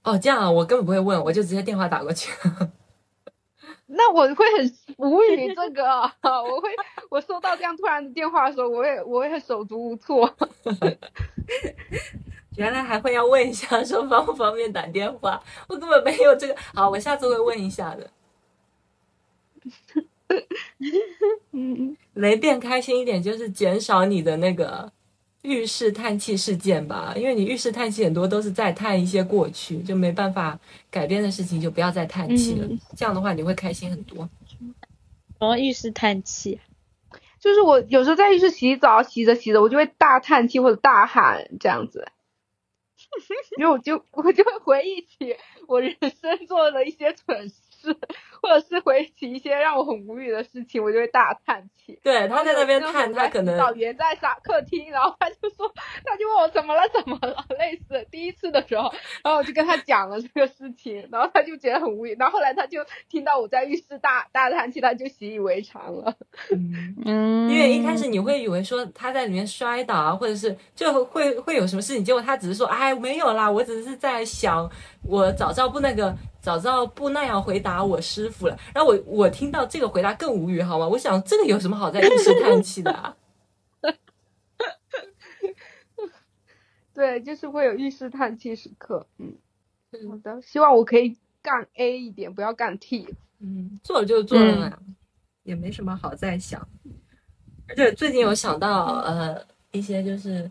[0.03, 2.33] 哦，这样啊，我根本不会问，我就直接电话打过去。
[3.95, 5.85] 那我会很无语， 这个
[6.23, 6.69] 我会，
[7.11, 10.35] 我收到这样突然的电话的时候，我会我会手足无措。
[12.57, 16.55] 原来还会要问一下说方不方便打电话，我根本没有这个。
[16.75, 18.11] 好，我下次会问一下的。
[21.53, 24.93] 嗯，雷变开心一点，就是减少你的那个。
[25.43, 30.59] 浴室叹气事件吧，因为你浴室叹气很多都是在叹一些过去就没办法
[30.91, 32.69] 改变的事情，就不要再叹气了。
[32.97, 34.29] 这样的话你会开心很多。
[35.41, 36.61] 然后浴室叹气，
[37.41, 42.07] 就是我有时候在浴室洗澡，洗着洗着我就会大叹气或者大喊这样子，
[43.59, 45.37] 因为我就我就会回忆起
[45.67, 47.55] 我人生做的一些蠢事。
[47.83, 47.97] 是，
[48.41, 51.99] 或者是回忆起一些让我很无语的事情，我就会大叹气。
[52.03, 55.71] 对，他在那边叹，他可能老爷在沙客厅，然后他就说，
[56.05, 57.45] 他就问我怎么了，怎么了，
[58.23, 58.85] 第一次的时候，
[59.25, 62.79] 然后我就跟他讲了这个事情， 然后他就觉得很无语，然后后来他就
[63.09, 66.15] 听到我在浴室大大叹气，他就习以为常了。
[67.05, 74.71] 嗯，因为一开始你会以为说他在里面摔倒啊，或者是就会会有什么事情，结果他只是说，哎，没有啦，我只是在想，
[75.03, 76.17] 我早知道不那个。
[76.43, 80.89] 早知道不那样回答我师傅了，然后我我听到这个回答更无语，好吗？
[80.89, 83.15] 我想这个有什么好在浴室叹气的啊？
[87.03, 89.05] 对，就是会有浴室叹气时刻。
[89.19, 89.35] 嗯，
[90.09, 93.09] 好的，希望我可以干 A 一点，不要干 T。
[93.41, 94.79] 嗯，做了就做了嘛，
[95.43, 96.69] 也没什么好再想。
[97.67, 100.49] 而且最近有想到呃一些就是。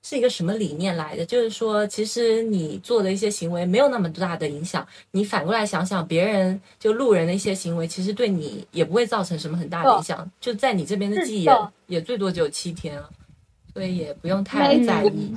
[0.00, 1.26] 是一个什么理念来的？
[1.26, 4.86] 就是说，其实你做的一些行为没有那么大的影响。
[5.10, 10.30] 你反过来想想，别人就路人的一些行为，其实对你也不会造成什么很大的影响。
[10.40, 13.10] 就在你这边的记忆也也最多只有七天了，
[13.78, 15.34] 所以也不用太在意。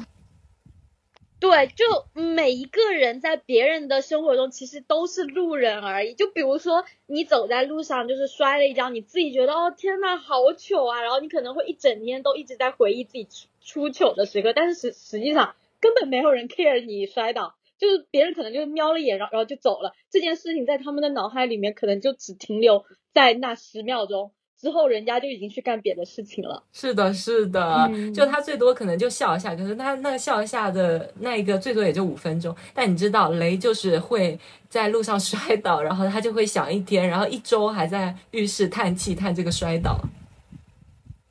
[1.40, 6.16] 对，就每一个人在别人的生活中其实都是路人而已。
[6.16, 13.28] 就比如说你走在路上，就是摔了一跤，你自己觉得哦天呐，好糗啊，然后你可能会一整天都一直在回忆自己
[13.64, 19.94] 出糗的时刻，但是实实际上根本没有人 care 你摔倒，就是别人可能就瞄了一眼，然后然后就走了。
[20.10, 24.32] 这件事情在他们的脑海里面可能就只停留在那十秒钟。
[24.62, 26.62] 之后人家就已经去干别的事情了。
[26.72, 32.56] 是的，是的，就他最多可能就笑一下，可是他那个笑一下的那一个最多也就五分钟。
[32.72, 34.40] 但你知道，雷就是会
[34.70, 40.00] 在路上 摔倒，然后他就会想一天，然后一周还在浴室叹气叹这个摔倒。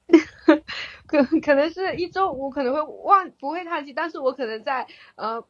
[1.07, 4.85] 可可能是一周，我可能会忘不会叹气，但是我可能在
[5.15, 5.41] 呃。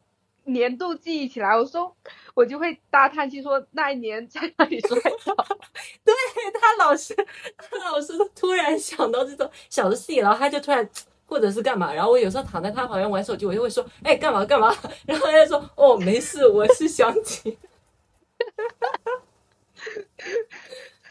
[0.52, 1.94] 年度记忆起来，我说
[2.34, 5.34] 我就会大叹气，说那一年在那里摔倒。
[6.04, 6.14] 对
[6.60, 7.14] 他老是，
[7.56, 10.88] 他老是突然想到这种小的戏，然后他就突然
[11.26, 14.74] 或者是干嘛，然后我有时候躺在他旁边玩手机，我就会说， 哎，干嘛干嘛？
[15.06, 17.58] 然后他就说，哦，没事，我是想起。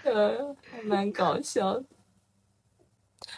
[0.03, 1.83] 嗯，还蛮搞笑的。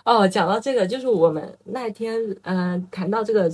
[0.03, 3.51] 哦，讲到这个，就是我们那天嗯谈到这个。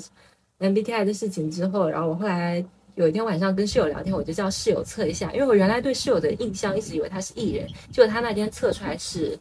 [0.59, 2.65] MBTI 的事情之后，然后我后来
[2.95, 9.37] 有一天晚上跟室友聊天，我就叫室友测一下，因为我原来对室友的印象一直以为他是 E 人，结果他那天测出来是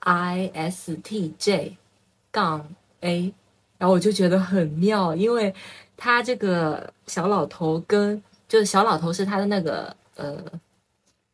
[0.00, 1.76] ISTJ
[2.32, 2.68] 杠
[3.00, 3.32] A，
[3.78, 5.54] 然后我就觉得很妙，因为
[5.96, 10.36] 他这个小老头跟就是小老头是他的那个呃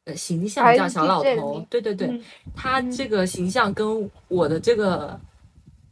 [0.05, 2.21] 呃形象叫小老头，对对对，
[2.55, 5.19] 他这个形象跟我的这个。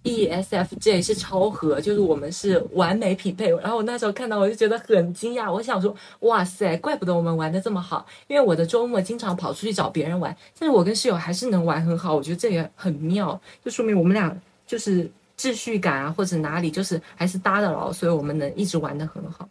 [0.05, 3.51] E S F J 是超合，就是我们是完美匹配。
[3.56, 5.52] 然后我那时候看到，我就觉得很惊讶。
[5.52, 8.06] 我想说，哇塞，怪不得我们玩的这么好。
[8.26, 12.14] 因为我的周末经常跑出去找别人玩，但是我跟室友还是能玩很好。
[12.14, 14.35] 我觉得这也很妙，就说明我们俩
[14.66, 19.48] 就是秩序感啊，或者哪里就是还是搭的牢，所以我们能一直玩的很好。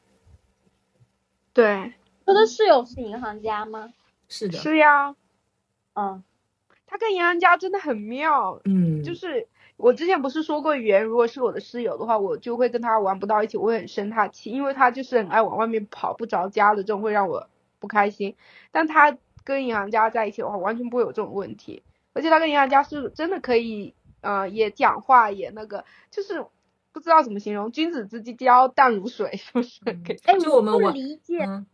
[1.51, 1.93] 对，
[2.25, 3.91] 他的室友是银行家吗？
[4.29, 5.15] 是的，是呀，
[5.95, 6.23] 嗯，
[6.85, 17.47] 他跟银行家真的很妙，嗯，就是我之前不是说过，圆如果是我的室友的话，我就会跟他玩不到一起，我会很生他气，因为他就是很爱往外面跑，不着家的这种会让我
[17.79, 18.35] 不开心。
[18.71, 21.83] 但他跟银行家在一起的话，完全不会有这种问题，
[22.13, 26.45] 而且他跟银行家是真的可以，呃，也讲话也那个，就是
[26.91, 29.81] 不知道怎么形容，君子之交淡如水，是不是？
[29.83, 31.65] 可以哎，不就我们玩理解嗯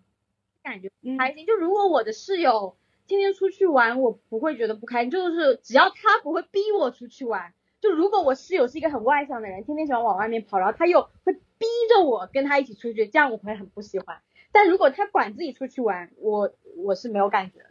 [0.64, 1.46] 感觉嗯不开心。
[1.46, 2.76] 就如果我的室友
[3.08, 7.54] 天天出去玩，我不会觉得不开心，就是只要他不会逼我出去玩。
[7.82, 14.22] 就如果我室友是一个很外向的人，天天喜欢往外面跑，然后他又会逼着我跟他一起出去，这样我会很不喜欢。
[14.52, 17.66] 但如果他管自己出去玩，我我是没有感觉的。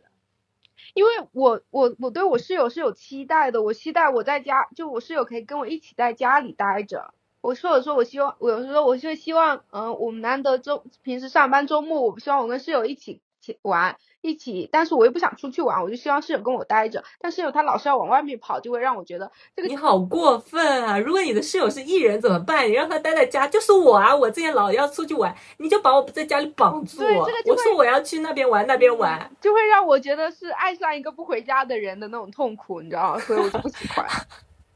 [0.94, 7.12] 因为我我我对我室友是有期待的，我期待我在家，就我室友可以跟我一起在家里待着。
[7.40, 17.02] 我说有时候我希望，我有时候我就希望，嗯、我们难得周平时上班周末，我希望我跟室友一起起玩，一起，但是我又不想出去玩，我就希望室友跟我待着。
[17.20, 20.98] 但室友他老是要往外面跑，就会让我觉得这个你好过分啊！
[20.98, 22.68] 如果你的室友是艺人怎么办？
[22.68, 24.14] 你让他待在家，就是我啊！
[24.14, 26.98] 我之前老要出去玩，你就把我在家里绑住。
[26.98, 29.30] 对这个我说我要去那边玩，那边玩。
[29.40, 33.20] 就会让我觉得是爱上一个不回家的人的那种痛苦，你知道吗？
[33.20, 34.06] 所以我就不喜欢。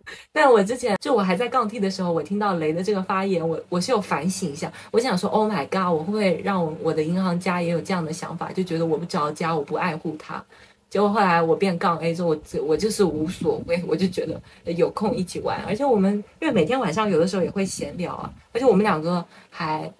[0.31, 10.43] 但我之前就我还在杠 T 的时候，我听到雷的这个发言，我我是有反省一下，我想说，Oh my god，我会不会让我我的银行家也有这样的想法，就觉得我不着家，我不爱护他。
[10.89, 19.91] 结果后来我变杠 A 之后，我我就是无所谓，我就觉得有空一起玩，而且我们因为每天晚上有的时候也会闲聊啊，而且我们两个还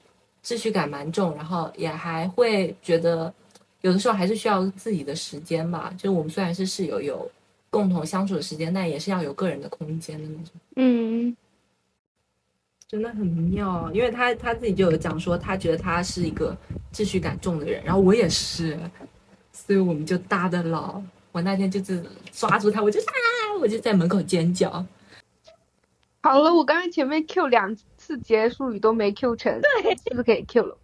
[0.46, 3.32] 秩序感蛮重，然后也还会觉得
[3.82, 5.94] 有的时候还是需要自己的时间吧。
[5.98, 7.30] 就我们虽然是室友，有
[7.70, 10.54] 共同相处的时间，但也是要有个人的空间的那种。
[10.76, 11.36] 嗯，
[12.88, 16.58] 真的很妙啊，因为他他自己就有讲说，他觉得他是一个
[16.94, 18.80] 秩序感重的人，然后我也是，
[19.52, 21.02] 所以我们就搭的牢。
[21.34, 24.84] 我那天就是抓住他，我就啊，我就在门口尖叫。
[26.24, 30.78] 好了，我刚才前面 Q 两次结束语都没 Q 成，对，是不是可以 Q 了？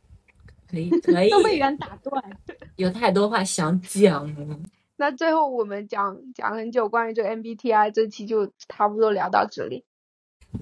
[0.69, 2.23] 可以可以， 都被人打断。
[2.75, 4.59] 有太多话想讲了。
[5.03, 9.83] 那最后我们讲讲很久关于这个 MBTI，这期就差不多聊到这里。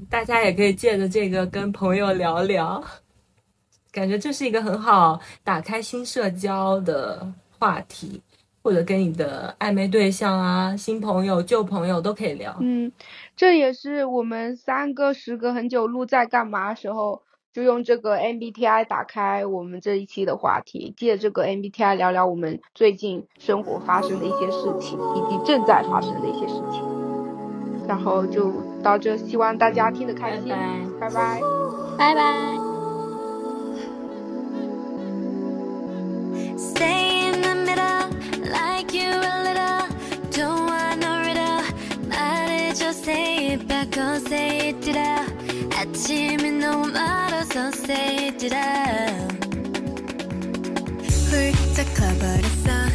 [0.10, 2.84] 大家也可以借着这个跟朋友聊聊，
[3.92, 8.20] 感觉这是一个很好打开新社交的话题，
[8.64, 12.58] 或者跟你的暧昧对象啊、新朋友、旧朋友都可以聊。
[12.62, 12.92] 嗯，
[13.36, 17.22] 这也是我们三个时隔很久录在干嘛时候，
[17.53, 26.83] 就用这个 MBTI 打开我们这一期的话题，借这个 MBTI 聊聊我们最近生活发生的一些事情，以及正在发生的一些事情。
[27.89, 28.53] 然后就
[28.83, 30.49] 到这，希望大家听得开心，
[31.01, 31.41] 拜拜拜拜。
[31.97, 32.21] 拜拜。
[36.59, 38.11] Stay in the middle,
[38.51, 39.87] like you a little.
[40.31, 41.63] Don't want no riddle.
[42.11, 45.31] 말해줘, say it back, oh, say it it out.
[45.77, 47.30] 아침이 너무 멀어
[47.61, 49.47] 서 say it out.
[51.29, 52.89] 훌쩍 커버렸어,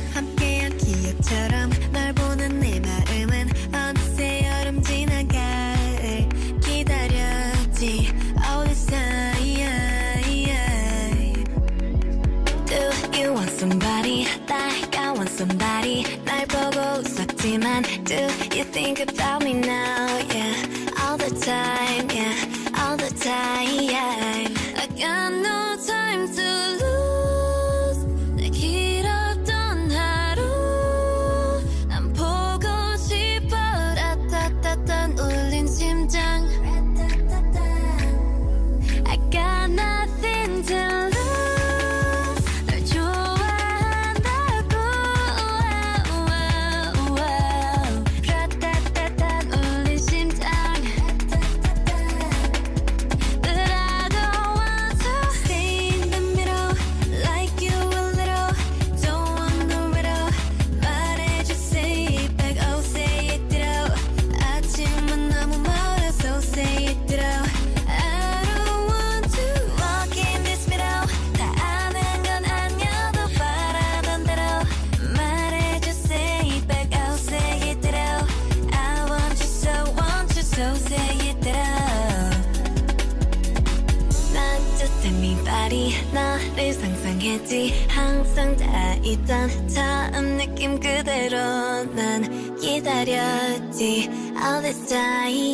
[94.97, 95.46] ใจ